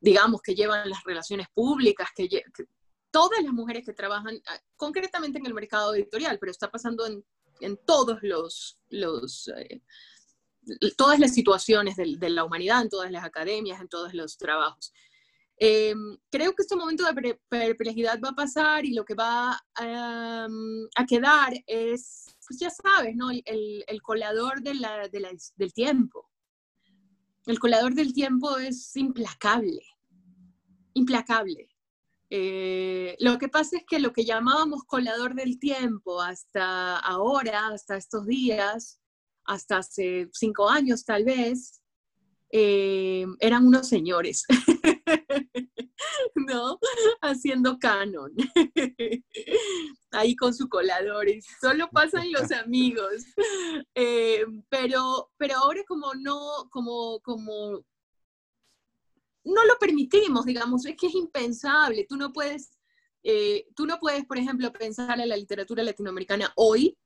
digamos, 0.00 0.40
que 0.40 0.54
llevan 0.54 0.88
las 0.88 1.04
relaciones 1.04 1.46
públicas, 1.52 2.08
que, 2.16 2.26
todas 3.10 3.42
las 3.42 3.52
mujeres 3.52 3.84
que 3.84 3.92
trabajan 3.92 4.40
ah, 4.46 4.58
concretamente 4.76 5.38
en 5.38 5.46
el 5.46 5.54
mercado 5.54 5.94
editorial, 5.94 6.38
pero 6.38 6.52
está 6.52 6.70
pasando 6.70 7.06
en 7.06 7.22
en 7.60 7.76
todos 7.84 8.18
los, 8.22 8.78
los 8.88 9.48
eh, 9.48 9.82
todas 10.96 11.18
las 11.18 11.34
situaciones 11.34 11.96
de, 11.96 12.30
la 12.30 12.44
humanidad, 12.44 12.82
en 12.82 12.88
todas 12.88 13.10
las 13.10 13.24
academias, 13.24 13.80
en 13.80 13.88
todos 13.88 14.14
los 14.14 14.36
trabajos. 14.36 14.92
Eh, 15.60 15.94
creo 16.30 16.54
que 16.54 16.62
este 16.62 16.76
momento 16.76 17.04
de 17.04 17.40
perplejidad 17.48 18.20
va 18.22 18.28
a 18.28 18.34
pasar 18.34 18.84
y 18.84 18.94
lo 18.94 19.04
que 19.04 19.14
va 19.14 19.60
a 19.74 21.06
quedar 21.08 21.52
es, 21.66 22.36
pues 22.46 22.60
ya 22.60 22.70
sabes, 22.70 23.16
¿no? 23.16 23.30
el, 23.30 23.84
el 23.86 24.02
colador 24.02 24.62
de 24.62 24.74
la, 24.74 25.08
de 25.08 25.20
la, 25.20 25.30
del 25.56 25.72
tiempo. 25.72 26.28
El 27.46 27.58
colador 27.58 27.94
del 27.94 28.12
tiempo 28.12 28.58
es 28.58 28.94
implacable, 28.94 29.82
implacable. 30.92 31.68
Eh, 32.30 33.16
lo 33.20 33.38
que 33.38 33.48
pasa 33.48 33.78
es 33.78 33.84
que 33.88 33.98
lo 33.98 34.12
que 34.12 34.24
llamábamos 34.24 34.84
colador 34.84 35.34
del 35.34 35.58
tiempo 35.58 36.20
hasta 36.20 36.98
ahora, 36.98 37.68
hasta 37.68 37.96
estos 37.96 38.26
días, 38.26 39.00
hasta 39.44 39.78
hace 39.78 40.28
cinco 40.32 40.68
años 40.68 41.04
tal 41.04 41.24
vez, 41.24 41.80
eh, 42.50 43.26
eran 43.40 43.66
unos 43.66 43.88
señores, 43.88 44.44
¿no? 46.34 46.78
Haciendo 47.22 47.78
canon, 47.78 48.32
ahí 50.10 50.36
con 50.36 50.54
su 50.54 50.68
colador, 50.68 51.28
y 51.28 51.40
solo 51.60 51.88
pasan 51.90 52.30
los 52.32 52.52
amigos. 52.52 53.24
Eh, 53.94 54.44
pero, 54.68 55.30
pero 55.36 55.56
ahora 55.56 55.82
como 55.86 56.14
no, 56.14 56.68
como, 56.70 57.20
como 57.20 57.84
no 59.48 59.64
lo 59.64 59.78
permitimos, 59.78 60.44
digamos, 60.44 60.84
es 60.86 60.96
que 60.96 61.06
es 61.06 61.14
impensable. 61.14 62.06
Tú 62.08 62.16
no 62.16 62.32
puedes, 62.32 62.78
eh, 63.22 63.66
tú 63.74 63.86
no 63.86 63.98
puedes, 63.98 64.24
por 64.26 64.38
ejemplo, 64.38 64.72
pensar 64.72 65.18
en 65.20 65.28
la 65.28 65.36
literatura 65.36 65.82
latinoamericana 65.82 66.52
hoy. 66.56 66.96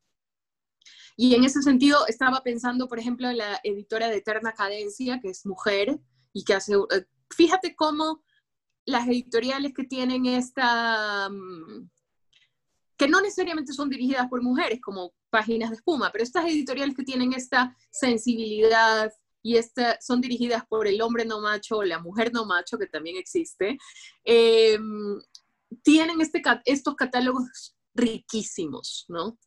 Y 1.17 1.35
en 1.35 1.45
ese 1.45 1.63
sentido 1.63 2.07
estaba 2.09 2.43
pensando, 2.43 2.89
por 2.89 2.99
ejemplo, 2.99 3.29
en 3.29 3.39
la 3.39 3.61
editora 3.63 4.09
de 4.09 4.17
Eterna 4.17 4.53
Cadencia, 4.53 5.21
que 5.21 5.29
es 5.29 5.47
mujer 5.47 6.01
y 6.33 6.45
que 6.45 6.55
hace, 6.55 6.75
eh, 6.75 7.07
fíjate 7.31 7.77
cómo 7.77 8.23
las 8.85 9.07
editoriales 9.07 9.73
que 9.75 9.85
tienen 9.85 10.27
esta, 10.27 11.29
mm, 11.29 11.89
que 12.97 13.09
no 13.09 13.21
necesariamente 13.21 13.73
son 13.73 13.89
dirigidas 13.89 14.29
por 14.29 14.43
mujeres, 14.43 14.81
como 14.81 15.13
Páginas 15.31 15.71
de 15.71 15.77
Espuma, 15.77 16.11
pero 16.11 16.25
estas 16.25 16.45
editoriales 16.47 16.97
que 16.97 17.05
tienen 17.05 17.33
esta 17.33 17.77
sensibilidad, 17.91 19.13
y 19.43 19.59
son 20.01 20.21
dirigidas 20.21 20.65
por 20.67 20.87
el 20.87 21.03
hombre 21.03 21.25
no 21.25 21.41
macho 21.41 21.79
o 21.79 21.85
la 21.85 21.99
mujer 21.99 22.33
no 22.33 22.47
macho, 22.47 22.79
que 22.79 22.87
también 22.87 23.17
existe, 23.17 23.77
em, 24.25 25.21
tienen 25.83 26.21
este, 26.21 26.43
estos 26.65 26.95
catálogos 26.95 27.75
riquísimos, 27.95 29.05
¿no? 29.09 29.39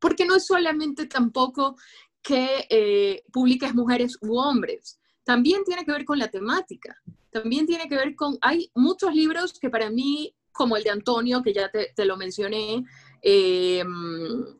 Porque 0.00 0.24
no 0.24 0.36
es 0.36 0.46
solamente 0.46 1.06
tampoco 1.06 1.76
que 2.22 2.66
eh, 2.70 3.22
publiques 3.32 3.74
mujeres 3.74 4.16
u 4.20 4.38
hombres, 4.38 4.98
también 5.24 5.64
tiene 5.64 5.84
que 5.84 5.92
ver 5.92 6.04
con 6.04 6.18
la 6.18 6.28
temática, 6.28 6.96
también 7.30 7.66
tiene 7.66 7.88
que 7.88 7.96
ver 7.96 8.16
con, 8.16 8.38
hay 8.40 8.70
muchos 8.74 9.14
libros 9.14 9.58
que 9.58 9.68
para 9.68 9.90
mí, 9.90 10.34
como 10.52 10.76
el 10.76 10.84
de 10.84 10.90
Antonio, 10.90 11.42
que 11.42 11.52
ya 11.52 11.70
te, 11.70 12.04
lo 12.04 12.16
mencioné, 12.16 12.84
em, 13.20 14.58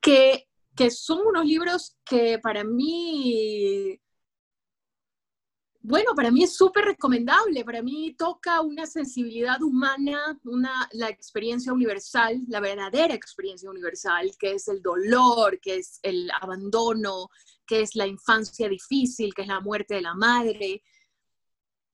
que, 0.00 0.46
que 0.76 0.90
son 0.90 1.26
unos 1.26 1.44
libros 1.44 1.96
que 2.04 2.38
para 2.38 2.62
mí 2.64 4.00
bueno, 5.86 6.14
para 6.16 6.30
mí 6.30 6.42
es 6.42 6.56
súper 6.56 6.86
recomendable, 6.86 7.62
para 7.62 7.82
mí 7.82 8.14
toca 8.16 8.62
una 8.62 8.86
sensibilidad 8.86 9.60
humana, 9.60 10.40
una, 10.44 10.88
la 10.92 11.10
experiencia 11.10 11.74
universal, 11.74 12.42
la 12.48 12.60
verdadera 12.60 13.12
experiencia 13.12 13.68
universal, 13.68 14.30
que 14.38 14.52
es 14.52 14.66
el 14.68 14.80
dolor, 14.80 15.60
que 15.60 15.76
es 15.76 16.00
el 16.02 16.30
abandono, 16.40 17.28
que 17.66 17.82
es 17.82 17.94
la 17.96 18.06
infancia 18.06 18.66
difícil, 18.66 19.34
que 19.34 19.42
es 19.42 19.48
la 19.48 19.60
muerte 19.60 19.96
de 19.96 20.00
la 20.00 20.14
madre. 20.14 20.82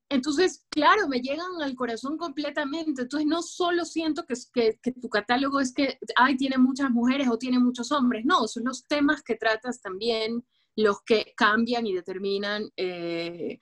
Entonces, 0.09 0.65
claro, 0.71 1.09
me 1.09 1.21
llegan 1.21 1.61
al 1.61 1.75
corazón 1.75 2.17
completamente. 2.17 3.03
Entonces, 3.03 3.27
no 3.27 3.43
solo 3.43 3.85
siento 3.85 4.25
que, 4.25 4.35
que, 4.81 4.93
tu 4.93 5.09
catálogo 5.09 5.59
es 5.59 5.75
que, 5.75 5.99
ay, 6.15 6.37
tiene 6.37 6.59
muchas 6.59 6.93
mujeres 6.93 7.27
o 7.29 7.39
tiene 7.39 7.59
muchos 7.59 7.91
hombres. 7.91 8.25
No, 8.25 8.47
son 8.47 8.67
los 8.67 8.87
temas 8.87 9.25
que 9.25 9.35
tratas 9.35 9.81
también 9.81 10.45
los 10.77 11.03
que 11.03 11.35
cambian 11.37 11.89
y 11.89 11.95
determinan 11.95 12.71
eh, 12.77 13.59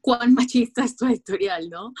cuán 0.00 0.34
machista 0.34 0.84
es 0.84 0.96
tu 0.96 1.06
editorial, 1.06 1.68
¿no? 1.68 1.92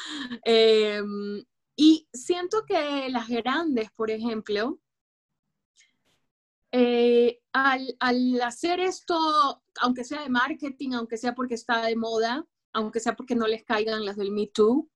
Em, 0.44 1.44
y 1.76 2.08
siento 2.12 2.64
que 2.66 3.08
las 3.08 3.28
grandes, 3.28 3.90
por 3.92 4.10
ejemplo, 4.10 4.80
eh, 6.72 7.40
al, 7.52 8.40
hacer 8.42 8.80
esto, 8.80 9.62
aunque 9.80 10.04
sea 10.04 10.22
de 10.22 10.28
marketing, 10.28 10.92
aunque 10.92 11.16
sea 11.16 11.34
porque 11.34 11.54
está 11.54 11.82
de 11.82 11.96
moda, 11.96 12.46
aunque 12.72 13.00
sea 13.00 13.16
porque 13.16 13.34
no 13.34 13.46
les 13.46 13.64
caigan 13.64 14.04
las 14.04 14.16
del 14.16 14.30
Me 14.30 14.46
Too, 14.46 14.88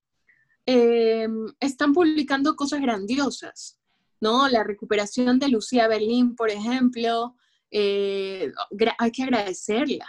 em, 0.67 1.53
están 1.61 1.93
publicando 1.93 2.55
cosas 2.55 2.81
grandiosas, 2.81 3.79
¿no? 4.21 4.49
La 4.49 4.63
recuperación 4.63 5.39
de 5.39 5.49
Lucía 5.49 5.89
Berlín, 5.89 6.37
por 6.37 6.51
ejemplo, 6.51 7.35
eh, 7.71 8.53
hay 8.99 9.11
que 9.11 9.25
agradecerla, 9.25 10.07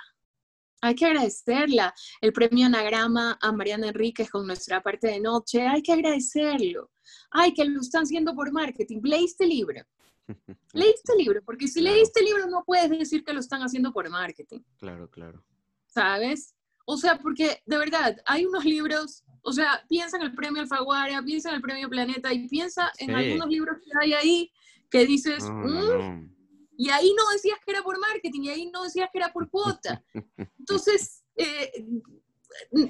hay 0.82 0.96
que 0.96 1.06
agradecerla. 1.06 1.94
El 2.22 2.34
premio 2.34 2.66
Anagrama 2.66 3.38
a 3.42 3.52
Mariana 3.52 3.90
Enríquez 3.90 4.30
con 4.30 4.46
nuestra 4.46 4.82
parte 4.82 5.08
de 5.08 5.20
noche, 5.20 5.68
hay 5.68 5.82
que 5.82 5.94
agradecerlo. 5.94 6.92
Ay, 7.32 7.54
que 7.54 7.66
lo 7.66 7.82
están 7.82 8.04
haciendo 8.04 8.36
por 8.36 8.52
marketing. 8.52 9.02
Leíste 9.04 9.44
el 9.44 9.50
libro. 9.52 9.82
Leíste 10.74 11.14
el 11.14 11.20
libro, 11.20 11.42
porque 11.46 11.68
si 11.68 11.82
leíste 11.82 12.20
el 12.20 12.26
libro 12.26 12.48
no 12.48 12.64
puedes 12.66 12.90
decir 12.90 13.24
que 13.24 13.34
lo 13.34 13.40
están 13.40 13.62
haciendo 13.62 13.94
por 13.94 14.10
marketing. 14.10 14.62
Claro, 14.80 15.10
claro. 15.10 15.44
¿Sabes? 15.88 16.56
O 16.86 16.98
sea, 16.98 17.18
porque 17.18 17.62
de 17.66 17.78
verdad, 17.78 18.18
hay 18.26 18.46
unos 18.46 18.66
libros, 18.66 19.24
o 19.42 19.52
sea, 19.52 19.84
piensa 19.88 20.18
en 20.18 20.24
el 20.24 20.36
premio 20.36 20.62
Alfaguara, 20.62 21.22
piensa 21.24 21.50
en 21.50 21.56
el 21.56 21.62
premio 21.62 21.90
Planeta 21.90 22.34
y 22.34 22.48
piensa 22.48 22.92
en 22.98 23.12
algunos 23.12 23.48
libros 23.50 23.78
que 23.84 23.92
hay 24.00 24.14
ahí 24.14 24.52
que 24.90 25.06
dices, 25.06 25.44
mm, 25.44 26.35
Y 26.78 26.90
ahí 26.90 27.14
no 27.18 27.30
decías 27.32 27.58
que 27.64 27.72
era 27.72 27.84
por 27.84 28.00
marketing, 28.00 28.42
y 28.42 28.50
ahí 28.50 28.72
no 28.72 28.84
decías 28.84 29.10
que 29.12 29.20
era 29.20 29.32
por 29.32 29.50
cuota. 29.50 30.04
Entonces, 30.60 31.24
eh, 31.36 31.72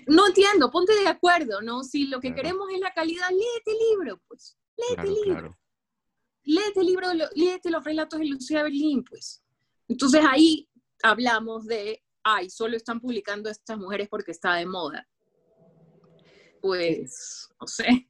no 0.07 0.27
entiendo, 0.27 0.71
ponte 0.71 0.93
de 0.93 1.07
acuerdo, 1.07 1.61
¿no? 1.61 1.83
Si 1.83 2.07
lo 2.07 2.19
que 2.19 2.33
queremos 2.33 2.67
es 2.73 2.79
la 2.79 2.93
calidad, 2.93 3.29
léete 3.29 3.71
el 3.71 3.77
libro, 3.89 4.21
pues. 4.27 4.57
Léete 4.77 5.07
el 5.07 5.13
libro. 5.13 5.57
Léete 6.43 6.79
el 6.79 6.85
libro, 6.85 7.07
léete 7.33 7.69
los 7.69 7.83
relatos 7.83 8.19
de 8.19 8.25
Lucía 8.25 8.63
Berlín, 8.63 9.03
pues. 9.03 9.43
Entonces 9.87 10.23
ahí 10.27 10.69
hablamos 11.03 11.65
de, 11.65 12.03
ay, 12.23 12.49
solo 12.49 12.75
están 12.77 12.99
publicando 12.99 13.49
estas 13.49 13.77
mujeres 13.77 14.07
porque 14.09 14.31
está 14.31 14.55
de 14.55 14.65
moda. 14.65 15.07
Pues, 16.61 17.49
no 17.59 17.67
sé. 17.67 18.07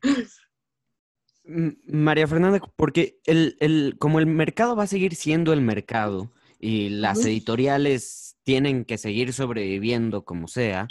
María 1.47 2.27
Fernanda, 2.27 2.59
porque 2.75 3.19
el, 3.25 3.95
como 3.99 4.19
el 4.19 4.25
mercado 4.25 4.75
va 4.75 4.83
a 4.83 4.87
seguir 4.87 5.15
siendo 5.15 5.53
el 5.53 5.61
mercado 5.61 6.31
y 6.59 6.89
las 6.89 7.23
editoriales 7.25 8.37
tienen 8.43 8.85
que 8.85 8.97
seguir 8.97 9.33
sobreviviendo 9.33 10.25
como 10.25 10.47
sea, 10.47 10.87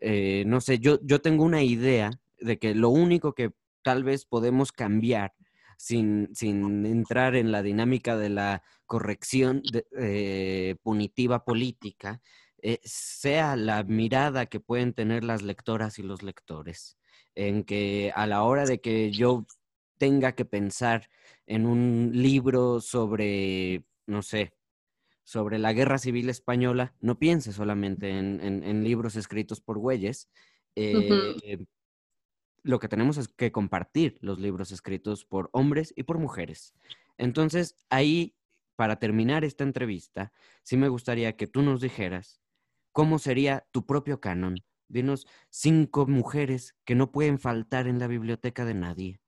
eh, 0.00 0.44
no 0.46 0.60
sé, 0.60 0.78
yo, 0.78 0.98
yo 1.02 1.20
tengo 1.20 1.44
una 1.44 1.62
idea 1.62 2.10
de 2.38 2.58
que 2.58 2.74
lo 2.74 2.88
único 2.88 3.34
que 3.34 3.52
tal 3.82 4.04
vez 4.04 4.24
podemos 4.24 4.72
cambiar 4.72 5.34
sin, 5.76 6.30
entrar 6.40 7.36
en 7.36 7.52
la 7.52 7.62
dinámica 7.62 8.16
de 8.16 8.28
la 8.28 8.62
corrección 8.86 9.62
eh, 9.98 10.76
punitiva 10.82 11.44
política, 11.44 12.20
eh, 12.62 12.80
sea 12.84 13.56
la 13.56 13.82
mirada 13.84 14.46
que 14.46 14.60
pueden 14.60 14.92
tener 14.92 15.24
las 15.24 15.42
lectoras 15.42 15.98
y 15.98 16.02
los 16.02 16.22
lectores, 16.22 16.98
en 17.34 17.64
que 17.64 18.12
a 18.14 18.26
la 18.26 18.42
hora 18.42 18.66
de 18.66 18.80
que 18.80 19.10
yo 19.10 19.46
tenga 20.00 20.32
que 20.32 20.46
pensar 20.46 21.10
en 21.46 21.66
un 21.66 22.10
libro 22.14 22.80
sobre, 22.80 23.84
no 24.06 24.22
sé, 24.22 24.54
sobre 25.24 25.58
la 25.58 25.74
guerra 25.74 25.98
civil 25.98 26.30
española, 26.30 26.94
no 27.00 27.18
piense 27.18 27.52
solamente 27.52 28.08
en, 28.08 28.82
libros 28.82 29.14
escritos 29.14 29.60
por 29.60 29.78
güeyes. 29.78 30.30
Eh, 30.74 31.66
lo 32.62 32.78
que 32.78 32.88
tenemos 32.88 33.18
es 33.18 33.28
que 33.28 33.52
compartir 33.52 34.16
los 34.22 34.40
libros 34.40 34.72
escritos 34.72 35.26
por 35.26 35.50
hombres 35.52 35.92
y 35.94 36.04
por 36.04 36.18
mujeres. 36.18 36.72
Entonces, 37.18 37.76
ahí, 37.90 38.34
para 38.76 38.98
terminar 38.98 39.44
esta 39.44 39.64
entrevista, 39.64 40.32
sí 40.62 40.78
me 40.78 40.88
gustaría 40.88 41.36
que 41.36 41.46
tú 41.46 41.60
nos 41.60 41.82
dijeras 41.82 42.40
cómo 42.92 43.18
sería 43.18 43.66
tu 43.70 43.84
propio 43.84 44.18
canon. 44.18 44.56
Dinos 44.88 45.26
cinco 45.50 46.06
mujeres 46.06 46.74
que 46.86 46.94
no 46.94 47.12
pueden 47.12 47.38
faltar 47.38 47.86
en 47.86 47.98
la 47.98 48.06
biblioteca 48.06 48.64
de 48.64 48.74
nadie. 48.74 49.20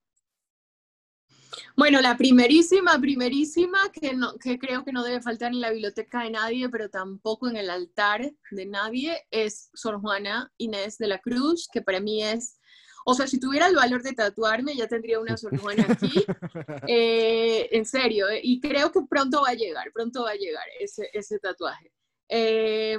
Bueno, 1.76 2.00
la 2.00 2.16
primerísima, 2.16 2.98
primerísima, 2.98 3.90
que, 3.92 4.14
no, 4.14 4.36
que 4.38 4.58
creo 4.58 4.84
que 4.84 4.92
no 4.92 5.04
debe 5.04 5.20
faltar 5.20 5.52
en 5.52 5.60
la 5.60 5.70
biblioteca 5.70 6.22
de 6.22 6.30
nadie, 6.30 6.68
pero 6.68 6.88
tampoco 6.88 7.48
en 7.48 7.56
el 7.56 7.70
altar 7.70 8.32
de 8.50 8.66
nadie, 8.66 9.26
es 9.30 9.70
Sor 9.74 10.00
Juana 10.00 10.52
Inés 10.58 10.98
de 10.98 11.08
la 11.08 11.18
Cruz, 11.18 11.68
que 11.72 11.82
para 11.82 12.00
mí 12.00 12.22
es, 12.22 12.60
o 13.04 13.14
sea, 13.14 13.26
si 13.26 13.38
tuviera 13.38 13.66
el 13.66 13.76
valor 13.76 14.02
de 14.02 14.12
tatuarme, 14.12 14.76
ya 14.76 14.86
tendría 14.86 15.20
una 15.20 15.36
Sor 15.36 15.58
Juana 15.58 15.86
aquí, 15.88 16.12
eh, 16.88 17.68
en 17.72 17.84
serio, 17.84 18.28
eh, 18.28 18.40
y 18.42 18.60
creo 18.60 18.90
que 18.92 19.00
pronto 19.08 19.42
va 19.42 19.50
a 19.50 19.54
llegar, 19.54 19.90
pronto 19.92 20.24
va 20.24 20.30
a 20.30 20.36
llegar 20.36 20.64
ese, 20.80 21.08
ese 21.12 21.38
tatuaje. 21.38 21.92
Eh, 22.28 22.96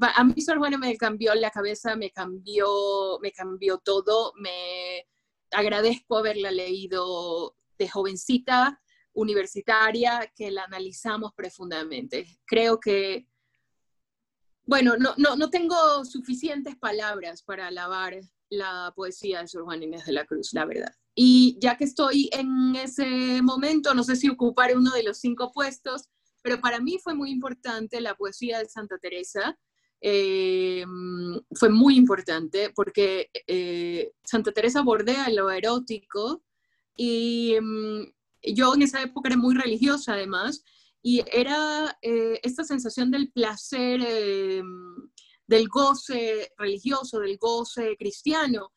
a 0.00 0.24
mí 0.24 0.40
Sor 0.40 0.58
Juana 0.58 0.78
me 0.78 0.96
cambió 0.96 1.32
la 1.34 1.50
cabeza, 1.50 1.94
me 1.94 2.10
cambió, 2.10 3.20
me 3.20 3.30
cambió 3.30 3.78
todo, 3.78 4.32
me 4.36 5.06
agradezco 5.52 6.18
haberla 6.18 6.50
leído 6.50 7.54
jovencita 7.88 8.80
universitaria 9.12 10.30
que 10.34 10.50
la 10.50 10.64
analizamos 10.64 11.32
profundamente. 11.34 12.26
Creo 12.44 12.80
que, 12.80 13.26
bueno, 14.64 14.96
no, 14.98 15.14
no, 15.16 15.36
no 15.36 15.50
tengo 15.50 16.04
suficientes 16.04 16.76
palabras 16.76 17.42
para 17.42 17.68
alabar 17.68 18.18
la 18.50 18.92
poesía 18.94 19.40
de 19.40 19.48
Sor 19.48 19.64
Juan 19.64 19.82
Inés 19.82 20.04
de 20.06 20.12
la 20.12 20.24
Cruz, 20.24 20.52
la 20.52 20.64
verdad. 20.64 20.92
Y 21.14 21.56
ya 21.60 21.76
que 21.76 21.84
estoy 21.84 22.28
en 22.32 22.74
ese 22.74 23.40
momento, 23.42 23.94
no 23.94 24.02
sé 24.02 24.16
si 24.16 24.28
ocuparé 24.28 24.76
uno 24.76 24.90
de 24.92 25.04
los 25.04 25.18
cinco 25.18 25.52
puestos, 25.52 26.08
pero 26.42 26.60
para 26.60 26.80
mí 26.80 26.98
fue 27.02 27.14
muy 27.14 27.30
importante 27.30 28.00
la 28.00 28.14
poesía 28.14 28.58
de 28.58 28.68
Santa 28.68 28.98
Teresa. 28.98 29.56
Eh, 30.00 30.84
fue 31.54 31.70
muy 31.70 31.96
importante 31.96 32.70
porque 32.74 33.30
eh, 33.46 34.12
Santa 34.24 34.52
Teresa 34.52 34.82
bordea 34.82 35.30
lo 35.30 35.50
erótico, 35.50 36.42
y 36.96 37.56
mm, 37.60 38.04
yo 38.54 38.74
en 38.74 38.82
esa 38.82 39.02
época 39.02 39.28
era 39.28 39.36
muy 39.36 39.54
religiosa 39.54 40.14
además, 40.14 40.64
y 41.02 41.22
era 41.30 41.98
eh, 42.00 42.40
esta 42.42 42.64
sensación 42.64 43.10
del 43.10 43.30
placer, 43.30 44.00
eh, 44.02 44.62
del 45.46 45.68
goce 45.68 46.50
religioso, 46.56 47.20
del 47.20 47.36
goce 47.36 47.94
cristiano. 47.98 48.72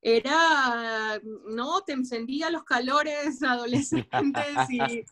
Era, 0.00 1.20
no, 1.48 1.82
te 1.82 1.92
encendía 1.92 2.50
los 2.50 2.64
calores 2.64 3.40
adolescentes 3.42 4.70
y, 4.70 5.04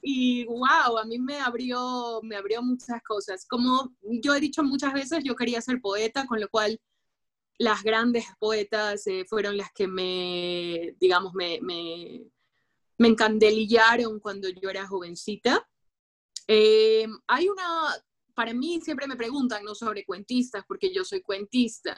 y 0.00 0.44
wow, 0.46 0.98
a 0.98 1.04
mí 1.04 1.18
me 1.18 1.38
abrió, 1.38 2.20
me 2.22 2.36
abrió 2.36 2.62
muchas 2.62 3.02
cosas. 3.02 3.46
Como 3.46 3.94
yo 4.02 4.34
he 4.34 4.40
dicho 4.40 4.62
muchas 4.62 4.94
veces, 4.94 5.22
yo 5.22 5.34
quería 5.36 5.60
ser 5.60 5.82
poeta, 5.82 6.26
con 6.26 6.40
lo 6.40 6.48
cual 6.48 6.80
las 7.58 7.82
grandes 7.82 8.26
poetas 8.38 9.06
eh, 9.06 9.24
fueron 9.28 9.56
las 9.56 9.72
que 9.72 9.86
me, 9.86 10.94
digamos, 10.98 11.34
me, 11.34 11.60
me, 11.60 12.22
me, 12.98 13.08
encandelillaron 13.08 14.20
cuando 14.20 14.48
yo 14.48 14.70
era 14.70 14.86
jovencita. 14.86 15.68
Eh, 16.48 17.06
hay 17.26 17.48
una, 17.48 17.94
para 18.34 18.52
mí 18.52 18.80
siempre 18.82 19.06
me 19.06 19.16
preguntan, 19.16 19.64
¿no? 19.64 19.74
Sobre 19.74 20.04
cuentistas, 20.04 20.64
porque 20.66 20.92
yo 20.92 21.04
soy 21.04 21.22
cuentista. 21.22 21.96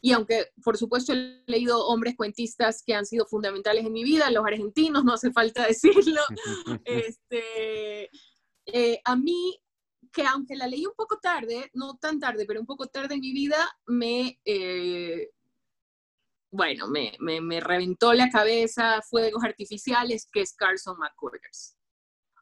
Y 0.00 0.12
aunque, 0.12 0.46
por 0.62 0.76
supuesto, 0.76 1.12
he 1.12 1.42
leído 1.46 1.86
hombres 1.86 2.16
cuentistas 2.16 2.82
que 2.84 2.94
han 2.94 3.04
sido 3.04 3.26
fundamentales 3.26 3.84
en 3.84 3.92
mi 3.92 4.04
vida, 4.04 4.30
los 4.30 4.46
argentinos, 4.46 5.04
no 5.04 5.12
hace 5.12 5.32
falta 5.32 5.66
decirlo, 5.66 6.22
este, 6.84 8.10
eh, 8.66 9.00
a 9.04 9.16
mí 9.16 9.60
que 10.12 10.24
aunque 10.26 10.56
la 10.56 10.66
leí 10.66 10.86
un 10.86 10.94
poco 10.96 11.18
tarde, 11.18 11.70
no 11.74 11.96
tan 11.98 12.18
tarde, 12.18 12.44
pero 12.46 12.60
un 12.60 12.66
poco 12.66 12.86
tarde 12.86 13.14
en 13.14 13.20
mi 13.20 13.32
vida, 13.32 13.56
me, 13.86 14.38
eh, 14.44 15.30
bueno, 16.50 16.88
me, 16.88 17.16
me, 17.18 17.60
reventó 17.60 18.12
la 18.14 18.30
cabeza 18.30 19.02
Fuegos 19.02 19.44
Artificiales, 19.44 20.28
que 20.32 20.40
es 20.40 20.54
Carson 20.54 20.96
McCullers. 20.98 21.76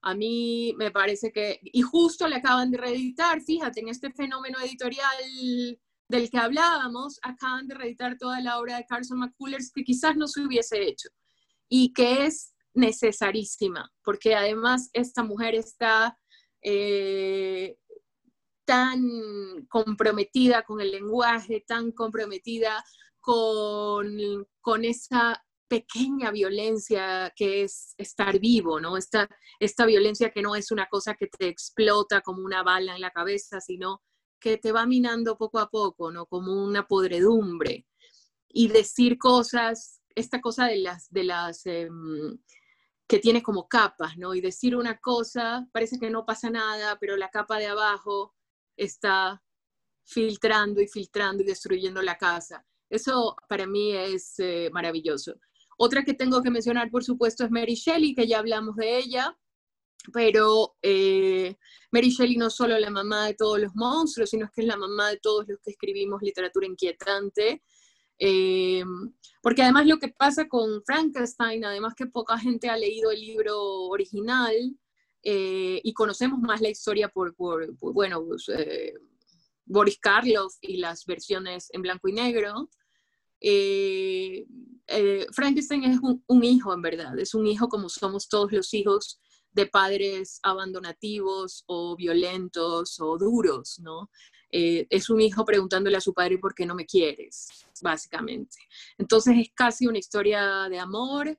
A 0.03 0.15
mí 0.15 0.75
me 0.79 0.93
parece 0.93 1.33
que, 1.33 1.59
y 1.63 1.83
justo 1.83 2.29
le 2.29 2.37
acaban 2.37 2.71
de 2.71 2.79
reeditar, 2.79 3.41
fíjate, 3.43 3.81
en 3.81 3.89
este 3.89 4.13
fenómeno 4.13 4.61
editorial 4.61 5.17
del 6.09 6.31
que 6.31 6.39
hablábamos, 6.39 7.19
acaban 7.23 7.67
de 7.67 7.75
reeditar 7.75 8.17
toda 8.17 8.41
la 8.41 8.61
obra 8.61 8.77
de 8.77 8.87
Carson 8.87 9.19
McCullers 9.19 9.73
que 9.75 9.83
quizás 9.83 10.17
no 10.17 10.29
se 10.29 10.43
hubiese 10.43 10.83
hecho 10.83 11.09
y 11.69 11.93
que 11.93 12.27
es 12.27 12.55
necesarísima, 12.75 13.91
porque 14.05 14.37
además 14.37 14.91
esta 14.93 15.25
mujer 15.25 15.57
está 15.57 16.17
eh, 16.63 17.79
tan 18.65 19.67
comprometida 19.69 20.63
con 20.63 20.81
el 20.81 20.91
lenguaje, 20.91 21.65
tan 21.67 21.93
comprometida 21.93 22.85
con, 23.21 24.47
con 24.61 24.85
esa 24.85 25.43
pequeña 25.69 26.31
violencia 26.31 27.33
que 27.35 27.63
es 27.63 27.95
estar 27.99 28.39
vivo, 28.39 28.81
¿no? 28.81 28.97
Esta, 28.97 29.29
esta 29.59 29.85
violencia 29.87 30.31
que 30.31 30.43
no 30.43 30.55
es 30.55 30.71
una 30.71 30.87
cosa 30.87 31.15
que 31.15 31.27
te 31.27 31.49
explota 31.49 32.21
como 32.21 32.45
una 32.45 32.63
bala 32.63 32.95
en 32.95 33.01
la 33.01 33.11
cabeza, 33.11 33.61
sino 33.61 34.03
que 34.41 34.59
te 34.59 34.73
va 34.73 34.87
minando 34.87 35.37
poco 35.37 35.59
a 35.59 35.69
poco, 35.69 36.11
¿no? 36.13 36.27
Como 36.27 36.65
una 36.65 36.87
podredumbre. 36.87 37.87
Y 38.49 38.69
decir 38.69 39.19
cosas, 39.19 40.01
esta 40.15 40.41
cosa 40.41 40.67
de 40.67 40.79
las, 40.79 41.11
de 41.11 41.25
las 41.25 41.67
em, 41.67 42.39
que 43.07 43.19
tiene 43.19 43.43
como 43.43 43.69
capas, 43.69 44.17
¿no? 44.17 44.35
Y 44.35 44.41
decir 44.41 44.77
una 44.77 44.99
cosa, 44.99 45.69
parece 45.73 45.99
que 45.99 46.11
no 46.11 46.27
pasa 46.27 46.51
nada, 46.51 46.99
pero 46.99 47.17
la 47.17 47.31
capa 47.31 47.59
de 47.59 47.67
abajo 47.67 48.35
está 48.77 49.43
filtrando 50.05 50.81
y 50.81 50.89
filtrando 50.89 51.43
y 51.43 51.47
destruyendo 51.47 52.03
la 52.03 52.19
casa. 52.19 52.65
Eso 52.89 53.37
para 53.49 53.67
mí 53.67 53.93
es 53.93 54.39
eh, 54.39 54.71
maravilloso. 54.73 55.35
Otra 55.79 56.05
que 56.05 56.15
tengo 56.15 56.43
que 56.43 56.51
mencionar, 56.51 56.91
por 56.91 57.05
supuesto, 57.05 57.45
es 57.45 57.51
Mary 57.51 57.75
Shelley, 57.75 58.15
que 58.15 58.27
ya 58.27 58.39
hablamos 58.39 58.77
de 58.77 58.99
ella, 58.99 59.37
pero 60.13 60.77
eh, 60.83 61.57
Mary 61.91 62.11
Shelley 62.11 62.37
no 62.37 62.51
solo 62.51 62.79
la 62.79 62.91
mamá 62.91 63.27
de 63.27 63.35
todos 63.35 63.61
los 63.61 63.75
monstruos, 63.75 64.31
sino 64.31 64.49
que 64.55 64.63
es 64.63 64.67
la 64.67 64.77
mamá 64.77 65.11
de 65.11 65.19
todos 65.19 65.47
los 65.49 65.59
que 65.61 65.73
escribimos 65.73 66.23
literatura 66.23 66.67
inquietante. 66.67 67.63
Eh, 68.19 68.85
porque 69.43 69.63
además 69.63 69.87
lo 69.87 69.99
que 69.99 70.09
pasa 70.09 70.49
con 70.49 70.83
Frankenstein, 70.85 71.65
además 71.65 71.95
que 71.95 72.07
poca 72.07 72.39
gente 72.39 72.69
ha 72.69 72.77
leído 72.77 73.11
el 73.11 73.21
libro 73.21 73.59
original 73.89 74.55
eh, 75.23 75.81
y 75.83 75.93
conocemos 75.93 76.41
más 76.41 76.61
la 76.61 76.71
historia 76.71 77.09
por, 77.09 77.35
bueno, 77.37 78.25
pues, 78.25 78.49
eh, 78.49 78.95
Boris 79.65 79.99
Karloff 79.99 80.55
y 80.61 80.79
las 80.79 81.05
versiones 81.05 81.69
en 81.73 81.83
blanco 81.83 82.09
y 82.09 82.13
negro. 82.13 82.71
Frankenstein 85.33 85.85
es 85.85 85.99
un, 86.01 86.45
hijo 86.45 86.73
en 86.73 86.83
verdad, 86.83 87.19
es 87.19 87.35
un 87.35 87.47
hijo 87.47 87.69
como 87.69 87.89
somos 87.89 88.29
todos 88.29 88.51
los 88.53 88.73
hijos 88.73 89.21
de 89.53 89.67
padres 89.67 90.39
abandonativos 90.43 91.65
o 91.67 91.97
violentos 91.97 93.01
o 93.01 93.17
duros, 93.19 93.79
¿no? 93.81 94.11
Eh, 94.51 94.87
es 94.91 95.11
un 95.11 95.21
hijo 95.21 95.45
preguntándole 95.45 95.97
a 95.97 96.01
su 96.01 96.15
padre 96.15 96.39
por 96.39 96.55
qué 96.55 96.67
no 96.67 96.75
me 96.75 96.87
quieres, 96.87 97.49
básicamente. 97.83 98.57
Entonces 98.99 99.37
es 99.39 99.51
casi 99.55 99.87
una 99.87 99.99
historia 99.99 100.69
de 100.69 100.79
amor, 100.79 101.37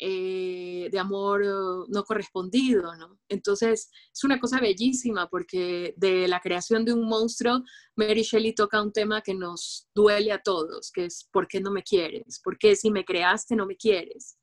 eh, 0.00 0.88
de 0.90 0.98
amor 0.98 1.44
no 1.88 2.04
correspondido, 2.04 2.94
¿no? 2.96 3.18
Entonces 3.28 3.90
es 4.12 4.24
una 4.24 4.38
cosa 4.38 4.60
bellísima 4.60 5.28
porque 5.28 5.94
de 5.96 6.28
la 6.28 6.40
creación 6.40 6.84
de 6.84 6.92
un 6.92 7.08
monstruo, 7.08 7.62
Mary 7.96 8.22
Shelley 8.22 8.54
toca 8.54 8.80
un 8.80 8.92
tema 8.92 9.20
que 9.22 9.34
nos 9.34 9.88
duele 9.94 10.32
a 10.32 10.40
todos, 10.40 10.90
que 10.92 11.06
es 11.06 11.28
¿por 11.32 11.48
qué 11.48 11.60
no 11.60 11.70
me 11.70 11.82
quieres? 11.82 12.40
¿Por 12.42 12.56
qué 12.58 12.76
si 12.76 12.90
me 12.90 13.04
creaste 13.04 13.56
no 13.56 13.66
me 13.66 13.76
quieres? 13.76 14.38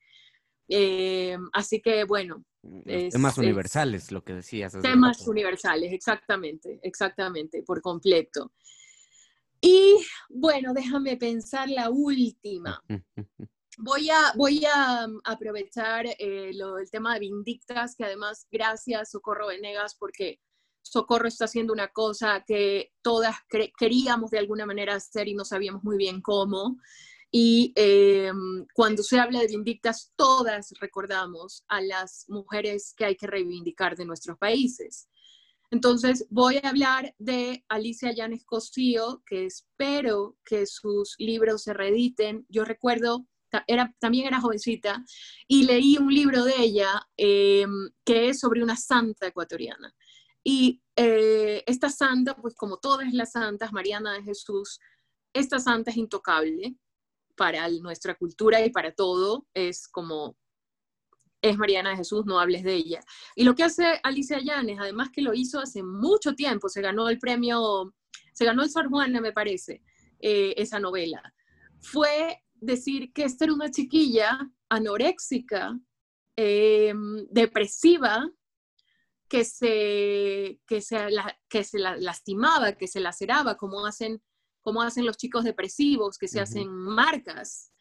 Eh, 0.67 1.37
así 1.53 1.81
que 1.81 2.03
bueno. 2.03 2.43
Mm, 2.67 3.09
temas 3.09 3.37
universales, 3.37 4.11
lo 4.11 4.23
que 4.23 4.33
decías. 4.33 4.73
Temas 4.81 5.27
universales, 5.27 5.93
exactamente, 5.93 6.79
exactamente, 6.81 7.61
por 7.63 7.81
completo. 7.81 8.51
Y 9.61 9.95
bueno, 10.29 10.73
déjame 10.73 11.17
pensar 11.17 11.69
la 11.69 11.89
última. 11.89 12.83
Voy 13.77 14.09
a, 14.09 14.31
voy 14.37 14.63
a 14.73 15.05
mm, 15.05 15.19
aprovechar 15.25 16.05
eh, 16.05 16.51
el 16.51 16.89
tema 16.89 17.13
de 17.13 17.19
Vindictas, 17.19 17.93
que 17.97 18.05
además, 18.05 18.47
gracias 18.49 19.11
Socorro 19.11 19.47
Venegas, 19.47 19.97
porque 19.99 20.39
Socorro 20.81 21.27
está 21.27 21.43
haciendo 21.43 21.73
una 21.73 21.89
cosa 21.89 22.41
que 22.47 22.93
todas 23.01 23.35
queríamos 23.77 24.31
de 24.31 24.39
alguna 24.39 24.65
manera 24.65 24.95
hacer 24.95 25.27
y 25.27 25.33
no 25.33 25.43
sabíamos 25.43 25.83
muy 25.83 25.97
bien 25.97 26.21
cómo. 26.21 26.77
Y 27.31 27.73
eh, 27.75 28.31
cuando 28.73 29.03
se 29.03 29.19
habla 29.19 29.39
de 29.39 29.47
Vindictas, 29.47 30.13
todas 30.15 30.73
recordamos 30.79 31.63
a 31.67 31.81
las 31.81 32.25
mujeres 32.29 32.93
que 32.95 33.05
hay 33.05 33.15
que 33.15 33.27
reivindicar 33.27 33.95
de 33.95 34.05
nuestros 34.05 34.37
países. 34.37 35.09
Entonces, 35.71 36.25
voy 36.29 36.57
a 36.57 36.69
hablar 36.69 37.13
de 37.17 37.65
Alicia 37.67 38.13
Llanes 38.13 38.45
Cosío, 38.45 39.23
que 39.25 39.45
espero 39.45 40.37
que 40.45 40.65
sus 40.65 41.15
libros 41.17 41.63
se 41.63 41.73
reediten. 41.73 42.45
Yo 42.49 42.63
recuerdo 42.63 43.27
era, 43.67 43.93
también 43.99 44.27
era 44.27 44.41
jovencita, 44.41 45.03
y 45.47 45.63
leí 45.63 45.97
un 45.97 46.13
libro 46.13 46.43
de 46.43 46.53
ella 46.57 47.01
em, 47.17 47.89
que 48.03 48.29
es 48.29 48.39
sobre 48.39 48.63
una 48.63 48.75
santa 48.75 49.27
ecuatoriana. 49.27 49.93
Y 50.43 50.81
eh, 50.95 51.63
esta 51.65 51.89
santa, 51.89 52.35
pues 52.35 52.55
como 52.55 52.77
todas 52.77 53.13
las 53.13 53.31
santas, 53.31 53.73
Mariana 53.73 54.13
de 54.13 54.23
Jesús, 54.23 54.79
esta 55.33 55.59
santa 55.59 55.91
es 55.91 55.97
intocable 55.97 56.75
para 57.35 57.69
nuestra 57.69 58.15
cultura 58.15 58.63
y 58.65 58.69
para 58.69 58.93
todo, 58.93 59.45
es 59.53 59.87
como 59.87 60.37
es 61.49 61.57
Mariana 61.57 61.91
de 61.91 61.97
Jesús, 61.97 62.25
no 62.25 62.39
hables 62.39 62.63
de 62.63 62.73
ella. 62.73 63.01
Y 63.35 63.43
lo 63.43 63.53
que 63.55 63.63
hace 63.63 63.99
Alicia 64.03 64.39
Llanes, 64.39 64.79
además 64.79 65.09
que 65.11 65.21
lo 65.21 65.33
hizo 65.33 65.59
hace 65.59 65.83
mucho 65.83 66.33
tiempo, 66.33 66.69
se 66.69 66.81
ganó 66.81 67.07
el 67.09 67.19
premio, 67.19 67.93
se 68.33 68.45
ganó 68.45 68.63
el 68.63 68.69
Sor 68.69 68.89
me 68.89 69.31
parece, 69.31 69.81
eh, 70.19 70.53
esa 70.57 70.79
novela, 70.79 71.21
fue 71.81 72.41
decir 72.55 73.13
que 73.13 73.23
esta 73.25 73.45
era 73.45 73.53
una 73.53 73.69
chiquilla 73.69 74.39
anoréxica, 74.69 75.79
em, 76.35 77.27
depresiva, 77.29 78.27
que 79.27 79.43
se, 79.43 80.59
que, 80.67 80.81
se, 80.81 81.07
que 81.49 81.63
se 81.63 81.79
lastimaba, 81.79 82.73
que 82.73 82.87
se 82.87 82.99
laceraba, 82.99 83.55
como 83.55 83.85
hacen, 83.85 84.21
como 84.65 84.81
hacen 84.81 85.05
los 85.05 85.15
chicos 85.15 85.43
depresivos, 85.43 86.17
que 86.17 86.27
se 86.27 86.41
hacen 86.41 86.67
marcas, 86.71 87.71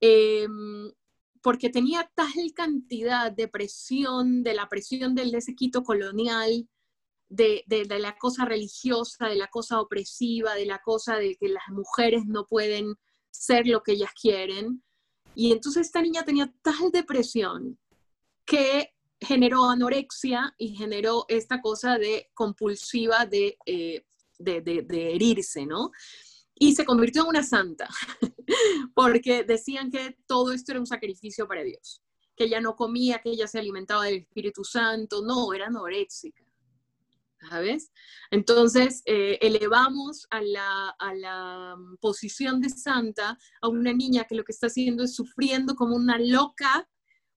em, 0.00 0.90
porque 1.42 1.68
tenía 1.68 2.10
tal 2.14 2.32
cantidad 2.54 3.30
de 3.30 3.46
presión, 3.46 4.42
de 4.42 4.54
la 4.54 4.66
presión 4.66 5.14
del 5.14 5.32
desequito 5.32 5.82
colonial, 5.82 6.66
de, 7.28 7.62
de, 7.66 7.98
la 7.98 8.16
cosa 8.16 8.46
religiosa, 8.46 9.28
de 9.28 9.36
la 9.36 9.48
cosa 9.48 9.82
opresiva, 9.82 10.54
de 10.54 10.64
la 10.64 10.80
cosa 10.82 11.16
de 11.16 11.36
que 11.36 11.48
las 11.48 11.68
mujeres 11.68 12.24
no 12.26 12.46
pueden 12.46 12.96
ser 13.30 13.66
lo 13.66 13.82
que 13.82 13.92
ellas 13.92 14.12
quieren. 14.20 14.82
Y 15.34 15.52
entonces 15.52 15.88
esta 15.88 16.00
niña 16.00 16.24
tenía 16.24 16.52
tal 16.62 16.90
depresión 16.90 17.78
que 18.46 18.94
generó 19.20 19.68
anorexia 19.68 20.54
y 20.56 20.74
generó 20.74 21.26
esta 21.28 21.60
cosa 21.60 21.98
de 21.98 22.30
compulsiva 22.32 23.26
de, 23.26 23.58
eh, 23.66 24.04
de, 24.40 25.14
herirse, 25.14 25.66
¿no? 25.66 25.90
Y 26.62 26.74
se 26.74 26.84
convirtió 26.84 27.22
en 27.22 27.28
una 27.28 27.42
santa, 27.42 27.88
porque 28.94 29.44
decían 29.44 29.90
que 29.90 30.18
todo 30.26 30.52
esto 30.52 30.72
era 30.72 30.80
un 30.80 30.86
sacrificio 30.86 31.48
para 31.48 31.62
Dios, 31.62 32.02
que 32.36 32.44
ella 32.44 32.60
no 32.60 32.76
comía, 32.76 33.20
que 33.22 33.30
ella 33.30 33.46
se 33.46 33.58
alimentaba 33.58 34.04
del 34.04 34.16
Espíritu 34.16 34.62
Santo, 34.62 35.22
no, 35.22 35.54
era 35.54 35.68
anoréxica. 35.68 36.44
¿sabes? 37.48 37.90
Entonces, 38.30 39.02
eh, 39.06 39.38
elevamos 39.40 40.26
a 40.30 40.42
la, 40.42 41.76
mm, 41.78 41.96
posición 41.96 42.60
de 42.60 42.68
santa 42.68 43.38
a 43.62 43.68
una 43.68 43.92
niña 43.92 44.24
que 44.24 44.34
lo 44.34 44.44
que 44.44 44.52
está 44.52 44.66
haciendo 44.66 45.04
es 45.04 45.14
sufriendo 45.14 45.74
como 45.74 45.96
una 45.96 46.18
loca 46.18 46.86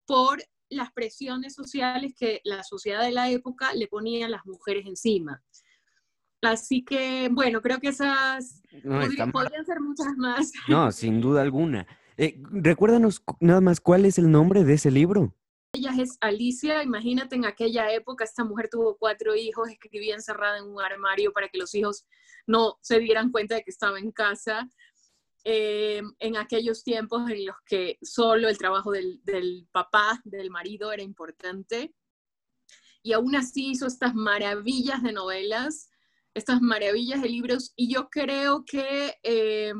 por 0.05 0.43
las 0.69 0.93
presiones 0.93 1.55
sociales 1.55 2.15
que 2.19 2.41
la 2.45 2.65
sociedad 2.65 3.03
de 3.03 3.13
la 3.13 3.31
época 3.31 3.75
le 3.75 3.87
ponía 3.87 4.27
a 4.27 4.31
las 4.31 4.45
mujeres 4.47 4.87
encima. 4.87 5.43
Así 6.43 6.85
que, 6.85 7.29
bueno, 7.31 7.63
creo 7.63 7.79
que 7.79 7.89
esas 7.89 8.63
podrían 9.33 9.65
ser 9.65 9.81
muchas 9.81 10.17
más. 10.17 10.53
No, 10.69 10.91
sin 10.91 11.21
duda 11.21 11.41
alguna. 11.41 11.87
Eh, 12.17 12.43
recuérdanos 12.51 13.23
nada 13.41 13.61
más 13.61 13.81
cuál 13.81 14.05
es 14.05 14.19
el 14.19 14.31
nombre 14.31 14.65
de 14.65 14.75
ese 14.75 14.91
libro. 14.91 15.35
Ella 15.73 15.93
es 15.99 16.19
Alicia, 16.21 16.83
imagínate 16.83 17.37
en 17.37 17.47
aquella 17.47 17.91
época, 17.93 18.25
esta 18.25 18.45
mujer 18.45 18.69
tuvo 18.71 18.99
cuatro 18.99 19.35
hijos, 19.35 19.71
escribía 19.71 20.15
encerrada 20.15 20.59
en 20.59 20.65
un 20.65 20.83
armario 20.83 21.33
para 21.33 21.49
que 21.49 21.57
los 21.57 21.75
hijos 21.75 22.07
no 22.47 22.77
se 22.83 22.99
dieran 22.99 23.31
cuenta 23.31 23.55
de 23.55 23.63
que 23.63 23.71
estaba 23.71 23.99
en 23.99 24.11
casa. 24.11 24.69
Eh, 25.45 26.03
en 26.21 26.37
aquellos 26.37 26.85
tiempos 26.85 27.29
en 27.31 27.47
los 27.47 27.57
que 27.67 27.99
solo 28.03 28.49
el 28.49 28.59
trabajo 28.59 28.93
del, 28.93 29.21
del, 29.25 29.67
papá, 29.73 30.21
del 30.25 30.51
marido, 30.51 30.93
era 30.93 31.03
importante. 31.03 31.95
Y 33.03 33.13
aún 33.13 33.35
así 33.35 33.71
hizo 33.71 33.87
estas 33.87 34.15
maravillas 34.15 35.03
de 35.03 35.13
novelas, 35.13 35.92
estas 36.35 36.61
maravillas 36.61 37.23
de 37.23 37.29
libros, 37.29 37.73
y 37.77 37.93
yo 37.93 38.09
creo 38.09 38.65
que, 38.65 39.15
eh, 39.23 39.73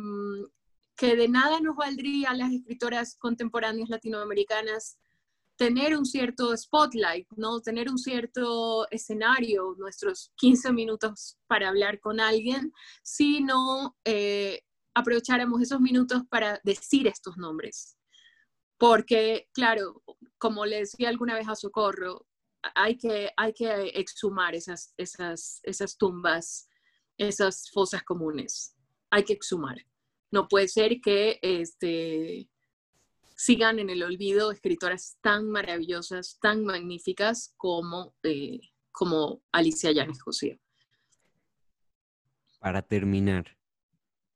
que 0.97 1.17
de 1.17 1.29
nada 1.29 1.61
nos 1.61 1.77
valdría 1.77 2.31
a 2.31 2.37
las 2.37 2.53
escritoras 2.53 3.17
contemporáneas 3.17 3.89
latinoamericanas 3.89 4.99
tener 5.57 5.97
un 5.97 6.05
cierto 6.05 6.57
spotlight, 6.57 7.29
¿no? 7.37 7.61
Tener 7.61 7.89
un 7.89 7.99
cierto 7.99 8.91
escenario, 8.91 9.75
nuestros 9.79 10.33
15 10.37 10.73
minutos 10.73 11.39
para 11.47 11.69
hablar 11.69 12.01
con 12.01 12.21
alguien, 12.21 12.73
si 13.03 13.43
no 13.43 13.97
eh, 14.05 14.63
aprovecháramos 14.95 15.63
esos 15.63 15.81
minutos 15.81 16.23
para 16.29 16.61
decir 16.65 17.07
estos 17.07 17.37
nombres. 17.37 17.97
Porque, 18.79 19.49
claro, 19.53 20.03
como 20.39 20.67
le 20.67 20.81
decía 20.81 21.09
alguna 21.09 21.35
vez 21.35 21.49
a 21.49 21.55
Socorro, 21.55 22.27
hay 22.75 22.97
que, 22.97 23.31
hay 23.37 23.53
que 23.53 23.93
exhumar 23.95 24.55
esas, 24.55 24.95
esas, 24.97 25.61
esas 25.65 25.97
tumbas, 25.97 26.69
esas 27.19 27.71
fosas 27.71 28.03
comunes. 28.03 28.77
Hay 29.11 29.25
que 29.25 29.33
exhumar. 29.33 29.77
No 30.31 30.49
puede 30.49 30.69
ser 30.69 31.01
que 31.01 31.39
este, 31.43 32.49
sigan 33.37 33.79
en 33.79 33.91
el 33.91 34.03
olvido 34.03 34.51
escritoras 34.51 35.19
tan 35.21 35.51
maravillosas, 35.51 36.39
tan 36.41 36.65
magníficas 36.65 37.55
como, 37.57 38.15
eh, 38.23 38.61
como 38.93 39.43
Alicia 39.53 39.93
Yanes 39.93 40.23
José. 40.23 40.61
Para 42.61 42.83
terminar, 42.83 43.59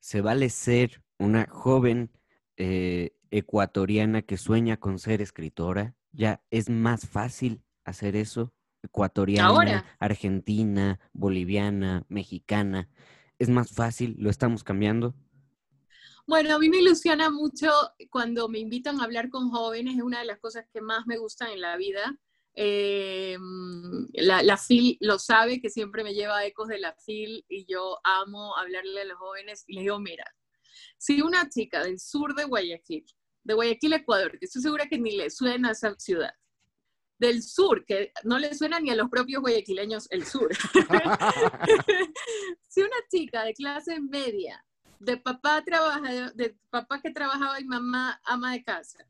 ¿se 0.01 0.21
vale 0.21 0.51
ser 0.51 1.03
una 1.19 1.47
joven 1.47 2.11
eh, 2.57 3.17
ecuatoriana 3.31 4.23
que 4.23 4.37
sueña 4.37 4.79
con 4.79 4.99
ser 4.99 5.23
escritora? 5.23 5.95
¿Ya 6.13 6.43
es 6.51 6.69
más 6.69 7.09
fácil 7.09 7.63
hacer 7.91 8.17
eso? 8.17 8.53
Ecuatoriana, 8.83 9.85
argentina, 9.99 11.01
boliviana, 11.13 12.05
mexicana. 12.09 12.89
¿Es 13.39 13.49
más 13.49 13.71
fácil? 13.73 14.17
¿Lo 14.19 14.31
estamos 14.31 14.63
cambiando? 14.63 15.15
Bueno, 16.27 16.55
a 16.55 16.59
mí 16.59 16.69
me 16.69 16.79
ilusiona 16.79 17.31
mucho 17.31 17.71
cuando 18.11 18.49
me 18.49 18.59
invitan 18.59 19.01
a 19.01 19.05
hablar 19.05 19.31
con 19.31 19.51
jóvenes, 19.51 19.97
es 19.97 20.03
una 20.03 20.19
de 20.19 20.25
las 20.25 20.39
cosas 20.39 20.67
que 20.73 20.81
más 20.81 21.07
me 21.07 21.19
gustan 21.19 21.51
en 21.51 21.61
la 21.61 21.77
vida. 21.77 22.19
Eh, 22.55 23.37
la, 24.15 24.43
la, 24.43 24.57
FIL 24.57 24.97
lo 25.01 25.19
sabe, 25.19 25.61
que 25.61 25.71
siempre 25.71 26.03
me 26.03 26.15
lleva 26.15 26.45
ecos 26.45 26.69
de 26.69 26.79
la 26.79 26.95
FIL 26.95 27.45
y 27.49 27.67
yo 27.67 27.99
amo 28.03 28.57
hablarle 28.57 29.03
a 29.03 29.05
los 29.05 29.19
jóvenes 29.19 29.63
y 29.67 29.75
les 29.75 29.83
digo, 29.83 30.01
mira, 30.01 30.25
si 30.99 31.21
una 31.21 31.49
chica 31.49 31.85
del 31.85 32.01
sur 32.01 32.35
de 32.35 32.45
Guayaquil, 32.45 33.07
de 33.45 33.55
Guayaquil, 33.55 33.93
Ecuador, 33.93 34.39
que 34.39 34.47
estoy 34.47 34.63
segura 34.63 34.87
que 34.89 34.99
ni 34.99 35.13
le 35.17 35.31
suena 35.31 35.69
a 35.69 35.73
esa 35.73 35.95
ciudad, 35.99 36.33
del 37.19 37.43
sur, 37.43 37.85
que 37.85 38.13
no 38.25 38.39
le 38.39 38.55
suena 38.55 38.81
ni 38.81 38.91
a 38.91 38.97
los 38.97 39.09
propios 39.09 39.41
guayaquileños 39.41 40.07
el 40.11 40.27
sur. 40.27 40.49
si 42.69 42.83
una 42.83 42.97
chica 43.11 43.45
de 43.45 43.55
clase 43.55 44.01
media 44.01 44.63
de 44.99 45.17
papá, 45.17 45.63
trabaja, 45.65 46.31
de 46.33 46.57
papá 46.71 47.01
que 47.01 47.11
trabajaba 47.11 47.61
y 47.61 47.65
mamá 47.65 48.21
ama 48.25 48.53
de 48.53 48.65
casa, 48.65 49.07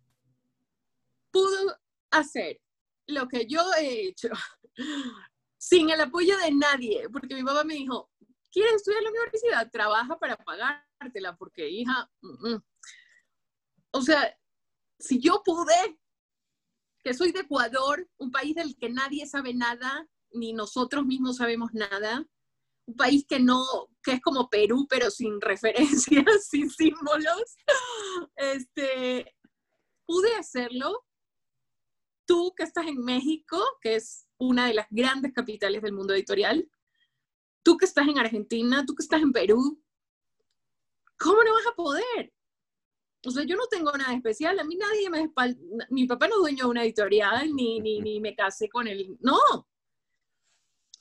pudo 1.31 1.77
hacer 2.11 2.61
lo 3.07 3.29
que 3.29 3.47
yo 3.47 3.61
he 3.79 4.09
hecho, 4.09 4.29
sin 5.59 5.91
el 5.91 6.01
apoyo 6.01 6.37
de 6.39 6.53
nadie, 6.53 7.09
porque 7.11 7.35
mi 7.35 7.43
papá 7.43 7.65
me 7.65 7.75
dijo, 7.75 8.11
¿quieres 8.51 8.75
estudiar 8.75 8.99
en 8.99 9.05
la 9.05 9.11
universidad? 9.11 9.71
Trabaja 9.71 10.19
para 10.19 10.37
pagártela, 10.37 11.37
porque 11.37 11.69
hija, 11.69 12.11
mm, 12.21 12.49
mm". 12.49 12.65
o 13.93 14.03
sea, 14.03 14.37
si 14.99 15.21
yo 15.21 15.43
pude, 15.45 15.99
que 17.07 17.15
soy 17.15 17.31
de 17.31 17.43
Ecuador, 17.43 18.11
un 18.19 18.33
país 18.33 18.57
del 18.57 18.77
que 18.77 18.89
nadie 18.89 19.29
sabe 19.29 19.55
nada, 19.55 20.09
ni 20.33 20.53
nosotros 20.53 21.07
mismos 21.07 21.37
sabemos 21.37 21.73
nada, 21.73 22.27
un 22.85 22.97
país 22.97 23.25
que 23.29 23.39
no, 23.39 23.65
que 24.03 24.15
es 24.15 24.21
como 24.21 24.51
Perú, 24.51 24.89
pero 24.91 25.09
sin 25.13 25.41
referencias, 25.41 26.49
sin 26.49 26.69
símbolos, 26.69 27.57
este, 28.35 29.37
pude 30.05 30.35
hacerlo. 30.35 31.05
Tú 32.27 32.53
que 32.57 32.65
estás 32.65 32.89
en 32.89 32.99
México, 33.05 33.63
que 33.81 33.95
es 33.95 34.27
una 34.37 34.67
de 34.67 34.75
las 34.75 34.89
grandes 34.91 35.33
capitales 35.33 35.83
del 35.83 35.93
mundo 35.93 36.13
editorial, 36.13 36.69
tú 37.63 37.77
que 37.77 37.85
estás 37.85 38.09
en 38.09 38.19
Argentina, 38.19 38.85
tú 38.85 38.97
que 38.97 39.05
estás 39.05 39.23
en 39.23 39.31
Perú, 39.31 39.81
¿cómo 41.17 41.41
no 41.45 41.53
vas 41.53 41.69
a 41.69 41.77
poder? 41.77 42.35
O 43.25 43.31
sea, 43.31 43.45
yo 43.45 43.57
no 43.57 43.67
tengo 43.69 43.93
nada 43.93 44.15
especial, 44.15 44.59
a 44.59 44.65
mí 44.65 44.77
nadie 44.77 45.11
me 45.11 45.31
mi 45.91 46.07
papá 46.07 46.29
no 46.29 46.39
dueño 46.39 46.65
de 46.65 46.71
una 46.71 46.85
editorial, 46.85 47.55
ni, 47.55 47.81
ni, 47.81 48.01
ni 48.01 48.21
me 48.21 48.35
casé 48.35 48.69
con 48.69 48.87
él, 48.87 49.17
no, 49.21 49.39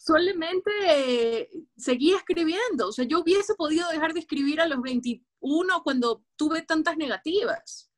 solamente 0.06 0.72
eh, 0.88 1.50
seguía 1.76 2.18
escribiendo. 2.18 2.90
O 2.90 2.92
sea, 2.92 3.06
yo 3.06 3.22
hubiese 3.22 3.56
podido 3.56 3.90
dejar 3.90 4.14
de 4.14 4.20
escribir 4.20 4.62
a 4.62 4.68
los 4.68 4.82
21 4.82 5.82
cuando 5.84 6.24
tuve 6.36 6.62
tantas 6.62 6.96
negativas. 6.98 7.90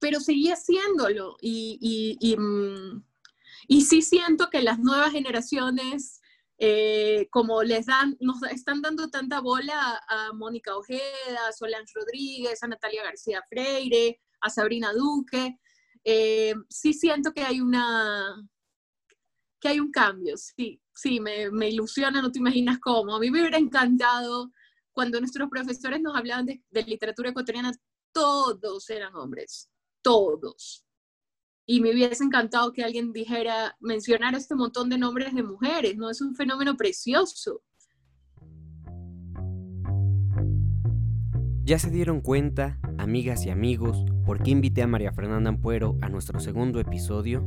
Pero 0.00 0.18
seguía 0.18 0.54
haciéndolo. 0.54 1.36
Y, 1.40 2.18
y, 2.20 2.36
mm, 2.36 3.04
sí 3.80 4.02
siento 4.02 4.50
que 4.50 4.62
las 4.62 4.80
nuevas 4.80 5.12
generaciones, 5.12 6.20
eh, 6.58 7.26
como 7.30 7.62
les 7.62 7.86
dan, 7.86 8.16
nos 8.20 8.42
están 8.44 8.80
dando 8.82 9.08
tanta 9.08 9.40
bola 9.40 10.00
a, 10.08 10.32
Mónica 10.32 10.76
Ojeda, 10.76 11.48
a 11.48 11.52
Solange 11.52 11.92
Rodríguez, 11.94 12.62
a 12.62 12.68
Natalia 12.68 13.02
García 13.02 13.42
Freire, 13.48 14.20
a 14.40 14.50
Sabrina 14.50 14.92
Duque, 14.92 15.58
eh, 16.04 16.54
sí 16.68 16.92
siento 16.92 17.32
que 17.32 17.42
hay 17.42 17.60
una, 17.60 18.36
que 19.60 19.68
hay 19.68 19.80
un 19.80 19.90
cambio, 19.90 20.36
sí, 20.36 20.80
sí, 20.94 21.18
me, 21.20 21.50
me, 21.50 21.70
ilusiona, 21.70 22.20
no 22.20 22.30
te 22.30 22.38
imaginas 22.38 22.78
cómo. 22.78 23.16
A 23.16 23.20
mí 23.20 23.30
me 23.30 23.40
hubiera 23.40 23.58
encantado 23.58 24.52
cuando 24.92 25.18
nuestros 25.20 25.48
profesores 25.50 26.00
nos 26.00 26.16
hablaban 26.16 26.46
de, 26.46 26.62
literatura 26.86 27.30
ecuatoriana, 27.30 27.72
todos 28.12 28.88
eran 28.90 29.14
hombres, 29.16 29.68
todos. 30.02 30.83
Y 31.66 31.80
me 31.80 31.92
hubiese 31.92 32.22
encantado 32.24 32.72
que 32.72 32.84
alguien 32.84 33.12
dijera, 33.12 33.76
mencionara 33.80 34.36
este 34.36 34.54
montón 34.54 34.90
de 34.90 34.98
nombres 34.98 35.34
de 35.34 35.42
mujeres, 35.42 35.96
¿no? 35.96 36.10
Es 36.10 36.20
un 36.20 36.34
fenómeno 36.34 36.76
precioso. 36.76 37.62
Ya 41.64 41.78
se 41.78 41.90
dieron 41.90 42.20
cuenta, 42.20 42.78
amigas 42.98 43.46
y 43.46 43.50
amigos, 43.50 44.04
por 44.26 44.42
qué 44.42 44.50
invité 44.50 44.82
a 44.82 44.86
María 44.86 45.12
Fernanda 45.12 45.48
Ampuero 45.48 45.96
a 46.02 46.10
nuestro 46.10 46.38
segundo 46.38 46.78
episodio 46.78 47.42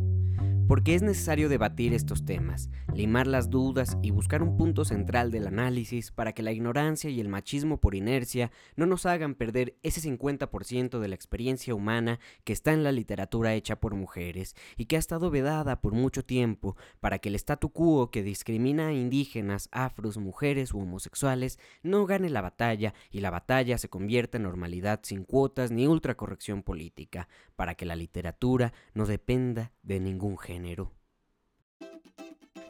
porque 0.68 0.96
es 0.96 1.02
necesario 1.02 1.48
debatir 1.48 1.94
estos 1.94 2.26
temas, 2.26 2.70
limar 2.94 3.26
las 3.26 3.50
dudas 3.50 3.98
y 4.02 4.12
buscar 4.12 4.44
un 4.44 4.58
punto 4.58 4.84
central 4.84 5.32
del 5.32 5.48
análisis 5.48 6.12
para 6.12 6.34
que 6.34 6.44
la 6.44 6.52
ignorancia 6.52 7.10
y 7.10 7.22
el 7.22 7.30
machismo 7.30 7.80
por 7.80 7.96
inercia 7.96 8.52
no 8.76 8.86
nos 8.86 9.06
hagan 9.06 9.36
perder 9.36 9.78
ese 9.82 10.02
50% 10.02 11.00
de 11.00 11.08
la 11.08 11.16
experiencia 11.16 11.74
humana 11.74 12.20
que 12.44 12.52
está 12.52 12.74
en 12.74 12.84
la 12.84 12.92
literatura 12.92 13.54
hecha 13.54 13.80
por 13.80 13.96
mujeres 13.96 14.56
y 14.76 14.86
que 14.86 14.98
ha 14.98 15.00
estado 15.00 15.32
vedada 15.32 15.80
por 15.80 15.94
mucho 15.94 16.26
tiempo 16.26 16.76
para 17.00 17.20
que 17.20 17.30
el 17.30 17.36
statu 17.36 17.70
quo 17.70 18.12
que 18.12 18.22
discrimina 18.22 18.88
a 18.88 18.94
indígenas, 18.94 19.70
afros, 19.72 20.18
mujeres 20.18 20.74
u 20.74 20.80
homosexuales 20.80 21.60
no 21.82 22.06
gane 22.06 22.30
la 22.30 22.42
batalla 22.42 22.94
y 23.10 23.22
la 23.22 23.30
batalla 23.30 23.78
se 23.78 23.90
convierta 23.90 24.38
en 24.38 24.44
normalidad 24.44 25.00
sin 25.04 25.24
cuotas 25.24 25.72
ni 25.72 25.88
ultracorrección 25.88 26.62
política, 26.64 27.30
para 27.56 27.76
que 27.76 27.86
la 27.86 27.96
literatura 27.96 28.74
no 28.94 29.06
dependa 29.06 29.72
de 29.82 30.00
ningún 30.00 30.38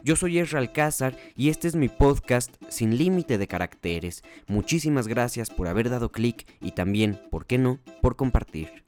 Yo 0.04 0.16
soy 0.16 0.38
Ezra 0.38 0.60
Alcázar 0.60 1.16
y 1.36 1.48
este 1.48 1.68
es 1.68 1.76
mi 1.76 1.88
podcast 1.88 2.54
sin 2.68 2.96
límite 2.96 3.38
de 3.38 3.46
caracteres. 3.48 4.22
Muchísimas 4.46 5.08
gracias 5.08 5.50
por 5.50 5.68
haber 5.68 5.90
dado 5.90 6.12
clic 6.12 6.46
y 6.60 6.72
también, 6.72 7.20
¿por 7.30 7.46
qué 7.46 7.58
no?, 7.58 7.78
por 8.00 8.16
compartir. 8.16 8.87